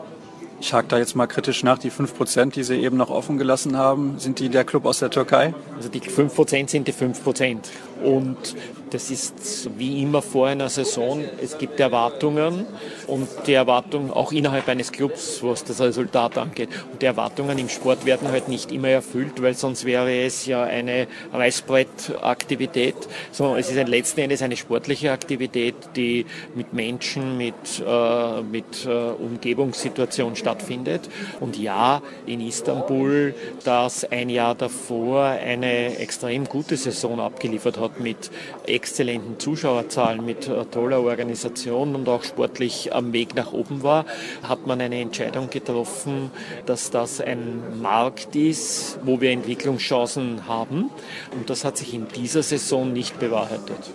Ich 0.61 0.75
hake 0.75 0.89
da 0.89 0.99
jetzt 0.99 1.17
mal 1.17 1.27
kritisch 1.27 1.63
nach. 1.63 1.79
Die 1.79 1.91
5%, 1.91 2.53
die 2.53 2.63
Sie 2.65 2.77
eben 2.77 2.99
noch 2.99 3.09
offen 3.09 3.39
gelassen 3.39 3.77
haben, 3.77 4.19
sind 4.19 4.39
die 4.41 4.51
der 4.51 4.65
Club 4.65 4.85
aus 4.85 4.99
der 4.99 5.11
Türkei? 5.11 5.55
Also 5.77 5.89
die 5.89 6.01
5% 6.01 6.69
sind 6.69 6.87
die 6.87 6.93
5%. 6.93 7.59
Und 8.03 8.57
das 8.91 9.11
ist 9.11 9.71
wie 9.79 10.03
immer 10.03 10.21
vor 10.21 10.49
einer 10.49 10.69
Saison. 10.69 11.25
Es 11.41 11.59
gibt 11.59 11.79
Erwartungen 11.79 12.67
und 13.07 13.29
die 13.47 13.55
Erwartungen 13.55 14.11
auch 14.11 14.33
innerhalb 14.33 14.69
eines 14.69 14.91
Clubs, 14.91 15.43
was 15.43 15.63
das 15.65 15.81
Resultat 15.81 16.37
angeht. 16.37 16.69
Und 16.93 17.01
die 17.01 17.07
Erwartungen 17.07 17.57
im 17.59 17.69
Sport 17.69 18.05
werden 18.05 18.29
halt 18.29 18.49
nicht 18.49 18.73
immer 18.73 18.89
erfüllt, 18.89 19.41
weil 19.43 19.55
sonst 19.55 19.85
wäre 19.85 20.25
es 20.25 20.47
ja 20.47 20.65
eine 20.65 21.07
Reißbrettaktivität, 21.33 22.97
sondern 23.31 23.59
es 23.59 23.71
ist 23.71 23.89
letzten 23.89 24.21
Endes 24.21 24.43
eine 24.43 24.57
sportliche 24.57 25.13
Aktivität, 25.13 25.75
die 25.95 26.27
mit 26.55 26.73
Menschen, 26.73 27.37
mit, 27.37 27.55
äh, 27.87 28.43
mit 28.43 28.87
äh, 28.87 28.89
Umgebungssituation 28.89 30.35
stattfindet. 30.35 31.09
Und 31.39 31.57
ja, 31.57 32.03
in 32.27 32.41
Istanbul, 32.41 33.35
das 33.65 34.05
ein 34.05 34.31
Jahr 34.31 34.55
davor 34.57 35.25
eine 35.25 35.97
extrem 35.99 36.45
gute 36.45 36.77
Saison 36.77 37.21
abgeliefert 37.21 37.79
hat, 37.79 37.90
mit 37.99 38.31
exzellenten 38.67 39.39
Zuschauerzahlen, 39.39 40.25
mit 40.25 40.51
toller 40.71 41.01
Organisation 41.01 41.95
und 41.95 42.09
auch 42.09 42.25
sportlich 42.25 42.95
am 42.95 43.13
Weg 43.13 43.35
nach 43.35 43.53
oben 43.53 43.83
war, 43.83 44.05
hat 44.43 44.67
man 44.67 44.81
eine 44.81 45.01
Entscheidung 45.01 45.51
getroffen, 45.51 46.31
dass 46.67 46.91
das 46.91 47.21
ein 47.21 47.81
Markt 47.81 48.37
ist, 48.37 48.99
wo 49.05 49.21
wir 49.21 49.31
Entwicklungschancen 49.31 50.47
haben. 50.47 50.91
Und 51.33 51.51
das 51.51 51.65
hat 51.65 51.77
sich 51.77 51.95
in 51.95 52.07
dieser 52.09 52.43
Saison 52.43 52.93
nicht 52.93 53.19
bewahrheitet. 53.19 53.91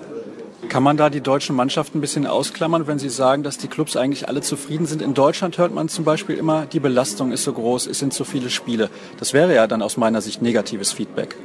Kann 0.69 0.83
man 0.83 0.97
da 0.97 1.09
die 1.09 1.21
deutschen 1.21 1.55
Mannschaften 1.55 1.99
ein 1.99 2.01
bisschen 2.01 2.25
ausklammern, 2.25 2.87
wenn 2.87 2.99
Sie 2.99 3.09
sagen, 3.09 3.43
dass 3.43 3.57
die 3.57 3.67
Clubs 3.67 3.95
eigentlich 3.95 4.27
alle 4.27 4.41
zufrieden 4.41 4.85
sind? 4.85 5.01
In 5.01 5.13
Deutschland 5.13 5.57
hört 5.57 5.73
man 5.73 5.89
zum 5.89 6.05
Beispiel 6.05 6.35
immer, 6.37 6.65
die 6.65 6.79
Belastung 6.79 7.31
ist 7.31 7.43
so 7.43 7.53
groß, 7.53 7.87
es 7.87 7.99
sind 7.99 8.13
zu 8.13 8.25
viele 8.25 8.49
Spiele. 8.49 8.89
Das 9.19 9.33
wäre 9.33 9.53
ja 9.53 9.67
dann 9.67 9.81
aus 9.81 9.95
meiner 9.95 10.21
Sicht 10.21 10.41
negatives 10.41 10.91
Feedback. 10.91 11.35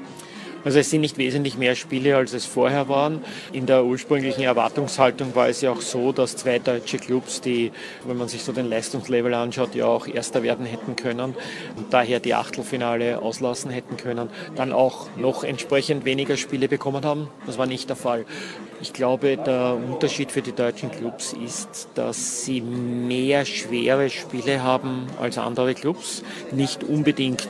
Also 0.62 0.78
es 0.78 0.90
sind 0.90 1.00
nicht 1.00 1.16
wesentlich 1.16 1.56
mehr 1.56 1.74
Spiele, 1.74 2.16
als 2.16 2.34
es 2.34 2.44
vorher 2.44 2.88
waren. 2.88 3.24
In 3.52 3.64
der 3.64 3.84
ursprünglichen 3.84 4.42
Erwartungshaltung 4.42 5.34
war 5.34 5.48
es 5.48 5.62
ja 5.62 5.70
auch 5.70 5.80
so, 5.80 6.12
dass 6.12 6.36
zwei 6.36 6.58
deutsche 6.58 6.98
Clubs, 6.98 7.40
die, 7.40 7.72
wenn 8.06 8.18
man 8.18 8.28
sich 8.28 8.44
so 8.44 8.52
den 8.52 8.68
Leistungslevel 8.68 9.32
anschaut, 9.32 9.74
ja 9.74 9.86
auch 9.86 10.06
Erster 10.06 10.42
werden 10.42 10.66
hätten 10.66 10.96
können 10.96 11.34
und 11.76 11.86
daher 11.90 12.20
die 12.20 12.34
Achtelfinale 12.34 13.22
auslassen 13.22 13.70
hätten 13.70 13.96
können, 13.96 14.28
dann 14.54 14.72
auch 14.72 15.08
noch 15.16 15.44
entsprechend 15.44 16.04
weniger 16.04 16.36
Spiele 16.36 16.68
bekommen 16.68 17.04
haben. 17.04 17.28
Das 17.46 17.56
war 17.56 17.66
nicht 17.66 17.88
der 17.88 17.96
Fall. 17.96 18.26
Ich 18.82 18.92
glaube, 18.92 19.38
der 19.38 19.76
Unterschied 19.76 20.30
für 20.30 20.42
die 20.42 20.52
deutschen 20.52 20.90
Clubs 20.90 21.32
ist, 21.32 21.88
dass 21.94 22.44
sie 22.44 22.60
mehr 22.60 23.46
schwere 23.46 24.10
Spiele 24.10 24.62
haben 24.62 25.06
als 25.20 25.38
andere 25.38 25.74
Clubs. 25.74 26.22
Nicht 26.52 26.84
unbedingt 26.84 27.46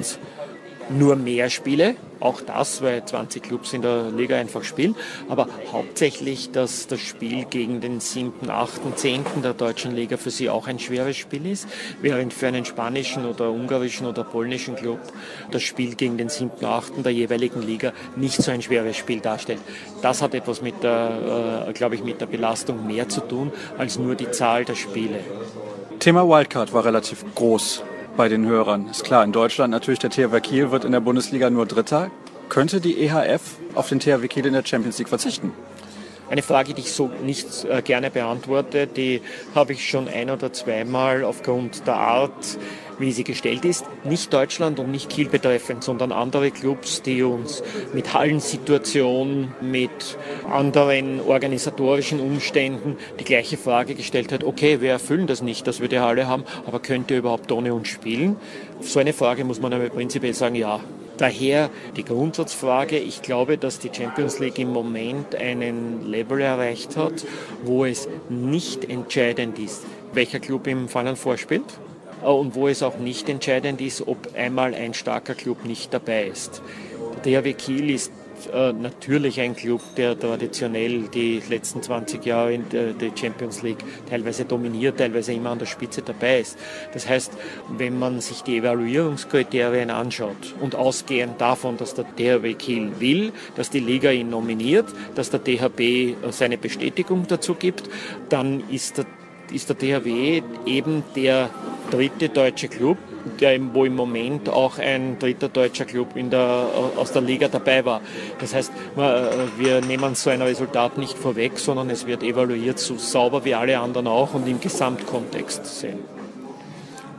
nur 0.89 1.17
mehr 1.17 1.51
Spiele, 1.51 1.97
auch 2.21 2.41
das, 2.41 2.83
weil 2.83 3.05
20 3.05 3.43
Clubs 3.43 3.73
in 3.73 3.83
der 3.83 4.11
Liga 4.11 4.37
einfach 4.37 4.65
spielen, 4.65 4.95
aber 5.29 5.49
hauptsächlich, 5.73 6.51
dass 6.53 6.87
das 6.87 7.01
Spiel 7.01 7.45
gegen 7.45 7.81
den 7.81 8.01
7., 8.01 8.51
8., 8.51 8.81
10. 8.97 9.25
der 9.43 9.55
deutschen 9.55 9.95
Liga 9.95 10.17
für 10.17 10.31
sie 10.31 10.51
auch 10.51 10.67
ein 10.67 10.79
schweres 10.79 11.17
Spiel 11.17 11.47
ist, 11.47 11.67
während 12.01 12.33
für 12.33 12.47
einen 12.47 12.65
spanischen 12.65 13.27
oder 13.27 13.51
ungarischen 13.51 14.07
oder 14.07 14.25
polnischen 14.25 14.77
Club 14.77 15.01
das 15.51 15.63
Spiel 15.63 15.95
gegen 15.95 16.19
den 16.19 16.29
7., 16.29 16.65
8. 16.65 17.05
der 17.05 17.13
jeweiligen 17.13 17.63
Liga 17.63 17.93
nicht 18.17 18.43
so 18.43 18.51
ein 18.51 18.63
schweres 18.63 18.97
Spiel 18.97 19.21
darstellt. 19.21 19.61
Das 20.03 20.23
hat 20.23 20.35
etwas 20.35 20.63
mit 20.63 20.83
der, 20.83 21.67
äh, 21.69 21.73
glaube 21.73 21.95
ich, 21.95 22.05
mit 22.05 22.21
der 22.21 22.27
Belastung 22.27 22.87
mehr 22.87 23.09
zu 23.09 23.21
tun 23.21 23.53
als 23.79 23.99
nur 23.99 24.15
die 24.15 24.31
Zahl 24.31 24.65
der 24.65 24.75
Spiele. 24.75 25.21
Thema 25.99 26.27
Wildcard 26.27 26.73
war 26.73 26.85
relativ 26.85 27.25
groß 27.35 27.83
bei 28.17 28.29
den 28.29 28.47
Hörern. 28.47 28.89
Ist 28.89 29.05
klar, 29.05 29.25
in 29.25 29.33
Deutschland 29.33 29.71
natürlich 29.71 30.01
der 30.01 30.11
THW 30.11 30.41
Kiel 30.41 30.71
wird 30.71 30.85
in 30.85 30.93
der 30.93 31.01
Bundesliga 31.01 31.51
nur 31.51 31.67
Dritter. 31.67 32.11
Könnte 32.49 32.81
die 32.81 33.01
EHF 33.01 33.57
auf 33.75 33.89
den 33.89 34.01
THW 34.01 34.27
Kiel 34.29 34.47
in 34.47 34.53
der 34.53 34.65
Champions 34.65 34.99
League 34.99 35.09
verzichten? 35.09 35.53
Eine 36.31 36.43
Frage, 36.43 36.75
die 36.75 36.83
ich 36.83 36.93
so 36.93 37.11
nicht 37.25 37.65
äh, 37.65 37.83
gerne 37.83 38.11
beantworte, 38.11 38.87
die 38.87 39.21
habe 39.55 39.73
ich 39.73 39.89
schon 39.89 40.09
ein 40.09 40.31
oder 40.31 40.53
zweimal 40.53 41.25
aufgrund 41.25 41.87
der 41.87 41.97
Art 41.97 42.59
wie 43.01 43.13
sie 43.13 43.25
gestellt 43.25 43.65
ist, 43.65 43.85
nicht 44.05 44.33
Deutschland 44.33 44.79
und 44.79 44.91
nicht 44.91 45.09
Kiel 45.09 45.29
betreffend, 45.29 45.83
sondern 45.83 46.13
andere 46.13 46.51
Clubs, 46.51 47.03
die 47.03 47.23
uns 47.23 47.63
mit 47.93 48.13
Hallensituation, 48.13 49.55
mit 49.61 50.19
anderen 50.51 51.21
organisatorischen 51.21 52.21
Umständen 52.21 52.97
die 53.19 53.25
gleiche 53.25 53.57
Frage 53.57 53.95
gestellt 53.95 54.33
hat, 54.33 54.45
okay, 54.45 54.81
wir 54.81 54.91
erfüllen 54.91 55.27
das 55.27 55.43
nicht, 55.43 55.67
dass 55.67 55.81
wir 55.81 55.89
die 55.89 55.99
Halle 55.99 56.29
haben, 56.29 56.45
aber 56.67 56.79
könnt 56.81 57.11
ihr 57.11 57.19
überhaupt 57.19 57.51
ohne 57.51 57.75
uns 57.75 57.89
spielen? 57.89 58.37
So 58.81 59.01
eine 59.01 59.13
Frage 59.13 59.45
muss 59.45 59.61
man 59.61 59.73
aber 59.73 59.89
prinzipiell 59.89 60.35
sagen, 60.35 60.55
ja, 60.55 60.81
Daher 61.21 61.69
die 61.99 62.05
Grundsatzfrage, 62.05 62.97
ich 62.97 63.21
glaube, 63.21 63.59
dass 63.59 63.79
die 63.79 63.91
Champions 63.93 64.39
League 64.39 64.59
im 64.59 64.73
Moment 64.73 65.35
einen 65.35 66.11
Level 66.11 66.41
erreicht 66.41 66.97
hat, 66.97 67.27
wo 67.63 67.85
es 67.85 68.09
nicht 68.31 68.89
entscheidend 68.89 69.59
ist, 69.59 69.85
welcher 70.15 70.41
Club 70.41 70.67
im 70.67 70.89
Final 70.89 71.17
vorspielt, 71.17 71.67
äh, 72.23 72.27
und 72.27 72.55
wo 72.55 72.69
es 72.69 72.83
auch 72.83 72.97
nicht 72.97 73.29
entscheidend 73.29 73.83
ist, 73.83 74.09
ob 74.09 74.35
einmal 74.35 74.75
ein 74.75 74.95
starker 74.95 75.35
Club 75.35 75.67
nicht 75.67 75.93
dabei 75.93 76.25
ist. 76.25 76.63
Der 77.23 77.43
DHW 77.43 77.53
Kiel 77.53 77.91
ist 77.91 78.13
äh, 78.47 78.73
natürlich 78.73 79.41
ein 79.41 79.55
Club, 79.57 79.81
der 79.97 80.19
traditionell 80.19 81.09
die 81.09 81.43
letzten 81.49 81.83
20 81.83 82.25
Jahre 82.25 82.55
in 82.55 82.69
der, 82.69 82.95
Champions 83.15 83.63
League 83.63 83.85
teilweise 84.09 84.45
dominiert, 84.45 84.99
teilweise 84.99 85.33
immer 85.33 85.51
an 85.51 85.59
der 85.59 85.67
Spitze 85.67 86.03
dabei 86.03 86.41
ist. 86.41 86.59
Das 86.93 87.09
heißt, 87.09 87.33
wenn 87.77 87.99
man 87.99 88.21
sich 88.21 88.43
die 88.43 88.59
Evaluierungskriterien 88.59 89.91
anschaut 89.91 90.55
und 90.61 90.75
ausgehend 90.75 91.41
davon, 91.41 91.77
dass 91.77 91.95
der 91.95 92.05
DHW 92.05 92.55
Kiel 92.55 92.93
will, 93.01 93.33
dass 93.57 93.71
die 93.71 93.81
Liga 93.81 94.11
ihn 94.11 94.31
nominiert, 94.31 94.87
dass 95.15 95.31
der 95.31 95.41
DHB 95.41 96.17
seine 96.31 96.59
Bestätigung 96.59 97.27
dazu 97.27 97.55
gibt, 97.55 97.89
dann 98.29 98.63
ist 98.71 98.99
der 98.99 99.07
ist 99.53 99.69
der 99.69 99.77
DHW 99.77 100.43
eben 100.67 101.03
der 101.15 101.51
dritte 101.91 102.29
deutsche 102.29 102.69
Club, 102.69 102.99
der, 103.41 103.59
wo 103.75 103.85
im 103.85 103.97
Moment 103.97 104.49
auch 104.49 104.79
ein 104.79 105.19
dritter 105.19 105.49
deutscher 105.49 105.85
Club 105.85 106.17
in 106.17 106.31
der, 106.31 106.67
aus 106.97 107.13
der 107.13 107.23
Liga 107.23 107.49
dabei 107.49 107.85
war. 107.85 108.01
Das 108.39 108.55
heißt, 108.55 108.73
wir 109.59 109.81
nehmen 109.83 110.15
so 110.15 110.31
ein 110.31 110.41
Resultat 110.41 110.99
nicht 110.99 111.19
vorweg, 111.19 111.59
sondern 111.59 111.91
es 111.91 112.07
wird 112.07 112.23
evaluiert 112.23 112.79
so 112.79 112.97
sauber 112.97 113.45
wie 113.45 113.55
alle 113.55 113.79
anderen 113.79 114.07
auch 114.07 114.35
und 114.35 114.47
im 114.49 114.61
Gesamtkontext 114.61 115.67
sehen. 115.67 115.99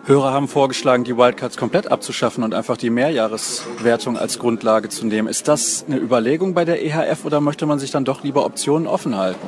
Hörer 0.06 0.32
haben 0.32 0.48
vorgeschlagen, 0.48 1.04
die 1.04 1.16
Wildcards 1.16 1.58
komplett 1.58 1.92
abzuschaffen 1.92 2.44
und 2.44 2.56
einfach 2.56 2.76
die 2.76 2.90
Mehrjahreswertung 2.90 4.18
als 4.18 4.40
Grundlage 4.40 4.90
zu 4.90 5.06
nehmen. 5.06 5.28
Ist 5.28 5.48
das 5.48 5.86
eine 5.88 5.98
Überlegung 5.98 6.56
bei 6.56 6.66
der 6.66 6.84
EHF 6.84 7.24
oder 7.24 7.40
möchte 7.40 7.68
man 7.68 7.78
sich 7.78 7.92
dann 7.92 8.04
doch 8.04 8.24
lieber 8.24 8.44
Optionen 8.44 8.88
offen 8.88 9.16
halten? 9.16 9.48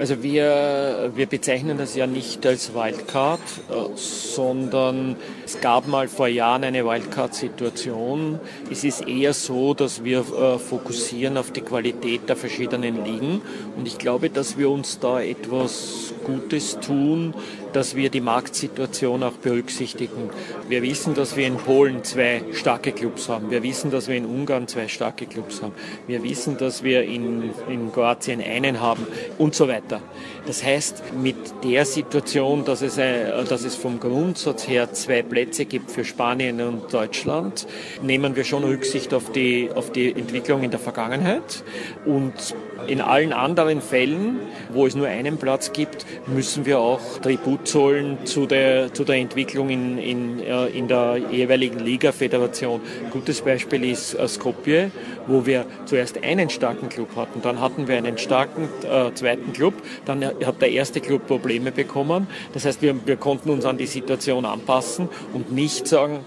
Also 0.00 0.22
wir, 0.22 1.12
wir 1.14 1.26
bezeichnen 1.26 1.76
das 1.76 1.94
ja 1.94 2.06
nicht 2.06 2.46
als 2.46 2.72
Wildcard, 2.72 3.38
äh, 3.68 3.96
sondern 3.96 5.16
es 5.44 5.60
gab 5.60 5.86
mal 5.86 6.08
vor 6.08 6.26
Jahren 6.26 6.64
eine 6.64 6.86
Wildcard-Situation. 6.86 8.40
Es 8.70 8.82
ist 8.82 9.06
eher 9.06 9.34
so, 9.34 9.74
dass 9.74 10.02
wir 10.02 10.20
äh, 10.20 10.58
fokussieren 10.58 11.36
auf 11.36 11.50
die 11.50 11.60
Qualität 11.60 12.30
der 12.30 12.36
verschiedenen 12.36 13.04
Ligen. 13.04 13.42
Und 13.76 13.86
ich 13.86 13.98
glaube, 13.98 14.30
dass 14.30 14.56
wir 14.56 14.70
uns 14.70 15.00
da 15.00 15.20
etwas 15.20 16.14
Gutes 16.24 16.80
tun, 16.80 17.34
dass 17.72 17.96
wir 17.96 18.10
die 18.10 18.20
Marktsituation 18.20 19.22
auch 19.22 19.32
berücksichtigen. 19.32 20.30
Wir 20.68 20.82
wissen, 20.82 21.14
dass 21.14 21.36
wir 21.36 21.46
in 21.46 21.56
Polen 21.56 22.04
zwei 22.04 22.42
starke 22.52 22.92
Clubs 22.92 23.28
haben. 23.28 23.50
Wir 23.50 23.62
wissen, 23.62 23.90
dass 23.90 24.08
wir 24.08 24.16
in 24.16 24.26
Ungarn 24.26 24.68
zwei 24.68 24.88
starke 24.88 25.26
Clubs 25.26 25.62
haben. 25.62 25.72
Wir 26.06 26.22
wissen, 26.22 26.58
dass 26.58 26.82
wir 26.82 27.02
in, 27.02 27.50
in 27.68 27.92
Kroatien 27.92 28.40
einen 28.40 28.80
haben 28.80 29.06
und 29.38 29.54
so 29.54 29.68
weiter. 29.68 30.00
Das 30.46 30.64
heißt, 30.64 31.14
mit 31.14 31.36
der 31.64 31.84
Situation, 31.84 32.64
dass 32.64 32.82
es, 32.82 32.98
äh, 32.98 33.44
dass 33.44 33.64
es 33.64 33.76
vom 33.76 34.00
Grundsatz 34.00 34.66
her 34.66 34.92
zwei 34.92 35.22
Plätze 35.22 35.64
gibt 35.64 35.90
für 35.90 36.04
Spanien 36.04 36.60
und 36.60 36.92
Deutschland, 36.92 37.66
nehmen 38.02 38.36
wir 38.36 38.44
schon 38.44 38.64
Rücksicht 38.64 39.14
auf 39.14 39.32
die, 39.32 39.70
auf 39.74 39.92
die 39.92 40.10
Entwicklung 40.10 40.62
in 40.62 40.70
der 40.70 40.80
Vergangenheit. 40.80 41.64
Und 42.06 42.54
in 42.86 43.00
allen 43.00 43.32
anderen 43.32 43.80
Fällen, 43.80 44.40
wo 44.72 44.86
es 44.86 44.94
nur 44.94 45.06
einen 45.06 45.36
Platz 45.36 45.72
gibt, 45.72 46.06
müssen 46.26 46.66
wir 46.66 46.78
auch 46.80 47.18
Tribut 47.18 47.68
zollen 47.68 48.18
zu 48.24 48.46
der, 48.46 48.92
zu 48.92 49.04
der 49.04 49.16
Entwicklung 49.16 49.70
in, 49.70 49.98
in, 49.98 50.40
äh, 50.40 50.66
in 50.66 50.88
der 50.88 51.18
jeweiligen 51.30 51.78
Liga-Föderation. 51.78 52.80
Gutes 53.10 53.42
Beispiel 53.42 53.84
ist 53.84 54.14
äh, 54.14 54.26
Skopje, 54.26 54.90
wo 55.26 55.46
wir 55.46 55.66
zuerst 55.84 56.22
einen 56.22 56.50
starken 56.50 56.88
Club 56.88 57.14
hatten, 57.16 57.42
dann 57.42 57.60
hatten 57.60 57.88
wir 57.88 57.96
einen 57.96 58.18
starken 58.18 58.68
äh, 58.84 59.12
zweiten 59.14 59.52
Club, 59.52 59.74
dann 60.04 60.22
hat 60.44 60.60
der 60.60 60.70
erste 60.70 61.00
Club 61.00 61.26
Probleme 61.26 61.72
bekommen. 61.72 62.26
Das 62.52 62.64
heißt, 62.64 62.82
wir, 62.82 62.94
wir 63.06 63.16
konnten 63.16 63.50
uns 63.50 63.64
an 63.64 63.78
die 63.78 63.86
Situation 63.86 64.44
anpassen 64.44 65.08
und 65.32 65.52
nicht 65.52 65.86
sagen, 65.86 66.20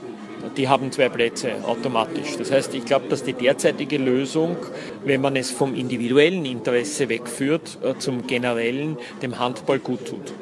die 0.57 0.67
haben 0.67 0.91
zwei 0.91 1.09
Plätze 1.09 1.53
automatisch. 1.65 2.37
Das 2.37 2.51
heißt, 2.51 2.73
ich 2.73 2.85
glaube, 2.85 3.07
dass 3.09 3.23
die 3.23 3.33
derzeitige 3.33 3.97
Lösung, 3.97 4.57
wenn 5.05 5.21
man 5.21 5.35
es 5.35 5.51
vom 5.51 5.73
individuellen 5.73 6.45
Interesse 6.45 7.09
wegführt, 7.09 7.77
äh, 7.83 7.97
zum 7.97 8.27
generellen, 8.27 8.97
dem 9.21 9.39
Handball 9.39 9.79
gut 9.79 10.05
tut. 10.05 10.33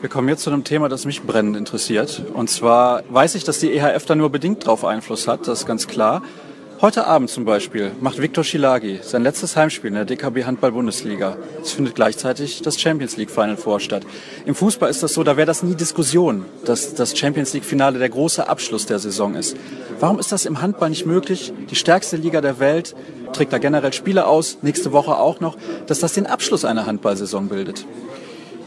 Wir 0.00 0.08
kommen 0.08 0.28
jetzt 0.28 0.44
zu 0.44 0.50
einem 0.50 0.64
Thema, 0.64 0.88
das 0.88 1.04
mich 1.04 1.22
brennend 1.22 1.56
interessiert. 1.56 2.22
Und 2.32 2.48
zwar 2.48 3.02
weiß 3.10 3.34
ich, 3.34 3.44
dass 3.44 3.58
die 3.58 3.72
EHF 3.72 4.06
da 4.06 4.14
nur 4.14 4.30
bedingt 4.30 4.66
drauf 4.66 4.84
Einfluss 4.84 5.28
hat, 5.28 5.46
das 5.46 5.60
ist 5.60 5.66
ganz 5.66 5.88
klar. 5.88 6.22
Heute 6.82 7.06
Abend 7.06 7.28
zum 7.28 7.44
Beispiel 7.44 7.92
macht 8.00 8.22
Viktor 8.22 8.42
Schilagi 8.42 9.00
sein 9.02 9.22
letztes 9.22 9.54
Heimspiel 9.54 9.88
in 9.88 9.96
der 9.96 10.06
DKB 10.06 10.44
Handball 10.44 10.72
Bundesliga. 10.72 11.36
Es 11.60 11.72
findet 11.72 11.94
gleichzeitig 11.94 12.62
das 12.62 12.80
Champions 12.80 13.18
League 13.18 13.30
Final 13.30 13.58
vor 13.58 13.80
statt. 13.80 14.06
Im 14.46 14.54
Fußball 14.54 14.88
ist 14.88 15.02
das 15.02 15.12
so, 15.12 15.22
da 15.22 15.36
wäre 15.36 15.44
das 15.44 15.62
nie 15.62 15.74
Diskussion, 15.74 16.46
dass 16.64 16.94
das 16.94 17.18
Champions 17.18 17.52
League 17.52 17.66
Finale 17.66 17.98
der 17.98 18.08
große 18.08 18.48
Abschluss 18.48 18.86
der 18.86 18.98
Saison 18.98 19.34
ist. 19.34 19.58
Warum 19.98 20.18
ist 20.18 20.32
das 20.32 20.46
im 20.46 20.62
Handball 20.62 20.88
nicht 20.88 21.04
möglich? 21.04 21.52
Die 21.70 21.76
stärkste 21.76 22.16
Liga 22.16 22.40
der 22.40 22.60
Welt 22.60 22.96
trägt 23.34 23.52
da 23.52 23.58
generell 23.58 23.92
Spiele 23.92 24.26
aus, 24.26 24.56
nächste 24.62 24.90
Woche 24.90 25.18
auch 25.18 25.40
noch, 25.40 25.58
dass 25.86 25.98
das 25.98 26.14
den 26.14 26.24
Abschluss 26.24 26.64
einer 26.64 26.86
Handballsaison 26.86 27.48
bildet. 27.48 27.84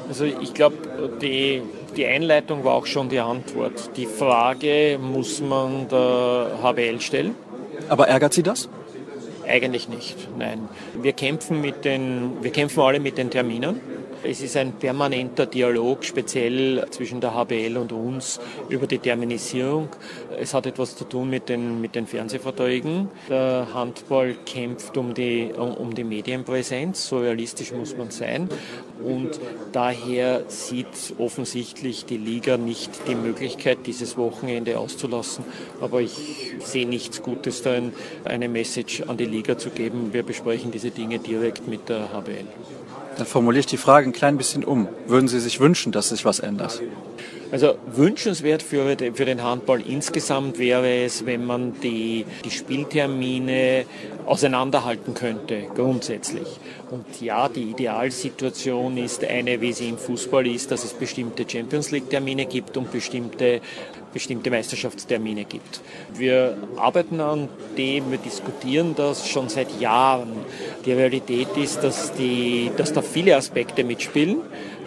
Also 0.07 0.25
ich 0.25 0.53
glaube, 0.53 0.75
die, 1.19 1.63
die 1.97 2.05
Einleitung 2.05 2.63
war 2.63 2.75
auch 2.75 2.85
schon 2.85 3.09
die 3.09 3.19
Antwort. 3.19 3.97
Die 3.97 4.05
Frage 4.05 4.99
muss 5.01 5.41
man 5.41 5.87
der 5.87 6.59
HBL 6.61 7.01
stellen. 7.01 7.33
Aber 7.89 8.07
ärgert 8.07 8.33
Sie 8.33 8.43
das? 8.43 8.69
Eigentlich 9.47 9.89
nicht, 9.89 10.15
nein. 10.37 10.69
Wir 11.01 11.13
kämpfen, 11.13 11.61
mit 11.61 11.85
den, 11.85 12.41
wir 12.41 12.51
kämpfen 12.51 12.79
alle 12.81 12.99
mit 12.99 13.17
den 13.17 13.29
Terminen. 13.29 13.81
Es 14.25 14.41
ist 14.41 14.55
ein 14.55 14.71
permanenter 14.71 15.45
Dialog, 15.45 16.05
speziell 16.05 16.85
zwischen 16.91 17.19
der 17.19 17.33
HBL 17.33 17.75
und 17.75 17.91
uns, 17.91 18.39
über 18.69 18.87
die 18.87 18.99
Terminisierung. 18.99 19.89
Es 20.39 20.53
hat 20.53 20.65
etwas 20.65 20.95
zu 20.95 21.03
tun 21.03 21.29
mit 21.29 21.49
den, 21.49 21.81
mit 21.81 21.93
den 21.93 22.07
Fernsehverträgen. 22.07 23.09
Der 23.29 23.67
Handball 23.73 24.35
kämpft 24.45 24.95
um 24.95 25.13
die, 25.13 25.51
um 25.53 25.93
die 25.93 26.05
Medienpräsenz, 26.05 27.05
so 27.05 27.19
realistisch 27.19 27.73
muss 27.73 27.97
man 27.97 28.11
sein. 28.11 28.47
Und 29.03 29.41
daher 29.73 30.45
sieht 30.47 31.15
offensichtlich 31.17 32.05
die 32.05 32.17
Liga 32.17 32.55
nicht 32.55 32.91
die 33.09 33.15
Möglichkeit, 33.15 33.79
dieses 33.87 34.17
Wochenende 34.17 34.79
auszulassen. 34.79 35.43
Aber 35.81 35.99
ich 35.99 36.53
sehe 36.59 36.87
nichts 36.87 37.21
Gutes 37.21 37.61
darin, 37.61 37.91
eine 38.23 38.47
Message 38.47 39.01
an 39.01 39.17
die 39.17 39.25
Liga 39.25 39.57
zu 39.57 39.69
geben. 39.69 40.13
Wir 40.13 40.23
besprechen 40.23 40.71
diese 40.71 40.91
Dinge 40.91 41.19
direkt 41.19 41.67
mit 41.67 41.89
der 41.89 42.13
HBL. 42.13 42.47
Dann 43.17 43.25
formuliere 43.25 43.61
ich 43.61 43.65
die 43.67 43.77
Frage 43.77 44.09
ein 44.09 44.13
klein 44.13 44.37
bisschen 44.37 44.63
um. 44.63 44.87
Würden 45.07 45.27
Sie 45.27 45.39
sich 45.39 45.59
wünschen, 45.59 45.91
dass 45.91 46.09
sich 46.09 46.25
was 46.25 46.39
ändert? 46.39 46.81
Also 47.53 47.75
wünschenswert 47.85 48.63
für, 48.63 48.97
für 49.13 49.25
den 49.25 49.43
Handball 49.43 49.79
insgesamt 49.81 50.57
wäre 50.57 51.03
es, 51.03 51.27
wenn 51.27 51.45
man 51.45 51.79
die, 51.81 52.25
die 52.43 52.49
Spieltermine 52.49 53.85
auseinanderhalten 54.25 55.13
könnte, 55.13 55.67
grundsätzlich. 55.75 56.47
Und 56.89 57.21
ja, 57.21 57.49
die 57.49 57.69
Idealsituation 57.69 58.97
ist 58.97 59.23
eine, 59.23 59.61
wie 59.61 59.71
sie 59.71 59.89
im 59.89 59.99
Fußball 59.99 60.47
ist, 60.47 60.71
dass 60.71 60.83
es 60.83 60.93
bestimmte 60.93 61.47
Champions 61.47 61.91
League-Termine 61.91 62.47
gibt 62.47 62.75
und 62.75 62.91
bestimmte 62.91 63.61
bestimmte 64.13 64.49
Meisterschaftstermine 64.49 65.45
gibt. 65.45 65.81
Wir 66.13 66.57
arbeiten 66.77 67.19
an 67.19 67.49
dem, 67.77 68.11
wir 68.11 68.17
diskutieren 68.19 68.93
das 68.95 69.27
schon 69.27 69.49
seit 69.49 69.79
Jahren. 69.79 70.31
Die 70.85 70.93
Realität 70.93 71.49
ist, 71.57 71.83
dass, 71.83 72.13
die, 72.13 72.71
dass 72.77 72.93
da 72.93 73.01
viele 73.01 73.35
Aspekte 73.35 73.83
mitspielen 73.83 74.37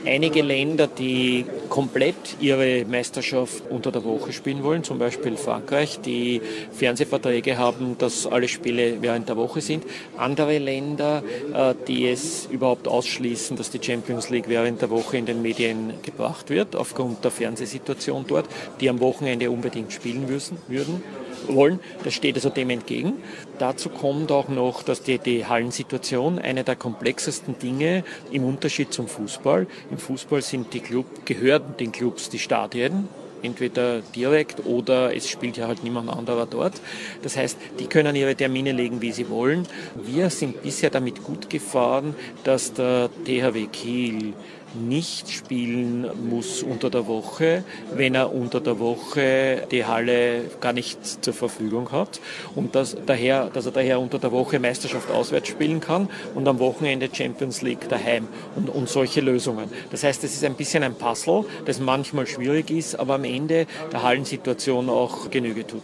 einige 0.06 0.42
Länder, 0.42 0.86
die 0.86 1.44
komplett 1.68 2.36
ihre 2.40 2.84
Meisterschaft 2.84 3.64
unter 3.68 3.92
der 3.92 4.04
Woche 4.04 4.32
spielen 4.32 4.62
wollen, 4.62 4.84
zum 4.84 4.98
Beispiel 4.98 5.36
Frankreich, 5.36 6.00
die 6.00 6.40
Fernsehverträge 6.72 7.58
haben, 7.58 7.96
dass 7.98 8.26
alle 8.26 8.48
Spiele 8.48 9.02
während 9.02 9.28
der 9.28 9.36
Woche 9.36 9.60
sind. 9.60 9.84
Andere 10.16 10.58
Länder, 10.58 11.22
äh, 11.52 11.74
die 11.86 12.08
es 12.08 12.46
überhaupt 12.50 12.88
ausschließen, 12.88 13.56
dass 13.56 13.70
die 13.70 13.82
Champions 13.82 14.30
League 14.30 14.48
während 14.48 14.80
der 14.80 14.90
Woche 14.90 15.16
in 15.16 15.26
den 15.26 15.42
Medien 15.42 15.94
gebracht 16.02 16.50
wird, 16.50 16.76
aufgrund 16.76 17.24
der 17.24 17.30
Fernsehsituation 17.30 18.24
dort, 18.26 18.46
die 18.80 18.88
am 18.88 19.00
Wochenende 19.00 19.50
unbedingt 19.50 19.92
spielen 19.92 20.26
müssen, 20.26 20.58
würden 20.68 21.02
wollen. 21.48 21.80
Das 22.04 22.14
steht 22.14 22.36
also 22.36 22.50
dem 22.50 22.70
entgegen. 22.70 23.14
Dazu 23.58 23.88
kommt 23.88 24.30
auch 24.32 24.48
noch, 24.48 24.82
dass 24.82 25.02
die, 25.02 25.18
die 25.18 25.46
Hallensituation 25.46 26.38
eine 26.38 26.64
der 26.64 26.76
komplexesten 26.76 27.58
Dinge 27.58 28.04
im 28.30 28.44
Unterschied 28.44 28.92
zum 28.92 29.08
Fußball. 29.08 29.66
Im 29.90 29.98
Fußball 29.98 30.42
sind 30.42 30.72
die 30.74 30.80
Club, 30.80 31.06
gehören 31.24 31.76
den 31.78 31.92
Clubs 31.92 32.28
die 32.28 32.38
Stadien, 32.38 33.08
entweder 33.42 34.00
direkt 34.14 34.64
oder 34.66 35.14
es 35.14 35.28
spielt 35.28 35.56
ja 35.56 35.68
halt 35.68 35.84
niemand 35.84 36.10
anderer 36.10 36.46
dort. 36.46 36.80
Das 37.22 37.36
heißt, 37.36 37.58
die 37.78 37.86
können 37.86 38.16
ihre 38.16 38.34
Termine 38.34 38.72
legen, 38.72 39.00
wie 39.00 39.12
sie 39.12 39.28
wollen. 39.28 39.66
Wir 39.94 40.30
sind 40.30 40.62
bisher 40.62 40.90
damit 40.90 41.22
gut 41.22 41.48
gefahren, 41.50 42.14
dass 42.44 42.72
der 42.72 43.10
THW 43.24 43.66
Kiel 43.66 44.34
nicht 44.74 45.30
spielen 45.30 46.06
muss 46.28 46.62
unter 46.62 46.90
der 46.90 47.06
Woche, 47.06 47.64
wenn 47.94 48.14
er 48.14 48.34
unter 48.34 48.60
der 48.60 48.78
Woche 48.78 49.66
die 49.70 49.84
Halle 49.84 50.44
gar 50.60 50.72
nicht 50.72 51.24
zur 51.24 51.34
Verfügung 51.34 51.92
hat 51.92 52.20
und 52.54 52.74
dass, 52.74 52.96
daher, 53.06 53.50
dass 53.52 53.66
er 53.66 53.72
daher 53.72 54.00
unter 54.00 54.18
der 54.18 54.32
Woche 54.32 54.58
Meisterschaft 54.58 55.10
auswärts 55.10 55.48
spielen 55.48 55.80
kann 55.80 56.08
und 56.34 56.46
am 56.48 56.58
Wochenende 56.58 57.08
Champions 57.12 57.62
League 57.62 57.88
daheim 57.88 58.28
und, 58.54 58.68
und 58.68 58.88
solche 58.88 59.20
Lösungen. 59.20 59.70
Das 59.90 60.04
heißt, 60.04 60.24
es 60.24 60.34
ist 60.34 60.44
ein 60.44 60.54
bisschen 60.54 60.82
ein 60.82 60.94
Puzzle, 60.94 61.44
das 61.64 61.80
manchmal 61.80 62.26
schwierig 62.26 62.70
ist, 62.70 62.98
aber 62.98 63.14
am 63.14 63.24
Ende 63.24 63.66
der 63.92 64.02
Hallensituation 64.02 64.88
auch 64.88 65.30
Genüge 65.30 65.66
tut. 65.66 65.82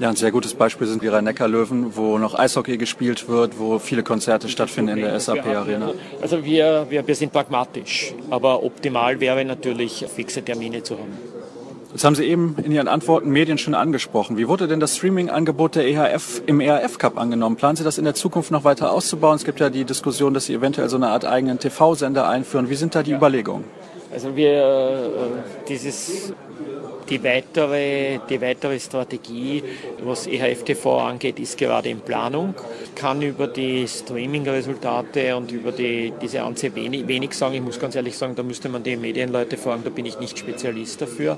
Ja, 0.00 0.08
ein 0.08 0.16
sehr 0.16 0.32
gutes 0.32 0.54
Beispiel 0.54 0.88
sind 0.88 1.02
die 1.02 1.08
Rhein-Neckar-Löwen, 1.08 1.96
wo 1.96 2.18
noch 2.18 2.36
Eishockey 2.36 2.78
gespielt 2.78 3.28
wird, 3.28 3.60
wo 3.60 3.78
viele 3.78 4.02
Konzerte 4.02 4.48
stattfinden 4.48 4.96
in 4.96 5.04
der 5.04 5.20
SAP-Arena. 5.20 5.92
Also 6.20 6.44
wir, 6.44 6.86
wir, 6.88 7.06
wir 7.06 7.14
sind 7.14 7.32
pragmatisch, 7.32 8.12
aber 8.28 8.64
optimal 8.64 9.20
wäre 9.20 9.44
natürlich, 9.44 10.04
fixe 10.12 10.42
Termine 10.42 10.82
zu 10.82 10.98
haben. 10.98 11.12
Das 11.92 12.02
haben 12.02 12.16
Sie 12.16 12.24
eben 12.24 12.56
in 12.60 12.72
Ihren 12.72 12.88
Antworten 12.88 13.30
Medien 13.30 13.56
schon 13.56 13.76
angesprochen. 13.76 14.36
Wie 14.36 14.48
wurde 14.48 14.66
denn 14.66 14.80
das 14.80 14.96
Streaming-Angebot 14.96 15.76
der 15.76 15.86
EHF 15.86 16.42
im 16.44 16.58
ERF 16.58 16.98
Cup 16.98 17.16
angenommen? 17.16 17.54
Planen 17.54 17.76
Sie 17.76 17.84
das 17.84 17.98
in 17.98 18.04
der 18.04 18.14
Zukunft 18.14 18.50
noch 18.50 18.64
weiter 18.64 18.90
auszubauen? 18.90 19.36
Es 19.36 19.44
gibt 19.44 19.60
ja 19.60 19.70
die 19.70 19.84
Diskussion, 19.84 20.34
dass 20.34 20.46
Sie 20.46 20.54
eventuell 20.54 20.88
so 20.88 20.96
eine 20.96 21.10
Art 21.10 21.24
eigenen 21.24 21.60
TV-Sender 21.60 22.28
einführen. 22.28 22.68
Wie 22.68 22.74
sind 22.74 22.96
da 22.96 23.04
die 23.04 23.12
Überlegungen? 23.12 23.64
Also 24.12 24.34
wir, 24.34 24.52
äh, 24.54 25.68
dieses 25.68 26.32
Die 27.10 27.22
weitere, 27.22 28.18
die 28.30 28.40
weitere 28.40 28.80
Strategie, 28.80 29.62
was 30.02 30.26
EHF-TV 30.26 31.00
angeht, 31.00 31.38
ist 31.38 31.58
gerade 31.58 31.90
in 31.90 32.00
Planung. 32.00 32.54
Kann 32.94 33.20
über 33.20 33.46
die 33.46 33.86
Streaming-Resultate 33.86 35.36
und 35.36 35.52
über 35.52 35.70
die, 35.70 36.14
diese 36.22 36.42
Anzahl 36.42 36.74
wenig, 36.74 37.06
wenig 37.06 37.34
sagen. 37.34 37.56
Ich 37.56 37.60
muss 37.60 37.78
ganz 37.78 37.94
ehrlich 37.94 38.16
sagen, 38.16 38.34
da 38.36 38.42
müsste 38.42 38.70
man 38.70 38.82
die 38.82 38.96
Medienleute 38.96 39.58
fragen, 39.58 39.82
da 39.84 39.90
bin 39.90 40.06
ich 40.06 40.18
nicht 40.18 40.38
Spezialist 40.38 41.02
dafür. 41.02 41.36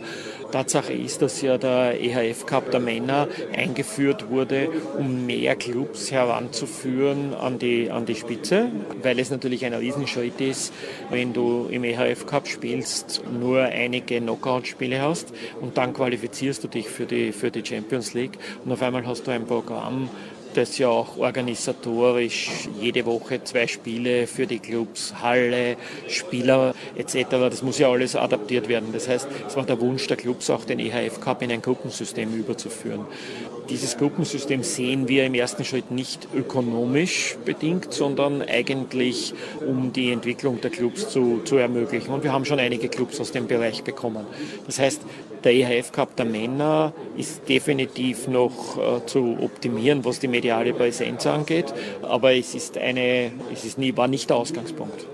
Tatsache 0.52 0.92
ist, 0.92 1.20
dass 1.22 1.42
ja 1.42 1.58
der 1.58 2.00
EHF 2.00 2.46
Cup 2.46 2.70
der 2.70 2.78
Männer 2.78 3.26
eingeführt 3.52 4.30
wurde, 4.30 4.68
um 4.96 5.26
mehr 5.26 5.56
Clubs 5.56 6.12
heranzuführen 6.12 7.34
an 7.34 7.58
die, 7.58 7.90
an 7.90 8.06
die 8.06 8.14
Spitze, 8.14 8.68
weil 9.02 9.18
es 9.18 9.30
natürlich 9.30 9.64
ein 9.64 9.74
Riesenschritt 9.74 10.40
ist, 10.40 10.72
wenn 11.10 11.32
du 11.32 11.66
im 11.70 11.82
EHF 11.82 12.26
Cup 12.26 12.46
spielst, 12.46 13.22
nur 13.32 13.62
einige 13.62 14.20
Knockout-Spiele 14.20 15.02
hast 15.02 15.32
und 15.60 15.76
dann 15.76 15.92
qualifizierst 15.92 16.64
du 16.64 16.68
dich 16.68 16.88
für 16.88 17.06
die, 17.06 17.32
für 17.32 17.50
die 17.50 17.64
Champions 17.64 18.14
League 18.14 18.38
und 18.64 18.72
auf 18.72 18.82
einmal 18.82 19.06
hast 19.06 19.26
du 19.26 19.30
ein 19.30 19.46
Programm, 19.46 20.08
das 20.56 20.78
ja 20.78 20.88
auch 20.88 21.18
organisatorisch 21.18 22.68
jede 22.80 23.04
Woche 23.04 23.44
zwei 23.44 23.66
Spiele 23.66 24.26
für 24.26 24.46
die 24.46 24.58
Clubs, 24.58 25.14
Halle, 25.20 25.76
Spieler 26.08 26.74
etc. 26.96 27.26
Das 27.30 27.62
muss 27.62 27.78
ja 27.78 27.90
alles 27.90 28.16
adaptiert 28.16 28.68
werden. 28.68 28.88
Das 28.92 29.08
heißt, 29.08 29.28
es 29.46 29.56
war 29.56 29.64
der 29.64 29.80
Wunsch 29.80 30.06
der 30.06 30.16
Clubs 30.16 30.48
auch 30.48 30.64
den 30.64 30.78
EHF 30.78 31.20
Cup 31.20 31.42
in 31.42 31.52
ein 31.52 31.62
Gruppensystem 31.62 32.34
überzuführen. 32.34 33.04
Dieses 33.68 33.98
Gruppensystem 33.98 34.62
sehen 34.62 35.08
wir 35.08 35.26
im 35.26 35.34
ersten 35.34 35.64
Schritt 35.64 35.90
nicht 35.90 36.28
ökonomisch 36.32 37.36
bedingt, 37.44 37.92
sondern 37.92 38.40
eigentlich 38.42 39.34
um 39.66 39.92
die 39.92 40.12
Entwicklung 40.12 40.60
der 40.60 40.70
Clubs 40.70 41.08
zu, 41.08 41.40
zu 41.44 41.56
ermöglichen. 41.56 42.12
Und 42.14 42.22
wir 42.22 42.32
haben 42.32 42.44
schon 42.44 42.60
einige 42.60 42.88
Clubs 42.88 43.20
aus 43.20 43.32
dem 43.32 43.48
Bereich 43.48 43.82
bekommen. 43.82 44.24
Das 44.66 44.78
heißt, 44.78 45.02
der 45.46 45.54
EHF 45.54 45.92
Cup 45.92 46.16
der 46.16 46.26
Männer 46.26 46.92
ist 47.16 47.48
definitiv 47.48 48.26
noch 48.26 48.76
äh, 48.76 49.06
zu 49.06 49.38
optimieren, 49.40 50.04
was 50.04 50.18
die 50.18 50.28
mediale 50.28 50.74
Präsenz 50.74 51.24
angeht, 51.24 51.72
aber 52.02 52.34
es 52.34 52.54
ist 52.54 52.76
eine, 52.76 53.30
es 53.52 53.64
ist 53.64 53.78
nie, 53.78 53.96
war 53.96 54.08
nicht 54.08 54.28
der 54.28 54.36
Ausgangspunkt. 54.36 55.06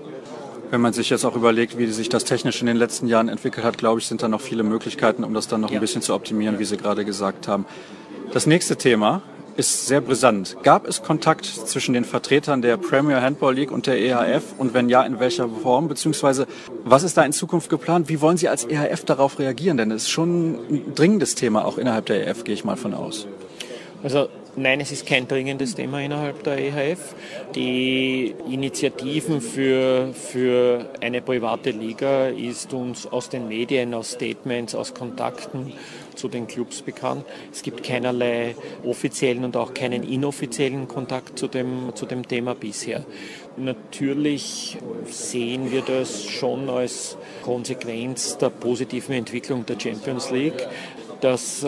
Wenn 0.71 0.81
man 0.81 0.91
sich 0.91 1.11
jetzt 1.11 1.23
auch 1.23 1.35
überlegt, 1.35 1.77
wie 1.77 1.85
sich 1.85 2.09
das 2.09 2.23
technisch 2.23 2.61
in 2.61 2.67
den 2.67 2.77
letzten 2.77 3.05
Jahren 3.05 3.29
entwickelt 3.29 3.63
hat, 3.63 3.77
glaube 3.77 3.99
ich, 3.99 4.07
sind 4.07 4.23
da 4.23 4.27
noch 4.27 4.41
viele 4.41 4.63
Möglichkeiten, 4.63 5.23
um 5.23 5.35
das 5.35 5.47
dann 5.47 5.61
noch 5.61 5.69
ja. 5.69 5.77
ein 5.77 5.81
bisschen 5.81 6.01
zu 6.01 6.15
optimieren, 6.15 6.57
wie 6.57 6.65
Sie 6.65 6.77
gerade 6.77 7.05
gesagt 7.05 7.47
haben. 7.47 7.65
Das 8.33 8.47
nächste 8.47 8.75
Thema 8.75 9.21
ist 9.55 9.87
sehr 9.87 10.01
brisant. 10.01 10.57
Gab 10.63 10.87
es 10.87 11.03
Kontakt 11.03 11.45
zwischen 11.45 11.93
den 11.93 12.05
Vertretern 12.05 12.61
der 12.61 12.77
Premier 12.77 13.21
Handball 13.21 13.53
League 13.53 13.71
und 13.71 13.87
der 13.87 13.99
EHF 13.99 14.43
und 14.57 14.73
wenn 14.73 14.89
ja, 14.89 15.03
in 15.03 15.19
welcher 15.19 15.47
Form? 15.49 15.87
Beziehungsweise 15.87 16.47
was 16.83 17.03
ist 17.03 17.17
da 17.17 17.23
in 17.23 17.33
Zukunft 17.33 17.69
geplant? 17.69 18.09
Wie 18.09 18.21
wollen 18.21 18.37
Sie 18.37 18.49
als 18.49 18.65
EHF 18.65 19.05
darauf 19.05 19.39
reagieren? 19.39 19.77
Denn 19.77 19.91
es 19.91 20.03
ist 20.03 20.09
schon 20.09 20.55
ein 20.69 20.95
dringendes 20.95 21.35
Thema, 21.35 21.65
auch 21.65 21.77
innerhalb 21.77 22.05
der 22.07 22.27
EHF, 22.27 22.43
gehe 22.43 22.53
ich 22.53 22.63
mal 22.63 22.77
von 22.77 22.93
aus. 22.93 23.27
Also 24.03 24.27
Nein, 24.55 24.81
es 24.81 24.91
ist 24.91 25.07
kein 25.07 25.27
dringendes 25.27 25.73
Thema 25.73 25.99
innerhalb 25.99 26.43
der 26.43 26.59
EHF. 26.59 27.15
Die 27.55 28.35
Initiativen 28.47 29.41
für, 29.41 30.13
für 30.13 30.85
eine 31.01 31.23
private 31.23 31.71
Liga 31.71 32.27
ist 32.27 32.71
uns 32.71 33.07
aus 33.07 33.29
den 33.29 33.47
Medien, 33.47 33.95
aus 33.95 34.11
Statements, 34.11 34.75
aus 34.75 34.93
Kontakten 34.93 35.73
zu 36.15 36.27
den 36.27 36.47
Clubs 36.47 36.81
bekannt. 36.81 37.25
Es 37.51 37.61
gibt 37.61 37.83
keinerlei 37.83 38.55
offiziellen 38.83 39.43
und 39.43 39.57
auch 39.57 39.73
keinen 39.73 40.03
inoffiziellen 40.03 40.87
Kontakt 40.87 41.37
zu 41.37 41.47
dem, 41.47 41.91
zu 41.95 42.05
dem 42.05 42.27
Thema 42.27 42.55
bisher. 42.55 43.05
Natürlich 43.57 44.77
sehen 45.05 45.71
wir 45.71 45.81
das 45.81 46.23
schon 46.23 46.69
als 46.69 47.17
Konsequenz 47.43 48.37
der 48.37 48.49
positiven 48.49 49.13
Entwicklung 49.13 49.65
der 49.65 49.79
Champions 49.79 50.31
League 50.31 50.67
dass 51.23 51.63
äh, 51.63 51.67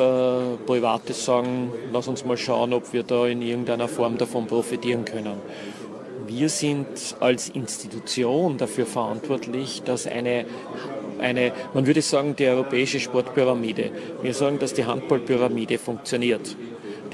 Private 0.66 1.14
sagen, 1.14 1.72
lass 1.94 2.10
uns 2.10 2.26
mal 2.26 2.36
schauen, 2.36 2.74
ob 2.74 2.92
wir 2.92 3.04
da 3.04 3.26
in 3.26 3.42
irgendeiner 3.42 3.88
Form 3.88 4.18
davon 4.18 4.48
profitieren 4.48 5.06
können. 5.06 5.38
Wir 6.28 6.50
sind 6.50 7.16
als 7.22 7.48
Institution 7.50 8.58
dafür 8.58 8.86
verantwortlich, 8.86 9.84
dass 9.84 10.08
eine, 10.08 10.46
eine, 11.20 11.52
man 11.74 11.88
würde 11.88 12.02
sagen, 12.02 12.36
die 12.36 12.48
europäische 12.48 13.00
Sportpyramide, 13.00 13.92
wir 14.22 14.34
sagen, 14.34 14.60
dass 14.60 14.74
die 14.74 14.86
Handballpyramide 14.86 15.78
funktioniert. 15.78 16.56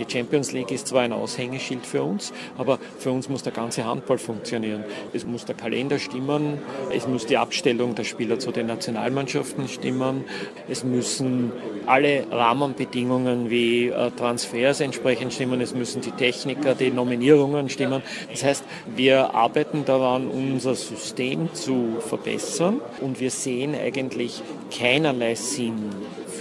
Die 0.01 0.11
Champions 0.11 0.51
League 0.51 0.71
ist 0.71 0.87
zwar 0.87 1.01
ein 1.01 1.13
Aushängeschild 1.13 1.85
für 1.85 2.01
uns, 2.01 2.33
aber 2.57 2.79
für 2.97 3.11
uns 3.11 3.29
muss 3.29 3.43
der 3.43 3.53
ganze 3.53 3.85
Handball 3.85 4.17
funktionieren. 4.17 4.83
Es 5.13 5.27
muss 5.27 5.45
der 5.45 5.53
Kalender 5.53 5.99
stimmen, 5.99 6.57
es 6.91 7.07
muss 7.07 7.27
die 7.27 7.37
Abstellung 7.37 7.93
der 7.93 8.03
Spieler 8.03 8.39
zu 8.39 8.51
den 8.51 8.65
Nationalmannschaften 8.65 9.67
stimmen, 9.67 10.25
es 10.67 10.83
müssen 10.83 11.51
alle 11.85 12.25
Rahmenbedingungen 12.31 13.51
wie 13.51 13.89
äh, 13.89 14.09
Transfers 14.09 14.79
entsprechend 14.79 15.33
stimmen, 15.33 15.61
es 15.61 15.75
müssen 15.75 16.01
die 16.01 16.11
Techniker, 16.11 16.73
die 16.73 16.89
Nominierungen 16.89 17.69
stimmen. 17.69 18.01
Das 18.31 18.43
heißt, 18.43 18.63
wir 18.95 19.35
arbeiten 19.35 19.85
daran, 19.85 20.29
unser 20.29 20.73
System 20.73 21.53
zu 21.53 21.97
verbessern 21.99 22.81
und 23.01 23.19
wir 23.19 23.29
sehen 23.29 23.75
eigentlich 23.75 24.41
keinerlei 24.75 25.35
Sinn 25.35 25.91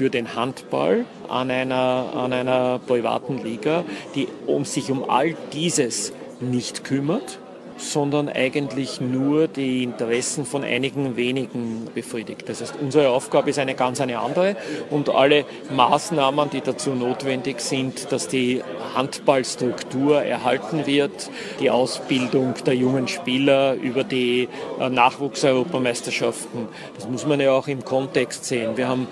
für 0.00 0.08
den 0.08 0.34
Handball 0.34 1.04
an 1.28 1.50
einer, 1.50 2.14
an 2.16 2.32
einer 2.32 2.78
privaten 2.78 3.36
Liga, 3.36 3.84
die 4.14 4.28
um 4.46 4.64
sich 4.64 4.90
um 4.90 5.10
all 5.10 5.36
dieses 5.52 6.14
nicht 6.40 6.84
kümmert 6.84 7.38
sondern 7.80 8.28
eigentlich 8.28 9.00
nur 9.00 9.48
die 9.48 9.82
Interessen 9.82 10.44
von 10.44 10.64
einigen 10.64 11.16
wenigen 11.16 11.88
befriedigt. 11.94 12.48
Das 12.48 12.60
heißt, 12.60 12.74
unsere 12.80 13.10
Aufgabe 13.10 13.50
ist 13.50 13.58
eine 13.58 13.74
ganz 13.74 14.00
eine 14.00 14.18
andere 14.18 14.56
und 14.90 15.08
alle 15.08 15.44
Maßnahmen, 15.74 16.50
die 16.50 16.60
dazu 16.60 16.90
notwendig 16.90 17.60
sind, 17.60 18.12
dass 18.12 18.28
die 18.28 18.62
Handballstruktur 18.94 20.22
erhalten 20.22 20.86
wird, 20.86 21.30
die 21.60 21.70
Ausbildung 21.70 22.54
der 22.66 22.74
jungen 22.74 23.08
Spieler 23.08 23.74
über 23.74 24.04
die 24.04 24.48
äh, 24.78 24.88
Nachwuchseuropameisterschaften, 24.88 26.68
das 26.94 27.08
muss 27.08 27.26
man 27.26 27.40
ja 27.40 27.52
auch 27.52 27.68
im 27.68 27.84
Kontext 27.84 28.44
sehen. 28.44 28.76
Wir 28.76 28.88
haben 28.88 29.06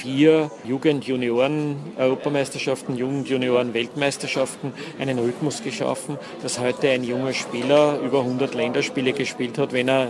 vier 0.00 0.50
Jugend-Junioren-Europameisterschaften, 0.64 2.96
Jugend-Junioren-Weltmeisterschaften 2.96 4.72
einen 4.98 5.18
Rhythmus 5.18 5.62
geschaffen, 5.62 6.16
dass 6.42 6.58
heute 6.58 6.88
ein 6.88 7.04
junger 7.04 7.34
Spieler 7.34 8.00
über 8.00 8.20
100 8.20 8.54
Länderspiele 8.54 9.12
gespielt 9.12 9.58
hat, 9.58 9.74
wenn 9.74 9.88
er 9.88 10.08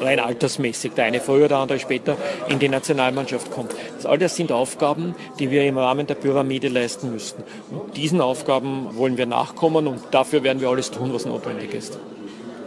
rein 0.00 0.20
altersmäßig, 0.20 0.92
der 0.92 1.06
eine 1.06 1.18
früher, 1.20 1.48
der 1.48 1.58
andere 1.58 1.80
später, 1.80 2.16
in 2.48 2.60
die 2.60 2.68
Nationalmannschaft 2.68 3.50
kommt. 3.50 3.74
Das 3.96 4.06
all 4.06 4.18
das 4.18 4.36
sind 4.36 4.52
Aufgaben, 4.52 5.16
die 5.38 5.50
wir 5.50 5.64
im 5.64 5.78
Rahmen 5.78 6.06
der 6.06 6.14
Pyramide 6.14 6.68
leisten 6.68 7.10
müssten. 7.12 7.42
Und 7.70 7.96
diesen 7.96 8.20
Aufgaben 8.20 8.96
wollen 8.96 9.16
wir 9.16 9.26
nachkommen 9.26 9.88
und 9.88 10.00
dafür 10.12 10.44
werden 10.44 10.60
wir 10.60 10.68
alles 10.68 10.92
tun, 10.92 11.12
was 11.12 11.26
notwendig 11.26 11.74
ist. 11.74 11.98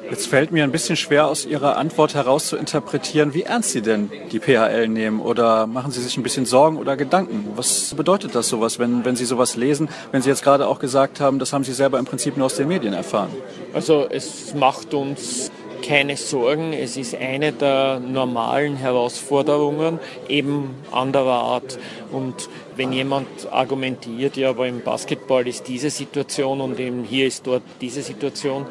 Jetzt 0.09 0.27
fällt 0.27 0.51
mir 0.51 0.63
ein 0.63 0.71
bisschen 0.71 0.95
schwer 0.95 1.27
aus 1.27 1.45
Ihrer 1.45 1.77
Antwort 1.77 2.13
heraus 2.13 2.47
zu 2.47 2.57
interpretieren, 2.57 3.33
wie 3.33 3.43
ernst 3.43 3.71
Sie 3.71 3.81
denn 3.81 4.11
die 4.31 4.39
PHL 4.39 4.87
nehmen 4.87 5.19
oder 5.19 5.65
machen 5.65 5.91
Sie 5.91 6.01
sich 6.01 6.15
ein 6.17 6.23
bisschen 6.23 6.45
Sorgen 6.45 6.77
oder 6.77 6.95
Gedanken? 6.95 7.47
Was 7.55 7.93
bedeutet 7.95 8.35
das 8.35 8.47
sowas, 8.49 8.77
wenn, 8.77 9.03
wenn 9.03 9.15
Sie 9.15 9.25
sowas 9.25 9.55
lesen, 9.55 9.89
wenn 10.11 10.21
Sie 10.21 10.29
jetzt 10.29 10.43
gerade 10.43 10.67
auch 10.67 10.79
gesagt 10.79 11.19
haben, 11.19 11.39
das 11.39 11.53
haben 11.53 11.63
Sie 11.63 11.73
selber 11.73 11.97
im 11.97 12.05
Prinzip 12.05 12.37
nur 12.37 12.45
aus 12.45 12.55
den 12.55 12.67
Medien 12.67 12.93
erfahren? 12.93 13.29
Also 13.73 14.05
es 14.09 14.53
macht 14.53 14.93
uns 14.93 15.51
keine 15.85 16.17
Sorgen. 16.17 16.73
Es 16.73 16.97
ist 16.97 17.15
eine 17.15 17.51
der 17.51 17.99
normalen 17.99 18.75
Herausforderungen, 18.75 19.99
eben 20.27 20.75
anderer 20.91 21.41
Art. 21.41 21.77
Und 22.11 22.49
wenn 22.75 22.91
jemand 22.91 23.27
argumentiert, 23.51 24.37
ja, 24.37 24.49
aber 24.49 24.67
im 24.67 24.81
Basketball 24.81 25.47
ist 25.47 25.67
diese 25.67 25.89
Situation 25.89 26.61
und 26.61 26.79
eben 26.79 27.03
hier 27.03 27.27
ist 27.27 27.45
dort 27.45 27.63
diese 27.81 28.01
Situation, 28.01 28.65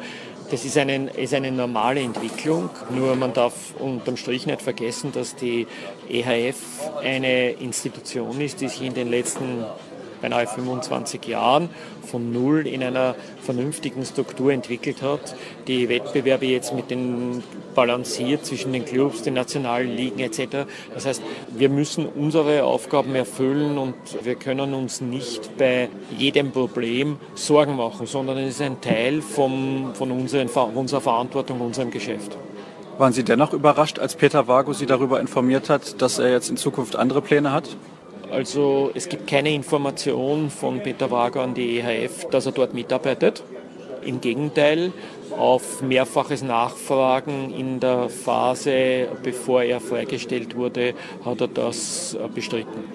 das 0.51 0.65
ist 0.65 0.77
eine, 0.77 1.09
ist 1.11 1.33
eine 1.33 1.51
normale 1.51 2.01
Entwicklung, 2.01 2.69
nur 2.89 3.15
man 3.15 3.33
darf 3.33 3.53
unterm 3.79 4.17
Strich 4.17 4.45
nicht 4.45 4.61
vergessen, 4.61 5.11
dass 5.11 5.35
die 5.35 5.67
EHF 6.09 6.55
eine 7.01 7.51
Institution 7.51 8.39
ist, 8.41 8.61
die 8.61 8.67
sich 8.67 8.81
in 8.81 8.93
den 8.93 9.09
letzten 9.09 9.65
beinahe 10.25 10.47
25 10.47 11.27
Jahren 11.27 11.69
von 12.01 12.31
null 12.31 12.65
in 12.65 12.81
einer 12.81 13.15
vernünftigen 13.41 14.03
Struktur 14.05 14.51
entwickelt 14.51 15.03
hat, 15.03 15.35
die 15.67 15.87
Wettbewerbe 15.87 16.47
jetzt 16.47 16.73
mit 16.73 16.89
den 16.89 17.43
balanciert 17.75 18.43
zwischen 18.43 18.73
den 18.73 18.85
Clubs, 18.85 19.21
den 19.21 19.35
nationalen 19.35 19.95
Ligen 19.95 20.19
etc. 20.19 20.65
Das 20.93 21.05
heißt, 21.05 21.21
wir 21.49 21.69
müssen 21.69 22.07
unsere 22.07 22.63
Aufgaben 22.63 23.13
erfüllen 23.13 23.77
und 23.77 23.95
wir 24.23 24.35
können 24.35 24.73
uns 24.73 25.01
nicht 25.01 25.57
bei 25.57 25.89
jedem 26.17 26.51
Problem 26.51 27.17
Sorgen 27.35 27.75
machen, 27.75 28.07
sondern 28.07 28.37
es 28.39 28.55
ist 28.55 28.61
ein 28.61 28.81
Teil 28.81 29.21
vom, 29.21 29.93
von 29.93 30.09
unseren, 30.09 30.47
unserer 30.47 31.01
Verantwortung, 31.01 31.61
unserem 31.61 31.91
Geschäft. 31.91 32.35
Waren 32.97 33.13
Sie 33.13 33.23
dennoch 33.23 33.53
überrascht, 33.53 33.99
als 33.99 34.15
Peter 34.15 34.47
Vago 34.47 34.73
Sie 34.73 34.85
darüber 34.85 35.19
informiert 35.19 35.69
hat, 35.69 36.01
dass 36.01 36.17
er 36.17 36.31
jetzt 36.31 36.49
in 36.49 36.57
Zukunft 36.57 36.95
andere 36.95 37.21
Pläne 37.21 37.51
hat? 37.51 37.75
Also 38.35 38.91
es 38.93 39.07
gibt 39.07 39.27
keine 39.27 39.53
Information 39.53 40.49
von 40.49 40.83
Peter 40.83 41.09
Wager 41.09 41.41
an 41.41 41.53
die 41.53 41.79
EHF, 41.79 42.27
dass 42.31 42.45
er 42.45 42.51
dort 42.51 42.73
mitarbeitet. 42.73 43.41
Im 44.03 44.19
Gegenteil, 44.19 44.91
auf 45.37 45.81
mehrfaches 45.81 46.43
Nachfragen 46.43 47.53
in 47.57 47.79
der 47.79 48.09
Phase, 48.09 49.07
bevor 49.23 49.63
er 49.63 49.79
freigestellt 49.79 50.57
wurde, 50.57 50.95
hat 51.23 51.39
er 51.39 51.47
das 51.47 52.17
bestritten. 52.35 52.94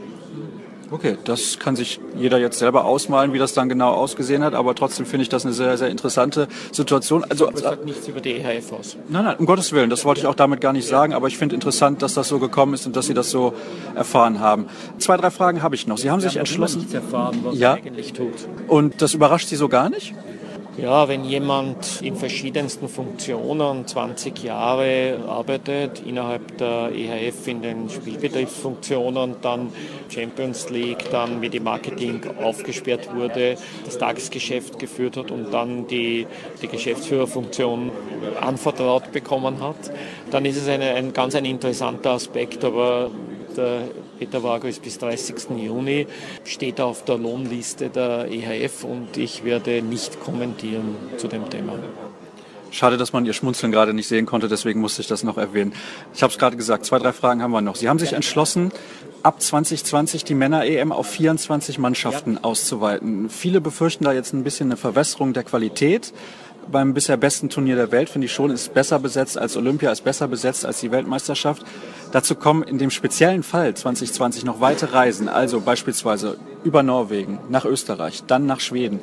Okay, 0.92 1.16
das 1.24 1.58
kann 1.60 1.76
sich 1.76 2.00
jeder 2.16 2.38
jetzt 2.38 2.58
selber 2.58 2.84
ausmalen, 2.84 3.32
wie 3.32 3.38
das 3.38 3.54
dann 3.54 3.68
genau 3.68 3.92
ausgesehen 3.92 4.42
hat, 4.42 4.54
aber 4.54 4.74
trotzdem 4.74 5.06
finde 5.06 5.22
ich 5.22 5.28
das 5.28 5.44
eine 5.44 5.54
sehr, 5.54 5.78
sehr 5.78 5.88
interessante 5.88 6.48
Situation. 6.72 7.24
Also, 7.24 7.48
das 7.50 7.60
sagt 7.60 7.84
nichts 7.84 8.08
über 8.08 8.20
die 8.20 8.32
EHF 8.38 8.72
aus. 8.72 8.96
Nein, 9.08 9.24
nein, 9.24 9.36
um 9.38 9.46
Gottes 9.46 9.72
Willen, 9.72 9.88
das 9.88 10.04
wollte 10.04 10.20
ich 10.22 10.26
auch 10.26 10.34
damit 10.34 10.60
gar 10.60 10.72
nicht 10.72 10.88
sagen, 10.88 11.14
aber 11.14 11.28
ich 11.28 11.38
finde 11.38 11.54
interessant, 11.54 12.02
dass 12.02 12.14
das 12.14 12.26
so 12.28 12.38
gekommen 12.40 12.74
ist 12.74 12.86
und 12.86 12.96
dass 12.96 13.06
Sie 13.06 13.14
das 13.14 13.30
so 13.30 13.54
erfahren 13.94 14.40
haben. 14.40 14.66
Zwei, 14.98 15.16
drei 15.16 15.30
Fragen 15.30 15.62
habe 15.62 15.74
ich 15.76 15.86
noch. 15.86 15.96
Sie 15.98 16.10
haben 16.10 16.20
Wir 16.22 16.28
sich 16.28 16.36
haben 16.38 16.40
entschlossen. 16.40 16.78
Nichts 16.80 16.94
erfahren, 16.94 17.38
was 17.44 17.56
Ja. 17.58 17.74
eigentlich 17.74 18.12
tut. 18.12 18.34
Und 18.66 19.00
das 19.00 19.14
überrascht 19.14 19.48
Sie 19.48 19.56
so 19.56 19.68
gar 19.68 19.90
nicht? 19.90 20.14
Ja, 20.80 21.08
wenn 21.08 21.24
jemand 21.24 22.00
in 22.00 22.16
verschiedensten 22.16 22.88
Funktionen 22.88 23.86
20 23.86 24.42
Jahre 24.42 25.18
arbeitet, 25.28 26.00
innerhalb 26.06 26.56
der 26.56 26.90
EHF 26.94 27.48
in 27.48 27.60
den 27.60 27.90
Spielbetriebsfunktionen, 27.90 29.36
dann 29.42 29.70
Champions 30.08 30.70
League, 30.70 31.10
dann 31.10 31.42
wie 31.42 31.50
die 31.50 31.60
Marketing 31.60 32.22
aufgesperrt 32.42 33.14
wurde, 33.14 33.56
das 33.84 33.98
Tagesgeschäft 33.98 34.78
geführt 34.78 35.18
hat 35.18 35.30
und 35.30 35.52
dann 35.52 35.86
die, 35.86 36.26
die 36.62 36.68
Geschäftsführerfunktion 36.68 37.90
anvertraut 38.40 39.12
bekommen 39.12 39.60
hat, 39.60 39.92
dann 40.30 40.46
ist 40.46 40.56
es 40.56 40.66
eine, 40.66 40.94
ein 40.94 41.12
ganz 41.12 41.34
ein 41.34 41.44
interessanter 41.44 42.12
Aspekt, 42.12 42.64
aber 42.64 43.10
der 43.54 43.82
Peter 44.20 44.42
Wago 44.42 44.66
ist 44.66 44.82
bis 44.82 44.98
30. 44.98 45.56
Juni, 45.56 46.06
steht 46.44 46.78
auf 46.78 47.06
der 47.06 47.16
Lohnliste 47.16 47.88
der 47.88 48.28
EHF 48.30 48.84
und 48.84 49.16
ich 49.16 49.44
werde 49.44 49.80
nicht 49.80 50.20
kommentieren 50.20 50.94
zu 51.16 51.26
dem 51.26 51.48
Thema. 51.48 51.72
Schade, 52.70 52.98
dass 52.98 53.14
man 53.14 53.24
Ihr 53.24 53.32
Schmunzeln 53.32 53.72
gerade 53.72 53.94
nicht 53.94 54.08
sehen 54.08 54.26
konnte, 54.26 54.46
deswegen 54.46 54.78
musste 54.78 55.00
ich 55.00 55.08
das 55.08 55.22
noch 55.24 55.38
erwähnen. 55.38 55.72
Ich 56.12 56.22
habe 56.22 56.30
es 56.30 56.38
gerade 56.38 56.58
gesagt, 56.58 56.84
zwei, 56.84 56.98
drei 56.98 57.14
Fragen 57.14 57.42
haben 57.42 57.50
wir 57.50 57.62
noch. 57.62 57.76
Sie 57.76 57.88
haben 57.88 57.98
sich 57.98 58.12
entschlossen, 58.12 58.72
ab 59.22 59.40
2020 59.40 60.24
die 60.24 60.34
Männer-EM 60.34 60.92
auf 60.92 61.06
24 61.06 61.78
Mannschaften 61.78 62.36
auszuweiten. 62.36 63.30
Viele 63.30 63.62
befürchten 63.62 64.04
da 64.04 64.12
jetzt 64.12 64.34
ein 64.34 64.44
bisschen 64.44 64.68
eine 64.68 64.76
Verwässerung 64.76 65.32
der 65.32 65.44
Qualität. 65.44 66.12
Beim 66.68 66.94
bisher 66.94 67.16
besten 67.16 67.48
Turnier 67.48 67.76
der 67.76 67.90
Welt 67.90 68.08
finde 68.08 68.26
ich 68.26 68.32
schon, 68.32 68.50
ist 68.50 68.74
besser 68.74 68.98
besetzt 68.98 69.36
als 69.36 69.56
Olympia, 69.56 69.90
ist 69.90 70.04
besser 70.04 70.28
besetzt 70.28 70.64
als 70.64 70.80
die 70.80 70.90
Weltmeisterschaft. 70.90 71.64
Dazu 72.12 72.34
kommen 72.34 72.62
in 72.62 72.78
dem 72.78 72.90
speziellen 72.90 73.42
Fall 73.42 73.74
2020 73.74 74.44
noch 74.44 74.60
weite 74.60 74.92
Reisen, 74.92 75.28
also 75.28 75.60
beispielsweise 75.60 76.36
über 76.64 76.82
Norwegen, 76.82 77.38
nach 77.48 77.64
Österreich, 77.64 78.22
dann 78.26 78.46
nach 78.46 78.60
Schweden. 78.60 79.00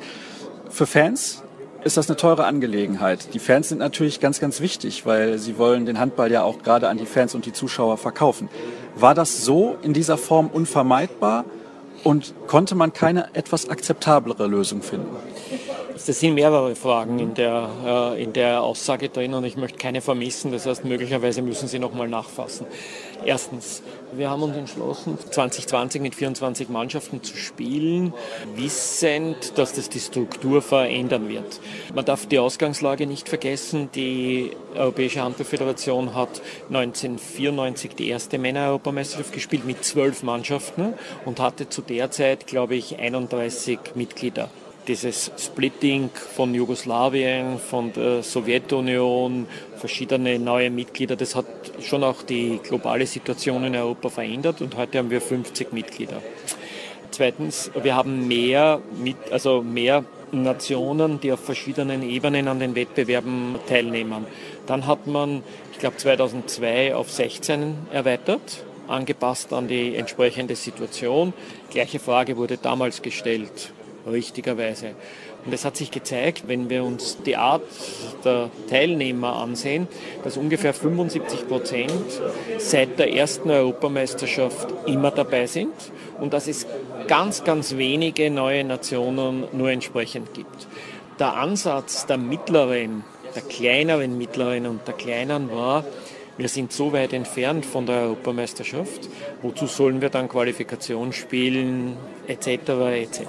Für 0.70 0.86
Fans 0.86 1.42
ist 1.84 1.96
das 1.96 2.08
eine 2.08 2.16
teure 2.16 2.44
Angelegenheit. 2.44 3.34
Die 3.34 3.38
Fans 3.38 3.68
sind 3.68 3.78
natürlich 3.78 4.20
ganz, 4.20 4.40
ganz 4.40 4.60
wichtig, 4.60 5.06
weil 5.06 5.38
sie 5.38 5.58
wollen 5.58 5.86
den 5.86 5.98
Handball 5.98 6.30
ja 6.30 6.42
auch 6.42 6.62
gerade 6.62 6.88
an 6.88 6.98
die 6.98 7.06
Fans 7.06 7.34
und 7.34 7.46
die 7.46 7.52
Zuschauer 7.52 7.98
verkaufen. 7.98 8.48
War 8.96 9.14
das 9.14 9.44
so 9.44 9.76
in 9.82 9.92
dieser 9.92 10.18
Form 10.18 10.48
unvermeidbar 10.48 11.44
und 12.04 12.34
konnte 12.46 12.74
man 12.74 12.92
keine 12.92 13.34
etwas 13.34 13.68
akzeptablere 13.68 14.46
Lösung 14.46 14.82
finden? 14.82 15.16
Das 16.06 16.20
sind 16.20 16.34
mehrere 16.34 16.76
Fragen 16.76 17.18
in 17.18 17.34
der, 17.34 17.68
äh, 17.84 18.22
in 18.22 18.32
der 18.32 18.62
Aussage 18.62 19.08
drin 19.08 19.34
und 19.34 19.44
ich 19.44 19.56
möchte 19.56 19.78
keine 19.78 20.00
vermissen. 20.00 20.52
Das 20.52 20.64
heißt, 20.64 20.84
möglicherweise 20.84 21.42
müssen 21.42 21.68
Sie 21.68 21.78
nochmal 21.78 22.08
nachfassen. 22.08 22.66
Erstens, 23.24 23.82
wir 24.12 24.30
haben 24.30 24.42
uns 24.42 24.56
entschlossen, 24.56 25.18
2020 25.18 26.00
mit 26.00 26.14
24 26.14 26.68
Mannschaften 26.68 27.22
zu 27.22 27.36
spielen, 27.36 28.14
wissend, 28.54 29.58
dass 29.58 29.72
das 29.72 29.88
die 29.88 29.98
Struktur 29.98 30.62
verändern 30.62 31.28
wird. 31.28 31.60
Man 31.94 32.04
darf 32.04 32.26
die 32.26 32.38
Ausgangslage 32.38 33.06
nicht 33.06 33.28
vergessen. 33.28 33.90
Die 33.94 34.52
Europäische 34.76 35.22
Handballföderation 35.22 36.14
hat 36.14 36.40
1994 36.68 37.96
die 37.96 38.08
erste 38.08 38.38
Männer-Europameisterschaft 38.38 39.32
gespielt 39.32 39.66
mit 39.66 39.84
zwölf 39.84 40.22
Mannschaften 40.22 40.94
und 41.24 41.40
hatte 41.40 41.68
zu 41.68 41.82
der 41.82 42.10
Zeit, 42.10 42.46
glaube 42.46 42.76
ich, 42.76 42.98
31 42.98 43.78
Mitglieder 43.94 44.48
dieses 44.88 45.30
Splitting 45.38 46.10
von 46.34 46.54
Jugoslawien, 46.54 47.58
von 47.58 47.92
der 47.92 48.22
Sowjetunion, 48.22 49.46
verschiedene 49.76 50.38
neue 50.38 50.70
Mitglieder, 50.70 51.14
das 51.14 51.36
hat 51.36 51.46
schon 51.80 52.02
auch 52.02 52.22
die 52.22 52.58
globale 52.62 53.06
Situation 53.06 53.64
in 53.64 53.76
Europa 53.76 54.08
verändert 54.08 54.62
und 54.62 54.76
heute 54.76 54.98
haben 54.98 55.10
wir 55.10 55.20
50 55.20 55.72
Mitglieder. 55.72 56.22
Zweitens, 57.10 57.70
wir 57.80 57.94
haben 57.94 58.26
mehr, 58.26 58.80
mit, 59.02 59.16
also 59.30 59.62
mehr 59.62 60.04
Nationen, 60.32 61.20
die 61.20 61.32
auf 61.32 61.40
verschiedenen 61.40 62.02
Ebenen 62.02 62.48
an 62.48 62.60
den 62.60 62.74
Wettbewerben 62.74 63.56
teilnehmen. 63.68 64.26
Dann 64.66 64.86
hat 64.86 65.06
man, 65.06 65.42
ich 65.72 65.78
glaube 65.78 65.96
2002 65.96 66.94
auf 66.94 67.10
16 67.10 67.74
erweitert, 67.92 68.64
angepasst 68.88 69.52
an 69.52 69.68
die 69.68 69.96
entsprechende 69.96 70.56
Situation. 70.56 71.32
Gleiche 71.70 71.98
Frage 71.98 72.36
wurde 72.36 72.56
damals 72.56 73.02
gestellt 73.02 73.72
richtigerweise. 74.06 74.94
Und 75.44 75.54
es 75.54 75.64
hat 75.64 75.76
sich 75.76 75.90
gezeigt, 75.90 76.44
wenn 76.46 76.68
wir 76.68 76.84
uns 76.84 77.18
die 77.24 77.36
Art 77.36 77.62
der 78.24 78.50
Teilnehmer 78.68 79.36
ansehen, 79.36 79.88
dass 80.24 80.36
ungefähr 80.36 80.74
75 80.74 81.48
Prozent 81.48 81.92
seit 82.58 82.98
der 82.98 83.12
ersten 83.14 83.50
Europameisterschaft 83.50 84.68
immer 84.86 85.10
dabei 85.10 85.46
sind 85.46 85.72
und 86.20 86.32
dass 86.32 86.48
es 86.48 86.66
ganz, 87.06 87.44
ganz 87.44 87.76
wenige 87.76 88.30
neue 88.30 88.64
Nationen 88.64 89.44
nur 89.52 89.70
entsprechend 89.70 90.34
gibt. 90.34 90.66
Der 91.18 91.34
Ansatz 91.36 92.06
der 92.06 92.18
mittleren, 92.18 93.04
der 93.34 93.42
kleineren 93.42 94.18
mittleren 94.18 94.66
und 94.66 94.86
der 94.86 94.94
kleinen 94.94 95.50
war, 95.50 95.84
wir 96.38 96.48
sind 96.48 96.72
so 96.72 96.92
weit 96.92 97.12
entfernt 97.14 97.66
von 97.66 97.84
der 97.84 98.02
Europameisterschaft. 98.02 99.08
Wozu 99.42 99.66
sollen 99.66 100.00
wir 100.00 100.08
dann 100.08 100.28
Qualifikation 100.28 101.12
spielen, 101.12 101.96
etc. 102.28 102.46
etc. 102.46 103.22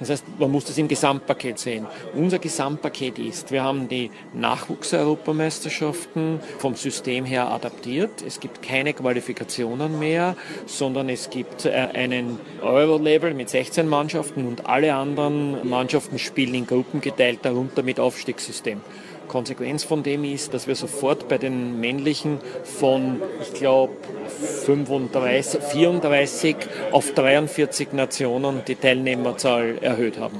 Das 0.00 0.10
heißt, 0.10 0.24
man 0.38 0.50
muss 0.50 0.64
das 0.64 0.78
im 0.78 0.88
Gesamtpaket 0.88 1.58
sehen. 1.58 1.86
Unser 2.14 2.38
Gesamtpaket 2.38 3.18
ist, 3.18 3.52
wir 3.52 3.62
haben 3.62 3.88
die 3.88 4.10
Nachwuchseuropameisterschaften 4.32 6.40
vom 6.58 6.74
System 6.74 7.24
her 7.24 7.48
adaptiert. 7.48 8.22
Es 8.26 8.40
gibt 8.40 8.62
keine 8.62 8.92
Qualifikationen 8.92 9.98
mehr, 9.98 10.36
sondern 10.66 11.08
es 11.08 11.30
gibt 11.30 11.64
äh, 11.64 11.70
einen 11.70 12.38
Euro-Level 12.62 13.34
mit 13.34 13.48
16 13.48 13.88
Mannschaften 13.88 14.46
und 14.46 14.66
alle 14.66 14.94
anderen 14.94 15.68
Mannschaften 15.68 16.18
spielen 16.18 16.54
in 16.54 16.66
Gruppen 16.66 17.00
geteilt, 17.00 17.40
darunter 17.42 17.82
mit 17.82 18.00
Aufstiegssystem. 18.00 18.80
Konsequenz 19.34 19.82
von 19.82 20.04
dem 20.04 20.22
ist, 20.22 20.54
dass 20.54 20.68
wir 20.68 20.76
sofort 20.76 21.26
bei 21.26 21.38
den 21.38 21.80
männlichen 21.80 22.38
von, 22.62 23.20
ich 23.42 23.52
glaube, 23.52 23.92
35, 24.64 25.60
34 25.60 26.54
auf 26.92 27.12
43 27.14 27.94
Nationen 27.94 28.62
die 28.68 28.76
Teilnehmerzahl 28.76 29.78
erhöht 29.80 30.20
haben. 30.20 30.38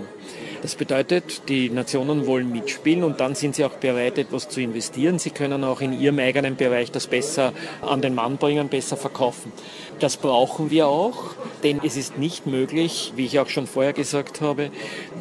Das 0.63 0.77
bedeutet, 0.77 1.49
die 1.49 1.71
Nationen 1.71 2.29
wollen 2.29 2.53
mitspielen 2.53 3.03
und 3.03 3.19
dann 3.19 3.35
sind 3.35 3.57
sie 3.57 3.65
auch 3.65 3.73
bereit, 3.73 4.17
etwas 4.17 4.49
zu 4.49 4.61
investieren. 4.61 5.19
Sie 5.19 5.31
können 5.31 5.65
auch 5.65 5.81
in 5.81 6.01
ihrem 6.01 6.21
eigenen 6.21 6.55
Bereich 6.55 6.93
das 6.93 7.09
besser 7.09 7.53
an 7.83 8.01
den 8.01 8.15
Mann 8.15 8.37
bringen, 8.37 8.69
besser 8.69 8.97
verkaufen. 8.97 9.53
Das 10.01 10.17
brauchen 10.17 10.71
wir 10.71 10.89
auch, 10.89 11.35
denn 11.63 11.81
es 11.85 11.97
ist 11.97 12.19
nicht 12.19 12.47
möglich, 12.47 13.13
wie 13.17 13.27
ich 13.27 13.39
auch 13.39 13.49
schon 13.49 13.67
vorher 13.67 13.93
gesagt 13.93 14.41
habe, 14.41 14.71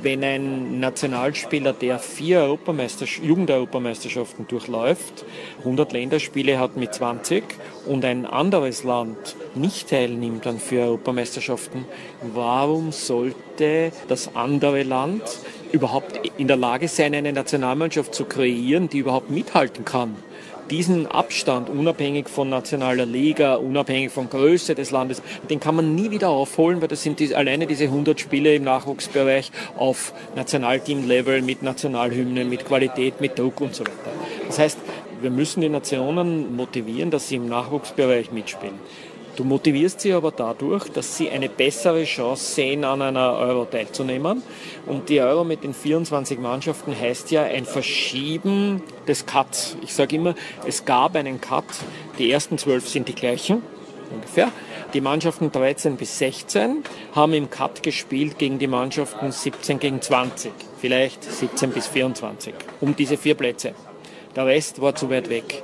wenn 0.02 0.24
ein 0.24 0.80
Nationalspieler, 0.80 1.74
der 1.74 2.00
vier 2.00 2.40
Europameistersch 2.40 3.20
Jugendeuropameisterschaften 3.20 4.48
durchläuft, 4.48 5.26
100 5.60 5.94
Länderspiele 5.94 6.60
hat 6.60 6.76
mit 6.76 6.94
20 6.94 7.44
und 7.86 8.04
ein 8.04 8.26
anderes 8.26 8.84
Land 8.84 9.36
nicht 9.54 9.90
teilnimmt 9.90 10.48
an 10.48 10.58
vier 10.60 10.82
Europameisterschaften, 10.82 11.86
warum 12.34 12.92
sollte 12.92 13.92
das 14.08 14.36
andere 14.36 14.84
Land 14.84 15.22
überhaupt 15.72 16.20
in 16.38 16.48
der 16.48 16.58
Lage 16.58 16.88
sein, 16.88 17.14
eine 17.14 17.32
Nationalmannschaft 17.32 18.14
zu 18.14 18.26
kreieren, 18.26 18.90
die 18.90 19.00
überhaupt 19.00 19.30
mithalten 19.30 19.86
kann? 19.86 20.16
Diesen 20.74 21.06
Abstand, 21.06 21.70
unabhängig 21.70 22.28
von 22.28 22.50
nationaler 22.50 23.06
Liga, 23.06 23.54
unabhängig 23.54 24.12
von 24.12 24.28
Größe 24.28 24.74
des 24.74 24.90
Landes, 24.90 25.22
den 25.48 25.60
kann 25.60 25.76
man 25.76 25.94
nie 25.94 26.10
wieder 26.10 26.30
aufholen, 26.30 26.82
weil 26.82 26.88
das 26.88 27.04
sind 27.04 27.20
die, 27.20 27.36
alleine 27.36 27.68
diese 27.68 27.84
100 27.84 28.20
Spiele 28.20 28.56
im 28.56 28.64
Nachwuchsbereich 28.64 29.52
auf 29.78 30.16
Nationalteam-Level 30.36 31.44
mit 31.44 31.62
Nationalhymnen, 31.62 32.50
mit 32.50 32.66
Qualität, 32.66 33.22
mit 33.22 33.38
Druck 33.38 33.62
und 33.62 33.76
so 33.76 33.84
weiter. 33.84 34.12
Das 34.48 34.58
heißt, 34.58 34.80
wir 35.22 35.30
müssen 35.30 35.62
die 35.62 35.70
Nationen 35.70 36.56
motivieren, 36.56 37.12
dass 37.12 37.28
sie 37.28 37.36
im 37.36 37.48
Nachwuchsbereich 37.48 38.32
mitspielen. 38.32 38.80
Du 39.36 39.44
motivierst 39.44 40.02
sie 40.02 40.14
aber 40.14 40.32
dadurch, 40.32 40.90
dass 40.90 41.18
sie 41.18 41.30
eine 41.32 41.50
bessere 41.50 42.04
Chance 42.04 42.54
sehen, 42.54 42.84
an 42.84 43.02
einer 43.02 43.34
Euro 43.34 43.66
teilzunehmen. 43.66 44.44
Und 44.86 45.10
die 45.10 45.22
Euro 45.22 45.44
mit 45.44 45.64
den 45.64 45.74
24 45.74 46.38
Mannschaften 46.38 46.96
heißt 47.00 47.32
ja 47.32 47.42
ein 47.44 47.66
Verschieben 47.66 48.84
des 49.08 49.26
Cuts. 49.26 49.76
Ich 49.82 49.96
sage 49.96 50.18
immer, 50.18 50.36
es 50.68 50.86
gab 50.86 51.16
einen 51.16 51.42
Cut. 51.42 51.66
Die 52.20 52.32
ersten 52.32 52.60
zwölf 52.60 52.88
sind 52.88 53.08
die 53.08 53.16
gleichen, 53.16 53.64
ungefähr. 54.12 54.52
Die 54.94 55.02
Mannschaften 55.02 55.52
13 55.52 55.98
bis 55.98 56.20
16 56.20 56.84
haben 57.16 57.34
im 57.34 57.50
Cut 57.50 57.82
gespielt 57.82 58.38
gegen 58.38 58.60
die 58.60 58.68
Mannschaften 58.68 59.32
17 59.32 59.80
gegen 59.80 60.00
20, 60.00 60.52
vielleicht 60.80 61.24
17 61.24 61.72
bis 61.72 61.88
24, 61.88 62.54
um 62.82 62.96
diese 62.96 63.18
vier 63.18 63.34
Plätze. 63.34 63.74
Der 64.36 64.46
Rest 64.46 64.80
war 64.82 64.94
zu 64.94 65.10
weit 65.10 65.30
weg. 65.30 65.64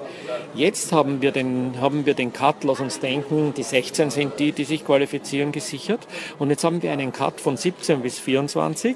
Jetzt 0.54 0.92
haben 0.92 1.22
wir 1.22 1.32
den, 1.32 1.80
haben 1.80 2.06
wir 2.06 2.14
den 2.14 2.34
Cut, 2.34 2.64
lass 2.64 2.80
uns 2.80 3.00
denken, 3.00 3.54
die 3.56 3.64
16 3.64 4.10
sind 4.10 4.40
die, 4.40 4.52
die 4.52 4.64
sich 4.64 4.86
qualifizieren, 4.86 5.52
gesichert. 5.52 6.08
Und 6.38 6.50
jetzt 6.50 6.64
haben 6.64 6.82
wir 6.82 6.92
einen 6.92 7.12
Cut 7.12 7.40
von 7.40 7.58
17 7.58 8.02
bis 8.02 8.20
24 8.20 8.96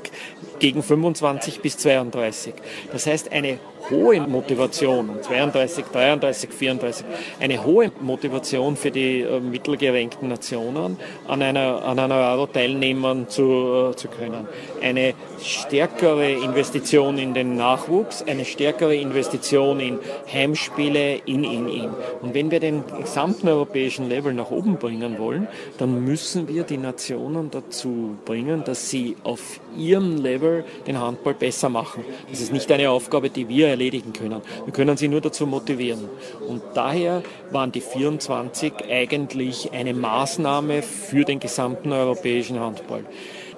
gegen 0.59 0.83
25 0.83 1.61
bis 1.61 1.77
32. 1.77 2.53
Das 2.91 3.05
heißt, 3.07 3.31
eine 3.31 3.59
hohe 3.89 4.21
Motivation, 4.21 5.09
32, 5.21 5.85
33, 5.91 6.49
34, 6.51 7.05
eine 7.39 7.63
hohe 7.63 7.91
Motivation 8.01 8.75
für 8.75 8.91
die 8.91 9.21
äh, 9.21 9.39
mittelgerankten 9.39 10.29
Nationen, 10.29 10.97
an 11.27 11.41
einer, 11.41 11.83
an 11.83 11.99
einer 11.99 12.15
Euro 12.15 12.47
teilnehmen 12.47 13.27
zu, 13.27 13.91
äh, 13.91 13.95
zu 13.95 14.07
können. 14.07 14.47
Eine 14.81 15.13
stärkere 15.41 16.31
Investition 16.31 17.17
in 17.17 17.33
den 17.33 17.55
Nachwuchs, 17.55 18.23
eine 18.23 18.45
stärkere 18.45 18.95
Investition 18.95 19.79
in 19.79 19.99
Heimspiele, 20.31 21.21
in, 21.33 21.43
in, 21.43 21.67
in. 21.67 21.89
Und 22.21 22.33
wenn 22.33 22.51
wir 22.51 22.59
den 22.59 22.83
gesamten 22.99 23.47
europäischen 23.47 24.07
Level 24.07 24.33
nach 24.33 24.51
oben 24.51 24.77
bringen 24.77 25.17
wollen, 25.17 25.47
dann 25.77 26.05
müssen 26.05 26.47
wir 26.47 26.63
die 26.63 26.77
Nationen 26.77 27.49
dazu 27.49 28.17
bringen, 28.25 28.63
dass 28.63 28.89
sie 28.89 29.15
auf 29.23 29.59
ihrem 29.77 30.17
Level 30.17 30.63
den 30.85 30.99
Handball 30.99 31.33
besser 31.33 31.69
machen. 31.69 32.05
Das 32.29 32.41
ist 32.41 32.53
nicht 32.53 32.71
eine 32.71 32.89
Aufgabe, 32.89 33.29
die 33.29 33.47
wir 33.49 33.67
erledigen 33.67 34.13
können. 34.13 34.41
Wir 34.65 34.73
können 34.73 34.97
sie 34.97 35.07
nur 35.07 35.21
dazu 35.21 35.47
motivieren. 35.47 36.09
Und 36.47 36.61
daher 36.73 37.23
waren 37.51 37.71
die 37.71 37.81
24 37.81 38.73
eigentlich 38.89 39.71
eine 39.71 39.93
Maßnahme 39.93 40.81
für 40.81 41.25
den 41.25 41.39
gesamten 41.39 41.91
europäischen 41.91 42.59
Handball. 42.59 43.03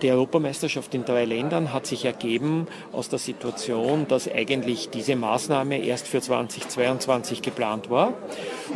Die 0.02 0.12
Europameisterschaft 0.12 0.94
in 0.94 1.06
drei 1.06 1.26
Ländern 1.26 1.72
hat 1.72 1.86
sich 1.86 2.06
ergeben 2.06 2.68
aus 2.92 3.10
der 3.10 3.20
Situation, 3.20 4.08
dass 4.08 4.30
eigentlich 4.30 4.90
diese 4.90 5.16
Maßnahme 5.16 5.80
erst 5.80 6.08
für 6.08 6.22
2022 6.22 7.42
geplant 7.42 7.90
war 7.90 8.14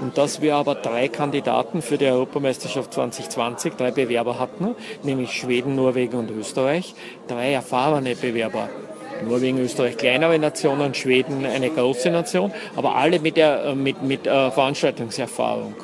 und 0.01 0.17
dass 0.17 0.41
wir 0.41 0.55
aber 0.55 0.75
drei 0.75 1.07
Kandidaten 1.09 1.81
für 1.81 1.97
die 1.97 2.05
Europameisterschaft 2.05 2.93
2020, 2.93 3.73
drei 3.73 3.91
Bewerber 3.91 4.39
hatten, 4.39 4.75
nämlich 5.03 5.31
Schweden, 5.31 5.75
Norwegen 5.75 6.17
und 6.17 6.31
Österreich, 6.31 6.95
drei 7.27 7.51
erfahrene 7.51 8.15
Bewerber. 8.15 8.69
Norwegen, 9.27 9.59
Österreich 9.59 9.97
kleinere 9.97 10.39
Nationen, 10.39 10.93
Schweden 10.93 11.45
eine 11.45 11.69
große 11.69 12.09
Nation, 12.09 12.53
aber 12.75 12.95
alle 12.95 13.19
mit, 13.19 13.35
der, 13.35 13.75
mit, 13.75 14.01
mit 14.01 14.25
äh, 14.25 14.51
Veranstaltungserfahrung. 14.51 15.75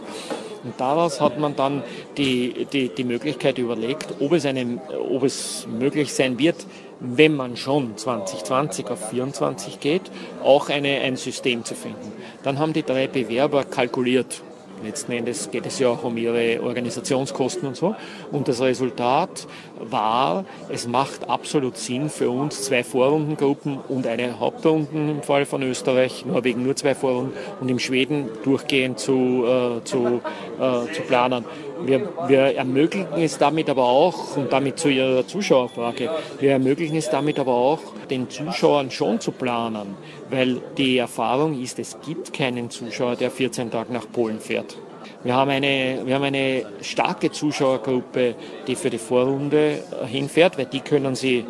Und 0.65 0.73
daraus 0.79 1.21
hat 1.21 1.39
man 1.39 1.55
dann 1.55 1.83
die, 2.17 2.65
die, 2.73 2.89
die 2.89 3.03
Möglichkeit 3.03 3.59
überlegt, 3.59 4.15
ob 4.19 4.33
es, 4.33 4.45
einem, 4.45 4.81
ob 5.09 5.23
es 5.23 5.67
möglich 5.67 6.13
sein 6.13 6.39
wird, 6.39 6.65
wenn 6.99 7.35
man 7.35 7.55
schon 7.55 7.95
2020 7.95 8.87
auf 8.89 9.09
24 9.09 9.79
geht, 9.79 10.01
auch 10.43 10.69
eine, 10.69 11.01
ein 11.01 11.17
System 11.17 11.63
zu 11.63 11.75
finden. 11.75 12.11
Dann 12.43 12.57
haben 12.57 12.73
die 12.73 12.83
drei 12.83 13.07
Bewerber 13.07 13.63
kalkuliert, 13.63 14.41
Letzten 14.83 15.13
Endes 15.13 15.49
geht 15.51 15.65
es 15.65 15.79
ja 15.79 15.87
auch 15.87 16.03
um 16.03 16.17
ihre 16.17 16.61
Organisationskosten 16.61 17.67
und 17.67 17.77
so. 17.77 17.95
Und 18.31 18.47
das 18.47 18.61
Resultat 18.61 19.47
war, 19.91 20.45
es 20.69 20.87
macht 20.87 21.29
absolut 21.29 21.77
Sinn 21.77 22.09
für 22.09 22.29
uns, 22.29 22.63
zwei 22.63 22.83
Vorrundengruppen 22.83 23.77
und 23.87 24.07
eine 24.07 24.39
Hauptrunde 24.39 25.11
im 25.11 25.23
Fall 25.23 25.45
von 25.45 25.61
Österreich, 25.63 26.25
Norwegen 26.25 26.63
nur 26.63 26.75
zwei 26.75 26.95
Vorrunden 26.95 27.33
und 27.59 27.69
im 27.69 27.79
Schweden 27.79 28.29
durchgehend 28.43 28.99
zu, 28.99 29.45
äh, 29.45 29.83
zu, 29.83 30.21
äh, 30.59 30.93
zu 30.93 31.01
planen. 31.07 31.45
Wir, 31.83 32.09
wir 32.27 32.55
ermöglichen 32.55 33.17
es 33.17 33.37
damit 33.37 33.69
aber 33.69 33.83
auch, 33.83 34.37
und 34.37 34.51
damit 34.51 34.79
zu 34.79 34.89
Ihrer 34.89 35.27
Zuschauerfrage, 35.27 36.09
wir 36.39 36.51
ermöglichen 36.51 36.95
es 36.95 37.09
damit 37.09 37.37
aber 37.37 37.53
auch, 37.53 37.79
den 38.09 38.29
Zuschauern 38.29 38.91
schon 38.91 39.19
zu 39.19 39.31
planen, 39.31 39.97
weil 40.29 40.61
die 40.77 40.97
Erfahrung 40.97 41.61
ist, 41.61 41.79
es 41.79 41.97
gibt 42.05 42.33
keinen 42.33 42.69
Zuschauer, 42.69 43.15
der 43.15 43.29
14 43.29 43.71
Tage 43.71 43.91
nach 43.91 44.09
Polen 44.11 44.39
fährt. 44.39 44.77
Wir 45.25 45.35
haben, 45.35 45.49
eine, 45.49 46.01
wir 46.05 46.13
haben 46.13 46.23
eine 46.23 46.67
starke 46.81 47.31
Zuschauergruppe, 47.31 48.35
die 48.67 48.75
für 48.75 48.91
die 48.91 48.99
Vorrunde 48.99 49.79
hinfährt, 50.05 50.55
weil 50.59 50.67
die 50.67 50.81
können 50.81 51.15
sie 51.15 51.45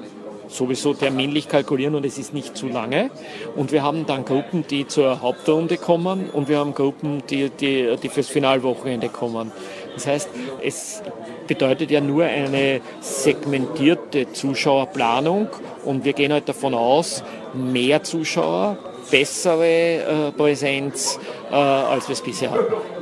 sowieso 0.48 0.94
terminlich 0.94 1.50
kalkulieren 1.50 1.94
und 1.94 2.06
es 2.06 2.18
ist 2.18 2.34
nicht 2.34 2.56
zu 2.56 2.70
lange. 2.70 3.10
Und 3.54 3.74
wir 3.74 3.84
haben 3.84 4.06
dann 4.06 4.24
Gruppen, 4.24 4.66
die 4.66 4.88
zur 4.88 5.22
Hauptrunde 5.22 5.76
kommen 5.76 6.30
und 6.30 6.48
wir 6.48 6.60
haben 6.60 6.74
Gruppen, 6.74 7.24
die, 7.30 7.50
die, 7.50 7.98
die 8.02 8.08
fürs 8.08 8.30
Finalwochenende 8.30 9.10
kommen. 9.10 9.52
Das 9.94 10.08
heißt, 10.08 10.30
es 10.64 11.04
bedeutet 11.46 11.92
ja 11.92 12.00
nur 12.00 12.24
eine 12.24 12.80
segmentierte 13.02 14.32
Zuschauerplanung 14.32 15.50
und 15.84 16.06
wir 16.06 16.14
gehen 16.14 16.32
halt 16.32 16.48
davon 16.48 16.74
aus, 16.74 17.26
mehr 17.54 18.04
Zuschauer, 18.04 18.78
bessere 19.12 20.30
äh, 20.30 20.32
Präsenz, 20.32 21.20
äh, 21.52 21.56
als 21.56 22.08
wir 22.08 22.14
es 22.14 22.22
bisher 22.22 22.52
hatten. 22.52 22.95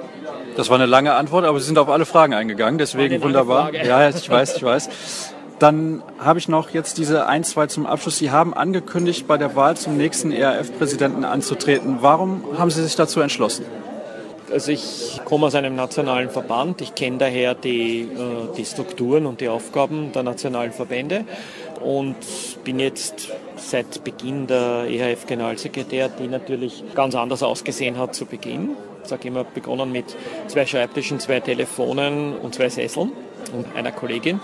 Das 0.56 0.70
war 0.70 0.76
eine 0.76 0.86
lange 0.86 1.14
Antwort, 1.14 1.46
aber 1.46 1.60
Sie 1.60 1.66
sind 1.66 1.78
auf 1.78 1.90
alle 1.90 2.06
Fragen 2.06 2.34
eingegangen, 2.34 2.78
deswegen 2.78 3.22
wunderbar. 3.22 3.66
Frage. 3.66 3.88
Ja, 3.88 4.10
ich 4.10 4.30
weiß, 4.30 4.58
ich 4.58 4.64
weiß. 4.64 4.90
Dann 5.60 6.04
habe 6.20 6.40
ich 6.40 6.50
noch 6.50 6.72
jetzt 6.72 6.98
diese 6.98 7.28
ein, 7.28 7.44
zwei 7.44 7.68
zum 7.68 7.86
Abschluss. 7.86 8.18
Sie 8.18 8.32
haben 8.32 8.54
angekündigt, 8.54 9.28
bei 9.28 9.38
der 9.38 9.56
Wahl 9.56 9.78
zum 9.78 9.98
nächsten 9.98 10.32
ERF-Präsidenten 10.32 11.24
anzutreten. 11.24 11.98
Warum 12.02 12.44
haben 12.58 12.70
Sie 12.70 12.84
sich 12.84 12.96
dazu 12.96 13.22
entschlossen? 13.22 13.66
Also 14.52 14.72
ich 14.72 15.22
komme 15.26 15.48
aus 15.48 15.56
einem 15.56 15.76
nationalen 15.76 16.30
Verband. 16.30 16.82
Ich 16.82 16.94
kenne 16.94 17.18
daher 17.18 17.56
die, 17.56 18.02
äh, 18.02 18.56
die 18.56 18.66
Strukturen 18.66 19.26
und 19.26 19.42
die 19.42 19.48
Aufgaben 19.48 20.12
der 20.12 20.24
nationalen 20.24 20.72
Verbände 20.72 21.26
und 21.84 22.16
bin 22.64 22.80
jetzt 22.80 23.30
seit 23.56 24.04
Beginn 24.04 24.48
der 24.48 24.86
EHF 24.88 25.26
Generalsekretär, 25.26 26.10
die 26.10 26.28
natürlich 26.28 26.84
ganz 26.94 27.16
anders 27.16 27.42
ausgesehen 27.42 27.98
hat 27.98 28.14
zu 28.14 28.26
Beginn. 28.26 28.72
Ich 29.04 29.10
sage 29.10 29.28
immer, 29.28 29.44
begonnen 29.44 29.92
mit 29.92 30.16
zwei 30.48 30.66
Schreibtischen, 30.66 31.20
zwei 31.20 31.42
Telefonen 31.42 32.38
und 32.38 32.56
zwei 32.56 32.70
Sesseln 32.70 33.12
und 33.54 33.76
einer 33.76 33.92
Kollegin. 33.92 34.40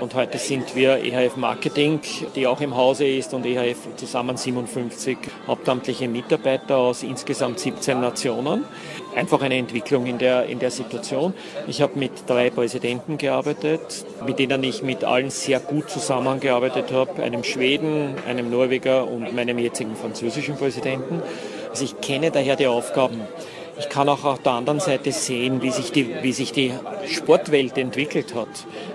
Und 0.00 0.14
heute 0.14 0.38
sind 0.38 0.74
wir 0.74 0.98
EHF 1.04 1.36
Marketing, 1.36 2.00
die 2.34 2.46
auch 2.46 2.60
im 2.60 2.76
Hause 2.76 3.06
ist, 3.06 3.32
und 3.32 3.46
EHF 3.46 3.96
zusammen 3.96 4.36
57 4.36 5.16
hauptamtliche 5.46 6.08
Mitarbeiter 6.08 6.76
aus 6.76 7.02
insgesamt 7.02 7.58
17 7.58 8.00
Nationen. 8.00 8.64
Einfach 9.14 9.40
eine 9.42 9.56
Entwicklung 9.56 10.06
in 10.06 10.18
der, 10.18 10.46
in 10.46 10.58
der 10.58 10.70
Situation. 10.70 11.32
Ich 11.68 11.80
habe 11.80 11.98
mit 11.98 12.28
drei 12.28 12.50
Präsidenten 12.50 13.18
gearbeitet, 13.18 14.04
mit 14.26 14.38
denen 14.38 14.62
ich 14.64 14.82
mit 14.82 15.04
allen 15.04 15.30
sehr 15.30 15.60
gut 15.60 15.90
zusammengearbeitet 15.90 16.92
habe. 16.92 17.22
Einem 17.22 17.44
Schweden, 17.44 18.16
einem 18.28 18.50
Norweger 18.50 19.08
und 19.08 19.34
meinem 19.34 19.58
jetzigen 19.58 19.94
französischen 19.96 20.56
Präsidenten. 20.56 21.22
Also 21.70 21.84
ich 21.84 22.00
kenne 22.00 22.30
daher 22.30 22.56
die 22.56 22.66
Aufgaben. 22.66 23.20
Ich 23.76 23.88
kann 23.88 24.08
auch 24.08 24.24
auf 24.24 24.40
der 24.40 24.52
anderen 24.52 24.78
Seite 24.78 25.10
sehen, 25.10 25.60
wie 25.62 25.70
sich 25.70 25.90
die, 25.90 26.08
wie 26.22 26.32
sich 26.32 26.52
die 26.52 26.72
Sportwelt 27.08 27.76
entwickelt 27.76 28.34
hat. 28.34 28.48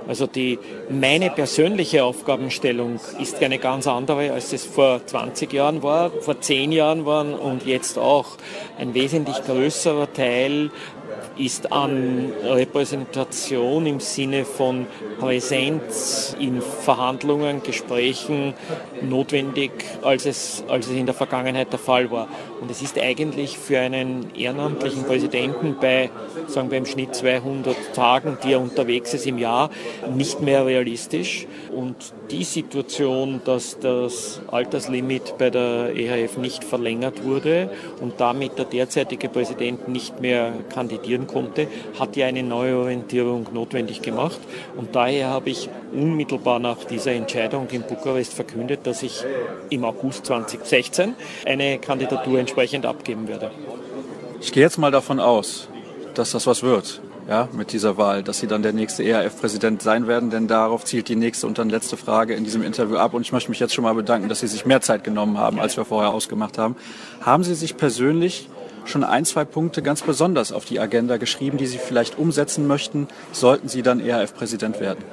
Also 0.07 0.25
die, 0.25 0.57
meine 0.89 1.29
persönliche 1.29 2.03
Aufgabenstellung 2.03 2.99
ist 3.19 3.43
eine 3.43 3.59
ganz 3.59 3.87
andere, 3.87 4.31
als 4.31 4.53
es 4.53 4.65
vor 4.65 5.05
20 5.05 5.51
Jahren 5.51 5.83
war, 5.83 6.11
vor 6.11 6.39
10 6.39 6.71
Jahren 6.71 7.05
war 7.05 7.41
und 7.41 7.65
jetzt 7.65 7.97
auch. 7.97 8.37
Ein 8.77 8.93
wesentlich 8.93 9.43
größerer 9.43 10.13
Teil 10.13 10.71
ist 11.37 11.71
an 11.71 12.31
Repräsentation 12.43 13.85
im 13.85 13.99
Sinne 13.99 14.45
von 14.45 14.85
Präsenz 15.19 16.35
in 16.39 16.61
Verhandlungen, 16.61 17.63
Gesprächen 17.63 18.53
notwendig, 19.01 19.71
als 20.01 20.25
es, 20.25 20.63
als 20.67 20.87
es 20.87 20.93
in 20.93 21.05
der 21.05 21.15
Vergangenheit 21.15 21.71
der 21.71 21.79
Fall 21.79 22.11
war. 22.11 22.27
Und 22.61 22.69
es 22.69 22.81
ist 22.81 22.99
eigentlich 22.99 23.57
für 23.57 23.79
einen 23.79 24.35
ehrenamtlichen 24.35 25.03
Präsidenten 25.03 25.77
bei, 25.79 26.09
sagen 26.47 26.71
wir 26.71 26.77
im 26.77 26.85
Schnitt 26.85 27.15
200 27.15 27.75
Tagen, 27.93 28.37
die 28.43 28.53
er 28.53 28.61
unterwegs 28.61 29.13
ist 29.13 29.25
im 29.27 29.37
Jahr, 29.37 29.69
nicht 30.13 30.41
mehr 30.41 30.65
realistisch. 30.65 31.47
Und 31.73 31.95
die 32.31 32.43
Situation, 32.43 33.41
dass 33.45 33.79
das 33.79 34.41
Alterslimit 34.47 35.37
bei 35.37 35.49
der 35.49 35.95
EHF 35.95 36.37
nicht 36.37 36.63
verlängert 36.63 37.23
wurde 37.23 37.69
und 38.01 38.19
damit 38.19 38.57
der 38.57 38.65
derzeitige 38.65 39.29
Präsident 39.29 39.87
nicht 39.87 40.19
mehr 40.19 40.53
kandidieren 40.73 41.27
konnte, 41.27 41.67
hat 41.99 42.17
ja 42.17 42.27
eine 42.27 42.43
Neuorientierung 42.43 43.47
notwendig 43.53 44.01
gemacht. 44.01 44.39
Und 44.75 44.95
daher 44.95 45.29
habe 45.29 45.49
ich 45.49 45.69
unmittelbar 45.93 46.59
nach 46.59 46.83
dieser 46.83 47.13
Entscheidung 47.13 47.67
in 47.71 47.83
Bukarest 47.83 48.33
verkündet, 48.33 48.81
dass 48.83 49.01
ich 49.03 49.23
im 49.69 49.85
August 49.85 50.25
2016 50.25 51.15
eine 51.45 51.79
Kandidatur 51.79 52.39
entsprechend 52.49 52.85
abgeben 52.85 53.27
werde. 53.27 53.51
Ich 54.41 54.51
gehe 54.51 54.63
jetzt 54.63 54.77
mal 54.77 54.91
davon 54.91 55.19
aus, 55.19 55.67
dass 56.15 56.31
das 56.31 56.47
was 56.47 56.63
wird 56.63 57.01
ja, 57.27 57.47
mit 57.51 57.73
dieser 57.73 57.97
Wahl, 57.97 58.23
dass 58.23 58.39
Sie 58.39 58.47
dann 58.47 58.63
der 58.63 58.73
nächste 58.73 59.03
ERF-Präsident 59.03 59.83
sein 59.83 60.07
werden, 60.07 60.31
denn 60.31 60.47
darauf 60.47 60.83
zielt 60.83 61.09
die 61.09 61.15
nächste 61.15 61.45
und 61.45 61.59
dann 61.59 61.69
letzte 61.69 61.95
Frage 61.95 62.33
in 62.33 62.43
diesem 62.43 62.63
Interview 62.63 62.97
ab. 62.97 63.13
Und 63.13 63.21
ich 63.21 63.31
möchte 63.31 63.51
mich 63.51 63.59
jetzt 63.59 63.75
schon 63.75 63.83
mal 63.83 63.93
bedanken, 63.93 64.29
dass 64.29 64.39
Sie 64.39 64.47
sich 64.47 64.65
mehr 64.65 64.81
Zeit 64.81 65.03
genommen 65.03 65.37
haben, 65.37 65.59
als 65.59 65.77
wir 65.77 65.85
vorher 65.85 66.11
ausgemacht 66.11 66.57
haben. 66.57 66.75
Haben 67.21 67.43
Sie 67.43 67.53
sich 67.53 67.77
persönlich 67.77 68.49
schon 68.85 69.03
ein, 69.03 69.25
zwei 69.25 69.45
Punkte 69.45 69.83
ganz 69.83 70.01
besonders 70.01 70.51
auf 70.51 70.65
die 70.65 70.79
Agenda 70.79 71.17
geschrieben, 71.17 71.57
die 71.57 71.67
Sie 71.67 71.77
vielleicht 71.77 72.17
umsetzen 72.17 72.65
möchten, 72.65 73.07
sollten 73.31 73.67
Sie 73.67 73.83
dann 73.83 73.99
ERF-Präsident 73.99 74.79
werden? 74.79 75.03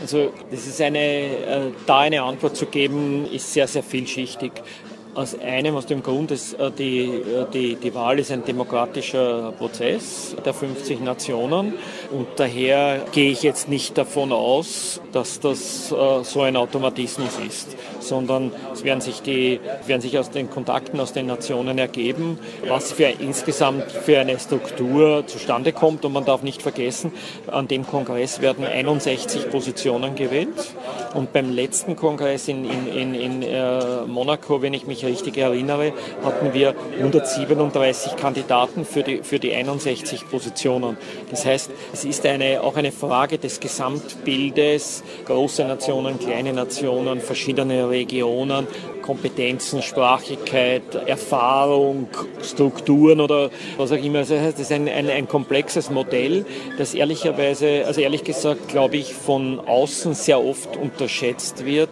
Also 0.00 0.32
das 0.50 0.66
ist 0.66 0.80
eine, 0.80 0.98
äh, 0.98 1.60
da 1.84 1.98
eine 1.98 2.22
Antwort 2.22 2.56
zu 2.56 2.64
geben, 2.64 3.26
ist 3.30 3.52
sehr, 3.52 3.68
sehr 3.68 3.82
vielschichtig. 3.82 4.52
Aus 5.18 5.36
einem, 5.36 5.74
aus 5.74 5.86
dem 5.86 6.04
Grund, 6.04 6.30
dass 6.30 6.52
äh, 6.52 6.70
die, 6.70 7.06
äh, 7.06 7.44
die, 7.52 7.74
die 7.74 7.92
Wahl 7.92 8.20
ist 8.20 8.30
ein 8.30 8.44
demokratischer 8.44 9.50
Prozess 9.58 10.36
der 10.44 10.54
50 10.54 11.00
Nationen. 11.00 11.72
Und 12.12 12.28
daher 12.36 13.04
gehe 13.10 13.32
ich 13.32 13.42
jetzt 13.42 13.68
nicht 13.68 13.98
davon 13.98 14.30
aus, 14.30 15.00
dass 15.10 15.40
das 15.40 15.90
äh, 15.90 16.22
so 16.22 16.42
ein 16.42 16.56
Automatismus 16.56 17.36
ist, 17.44 17.76
sondern 17.98 18.52
es 18.72 18.84
werden 18.84 19.00
sich, 19.00 19.20
die, 19.20 19.58
werden 19.86 20.00
sich 20.02 20.16
aus 20.20 20.30
den 20.30 20.50
Kontakten 20.50 21.00
aus 21.00 21.12
den 21.12 21.26
Nationen 21.26 21.78
ergeben, 21.78 22.38
was 22.68 22.92
für 22.92 23.12
insgesamt 23.18 23.90
für 23.90 24.20
eine 24.20 24.38
Struktur 24.38 25.26
zustande 25.26 25.72
kommt. 25.72 26.04
Und 26.04 26.12
man 26.12 26.26
darf 26.26 26.44
nicht 26.44 26.62
vergessen, 26.62 27.10
an 27.48 27.66
dem 27.66 27.84
Kongress 27.84 28.40
werden 28.40 28.64
61 28.64 29.50
Positionen 29.50 30.14
gewählt. 30.14 30.76
Und 31.14 31.32
beim 31.32 31.50
letzten 31.50 31.96
Kongress 31.96 32.46
in, 32.46 32.64
in, 32.64 33.14
in, 33.14 33.42
in 33.42 34.08
Monaco, 34.08 34.62
wenn 34.62 34.74
ich 34.74 34.86
mich 34.86 35.07
richtig 35.08 35.36
erinnere, 35.36 35.92
hatten 36.22 36.52
wir 36.52 36.74
137 36.98 38.16
Kandidaten 38.16 38.84
für 38.84 39.02
die, 39.02 39.22
für 39.22 39.38
die 39.38 39.54
61 39.54 40.28
Positionen. 40.30 40.96
Das 41.30 41.44
heißt, 41.44 41.70
es 41.92 42.04
ist 42.04 42.24
eine, 42.26 42.62
auch 42.62 42.76
eine 42.76 42.92
Frage 42.92 43.38
des 43.38 43.60
Gesamtbildes, 43.60 45.02
große 45.26 45.64
Nationen, 45.64 46.18
kleine 46.18 46.52
Nationen, 46.52 47.20
verschiedene 47.20 47.88
Regionen, 47.88 48.66
Kompetenzen, 49.08 49.80
Sprachigkeit, 49.80 50.94
Erfahrung, 51.06 52.08
Strukturen 52.42 53.22
oder 53.22 53.48
was 53.78 53.90
auch 53.90 53.96
immer. 53.96 54.18
Also 54.18 54.34
das 54.34 54.60
ist 54.60 54.70
ein, 54.70 54.86
ein, 54.86 55.08
ein 55.08 55.26
komplexes 55.26 55.88
Modell, 55.88 56.44
das 56.76 56.92
ehrlicherweise, 56.92 57.84
also 57.86 58.02
ehrlich 58.02 58.22
gesagt, 58.22 58.68
glaube 58.68 58.98
ich, 58.98 59.14
von 59.14 59.60
außen 59.60 60.12
sehr 60.12 60.44
oft 60.44 60.76
unterschätzt 60.76 61.64
wird, 61.64 61.88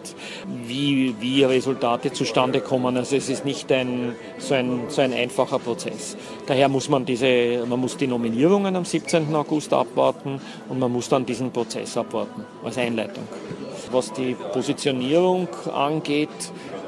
wie, 0.67 1.15
wie 1.19 1.43
Resultate 1.43 2.13
zustande 2.13 2.61
kommen. 2.61 2.95
Also 2.95 3.15
es 3.15 3.29
ist 3.29 3.45
nicht 3.45 3.71
ein, 3.71 4.15
so, 4.37 4.53
ein, 4.53 4.81
so 4.89 5.01
ein 5.01 5.11
einfacher 5.11 5.57
Prozess. 5.57 6.17
Daher 6.45 6.69
muss 6.69 6.87
man 6.87 7.03
diese, 7.03 7.65
man 7.67 7.79
muss 7.79 7.97
die 7.97 8.05
Nominierungen 8.05 8.75
am 8.75 8.85
17. 8.85 9.33
August 9.33 9.73
abwarten 9.73 10.39
und 10.69 10.77
man 10.77 10.91
muss 10.93 11.09
dann 11.09 11.25
diesen 11.25 11.49
Prozess 11.49 11.97
abwarten 11.97 12.45
als 12.63 12.77
Einleitung. 12.77 13.23
Was 13.91 14.13
die 14.13 14.35
Positionierung 14.53 15.47
angeht, 15.73 16.29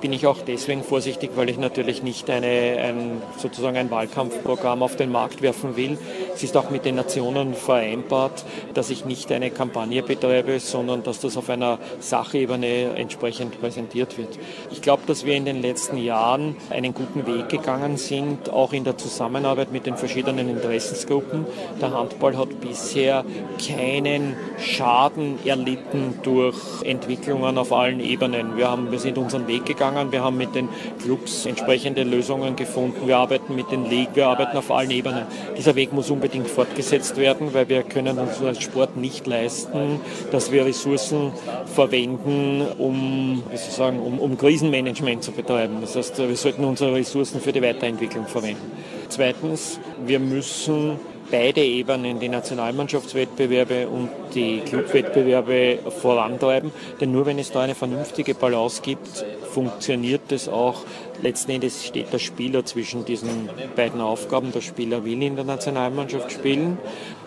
bin 0.02 0.14
ich 0.14 0.28
auch 0.28 0.38
deswegen 0.46 0.84
vorsichtig, 0.84 1.32
weil 1.36 1.50
ich 1.50 1.58
natürlich 1.58 2.04
nicht 2.04 2.30
eine, 2.30 2.48
ein, 2.48 3.22
sozusagen 3.38 3.78
ein 3.78 3.92
Wahlkampfprogramm 3.92 4.84
auf 4.84 4.96
den 4.96 5.12
Markt 5.12 5.42
werfen 5.42 5.76
will. 5.76 5.98
Es 6.34 6.44
ist 6.44 6.56
auch 6.56 6.70
mit 6.70 6.86
den 6.86 6.96
Nationen 6.96 7.54
vereinbart, 7.54 8.46
dass 8.74 8.90
ich 8.90 9.06
nicht 9.06 9.32
eine 9.32 9.52
Kampagne 9.52 10.04
betreibe, 10.04 10.60
sondern 10.60 11.04
dass 11.04 11.20
das 11.20 11.38
auf 11.38 11.50
einer 11.50 11.80
Sachebene 12.00 12.96
entsprechend 12.96 13.60
präsentiert 13.60 14.18
wird. 14.18 14.40
Ich 14.72 14.82
glaube, 14.82 15.04
dass 15.08 15.26
wir 15.26 15.36
in 15.36 15.46
den 15.46 15.62
letzten 15.62 15.98
Jahren 15.98 16.56
einen 16.70 16.94
guten 16.94 17.26
Weg 17.28 17.50
gegangen 17.50 17.98
sind, 17.98 18.50
auch 18.50 18.74
in 18.74 18.84
der 18.84 18.98
Zusammenarbeit 18.98 19.72
mit 19.72 19.86
den 19.86 19.98
verschiedenen 19.98 20.50
Interessensgruppen. 20.50 21.46
Der 21.82 21.92
Handball 21.92 22.38
hat 22.38 22.62
bisher 22.62 23.26
keinen 23.66 24.36
Schaden 24.60 25.40
erlitten 25.46 26.20
durch 26.24 26.56
Entwicklungen 26.84 27.58
auf 27.58 27.74
allen 27.74 28.00
Ebenen. 28.00 28.58
Wir, 28.58 28.70
haben, 28.70 28.92
wir 28.92 29.00
sind 29.00 29.18
unseren 29.18 29.48
Weg 29.48 29.66
gegangen, 29.66 29.89
wir 30.12 30.24
haben 30.24 30.38
mit 30.38 30.56
den 30.56 30.70
Clubs 31.02 31.46
entsprechende 31.46 32.04
Lösungen 32.04 32.56
gefunden, 32.56 33.08
wir 33.08 33.18
arbeiten 33.18 33.56
mit 33.56 33.72
den 33.72 33.86
Ligen, 33.86 34.16
wir 34.16 34.28
arbeiten 34.28 34.58
auf 34.58 34.72
allen 34.72 34.92
Ebenen. 34.92 35.24
Dieser 35.58 35.76
Weg 35.76 35.94
muss 35.94 36.10
unbedingt 36.10 36.48
fortgesetzt 36.48 37.18
werden, 37.18 37.54
weil 37.54 37.70
wir 37.70 37.84
können 37.84 38.18
uns 38.20 38.42
als 38.42 38.62
Sport 38.62 38.98
nicht 38.98 39.28
leisten, 39.28 40.00
dass 40.32 40.52
wir 40.52 40.66
Ressourcen 40.66 41.32
verwenden, 41.66 42.66
um, 42.78 43.44
wie 43.50 43.58
soll 43.58 43.72
sagen, 43.72 44.00
um, 44.00 44.20
um 44.20 44.38
Krisenmanagement 44.38 45.24
zu 45.24 45.32
betreiben. 45.32 45.78
Das 45.82 45.96
heißt, 45.96 46.18
wir 46.18 46.36
sollten 46.36 46.64
unsere 46.64 46.94
Ressourcen 46.94 47.42
für 47.42 47.52
die 47.52 47.62
Weiterentwicklung 47.62 48.28
verwenden. 48.28 48.72
Zweitens, 49.10 49.80
wir 50.06 50.20
müssen 50.20 51.00
beide 51.32 51.62
Ebenen, 51.62 52.20
die 52.20 52.30
Nationalmannschaftswettbewerbe 52.30 53.88
und 53.88 54.10
die 54.34 54.60
Clubwettbewerbe 54.60 55.80
vorantreiben. 56.02 56.72
Denn 57.00 57.12
nur 57.12 57.26
wenn 57.26 57.40
es 57.40 57.52
da 57.52 57.62
eine 57.62 57.76
vernünftige 57.76 58.36
Balance 58.36 58.82
gibt, 58.82 59.26
funktioniert 59.52 60.32
es 60.32 60.48
auch. 60.48 60.84
Letzten 61.22 61.52
Endes 61.52 61.86
steht 61.86 62.14
der 62.14 62.20
Spieler 62.20 62.64
zwischen 62.66 63.04
diesen 63.04 63.50
beiden 63.76 64.00
Aufgaben. 64.00 64.52
Der 64.52 64.62
Spieler 64.62 65.04
will 65.04 65.22
in 65.22 65.36
der 65.36 65.46
Nationalmannschaft 65.46 66.32
spielen 66.32 66.78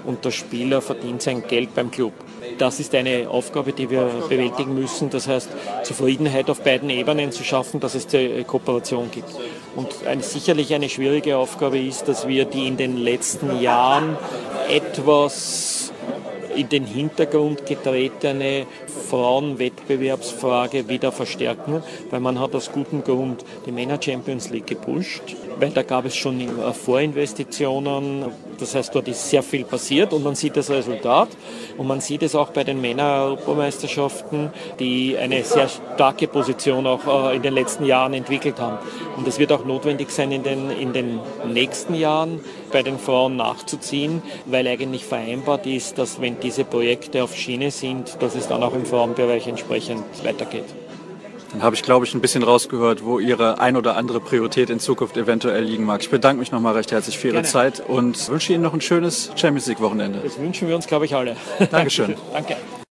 und 0.04 0.24
der 0.24 0.30
Spieler 0.30 0.80
verdient 0.80 1.22
sein 1.22 1.46
Geld 1.46 1.74
beim 1.74 1.90
Club. 1.90 2.12
Das 2.58 2.80
ist 2.80 2.94
eine 2.94 3.28
Aufgabe, 3.28 3.72
die 3.72 3.90
wir 3.90 4.10
bewältigen 4.28 4.74
müssen. 4.74 5.10
Das 5.10 5.28
heißt, 5.28 5.50
Zufriedenheit 5.82 6.48
auf 6.48 6.62
beiden 6.62 6.90
Ebenen 6.90 7.32
zu 7.32 7.44
schaffen, 7.44 7.80
dass 7.80 7.94
es 7.94 8.06
Kooperation 8.46 9.10
gibt. 9.10 9.28
Und 9.74 10.06
eine, 10.06 10.22
sicherlich 10.22 10.74
eine 10.74 10.88
schwierige 10.88 11.36
Aufgabe 11.38 11.78
ist, 11.78 12.08
dass 12.08 12.28
wir 12.28 12.44
die 12.44 12.66
in 12.66 12.76
den 12.76 12.96
letzten 12.98 13.60
Jahren 13.60 14.16
etwas 14.68 15.92
in 16.54 16.68
den 16.68 16.84
Hintergrund 16.84 17.64
getretene 17.64 18.66
Frauenwettbewerbsfrage 19.08 20.88
wieder 20.88 21.10
verstärken, 21.10 21.82
weil 22.10 22.20
man 22.20 22.38
hat 22.38 22.54
aus 22.54 22.72
gutem 22.72 23.02
Grund 23.02 23.44
die 23.66 23.72
Männer 23.72 23.98
Champions 24.00 24.50
League 24.50 24.66
gepusht, 24.66 25.22
weil 25.58 25.70
da 25.70 25.82
gab 25.82 26.04
es 26.04 26.16
schon 26.16 26.48
Vorinvestitionen, 26.74 28.26
das 28.62 28.74
heißt, 28.74 28.94
dort 28.94 29.08
ist 29.08 29.28
sehr 29.28 29.42
viel 29.42 29.64
passiert 29.64 30.12
und 30.12 30.22
man 30.22 30.34
sieht 30.34 30.56
das 30.56 30.70
Resultat 30.70 31.28
und 31.76 31.86
man 31.86 32.00
sieht 32.00 32.22
es 32.22 32.34
auch 32.34 32.50
bei 32.50 32.64
den 32.64 32.80
Männer-Europameisterschaften, 32.80 34.50
die 34.78 35.16
eine 35.18 35.44
sehr 35.44 35.68
starke 35.68 36.28
Position 36.28 36.86
auch 36.86 37.30
äh, 37.30 37.36
in 37.36 37.42
den 37.42 37.54
letzten 37.54 37.84
Jahren 37.84 38.14
entwickelt 38.14 38.60
haben. 38.60 38.78
Und 39.16 39.26
es 39.26 39.38
wird 39.38 39.52
auch 39.52 39.64
notwendig 39.64 40.10
sein, 40.10 40.32
in 40.32 40.42
den, 40.42 40.70
in 40.70 40.92
den 40.92 41.20
nächsten 41.46 41.94
Jahren 41.94 42.40
bei 42.70 42.82
den 42.82 42.98
Frauen 42.98 43.36
nachzuziehen, 43.36 44.22
weil 44.46 44.66
eigentlich 44.66 45.04
vereinbart 45.04 45.66
ist, 45.66 45.98
dass 45.98 46.20
wenn 46.20 46.40
diese 46.40 46.64
Projekte 46.64 47.22
auf 47.22 47.36
Schiene 47.36 47.70
sind, 47.70 48.16
dass 48.20 48.34
es 48.34 48.48
dann 48.48 48.62
auch 48.62 48.74
im 48.74 48.86
Frauenbereich 48.86 49.46
entsprechend 49.46 50.02
weitergeht. 50.24 50.64
Dann 51.52 51.62
habe 51.62 51.76
ich, 51.76 51.82
glaube 51.82 52.06
ich, 52.06 52.14
ein 52.14 52.20
bisschen 52.20 52.42
rausgehört, 52.42 53.04
wo 53.04 53.18
Ihre 53.18 53.60
ein 53.60 53.76
oder 53.76 53.96
andere 53.96 54.20
Priorität 54.20 54.70
in 54.70 54.80
Zukunft 54.80 55.16
eventuell 55.16 55.62
liegen 55.64 55.84
mag. 55.84 56.00
Ich 56.02 56.10
bedanke 56.10 56.40
mich 56.40 56.50
nochmal 56.50 56.74
recht 56.74 56.92
herzlich 56.92 57.18
für 57.18 57.28
Ihre 57.28 57.36
Gerne. 57.36 57.48
Zeit 57.48 57.80
und 57.86 58.28
wünsche 58.28 58.52
Ihnen 58.52 58.62
noch 58.62 58.72
ein 58.72 58.80
schönes 58.80 59.30
Champions 59.36 59.66
League-Wochenende. 59.66 60.20
Das 60.24 60.38
wünschen 60.38 60.68
wir 60.68 60.76
uns, 60.76 60.86
glaube 60.86 61.04
ich, 61.04 61.14
alle. 61.14 61.36
Dankeschön. 61.70 62.14
Danke. 62.32 62.56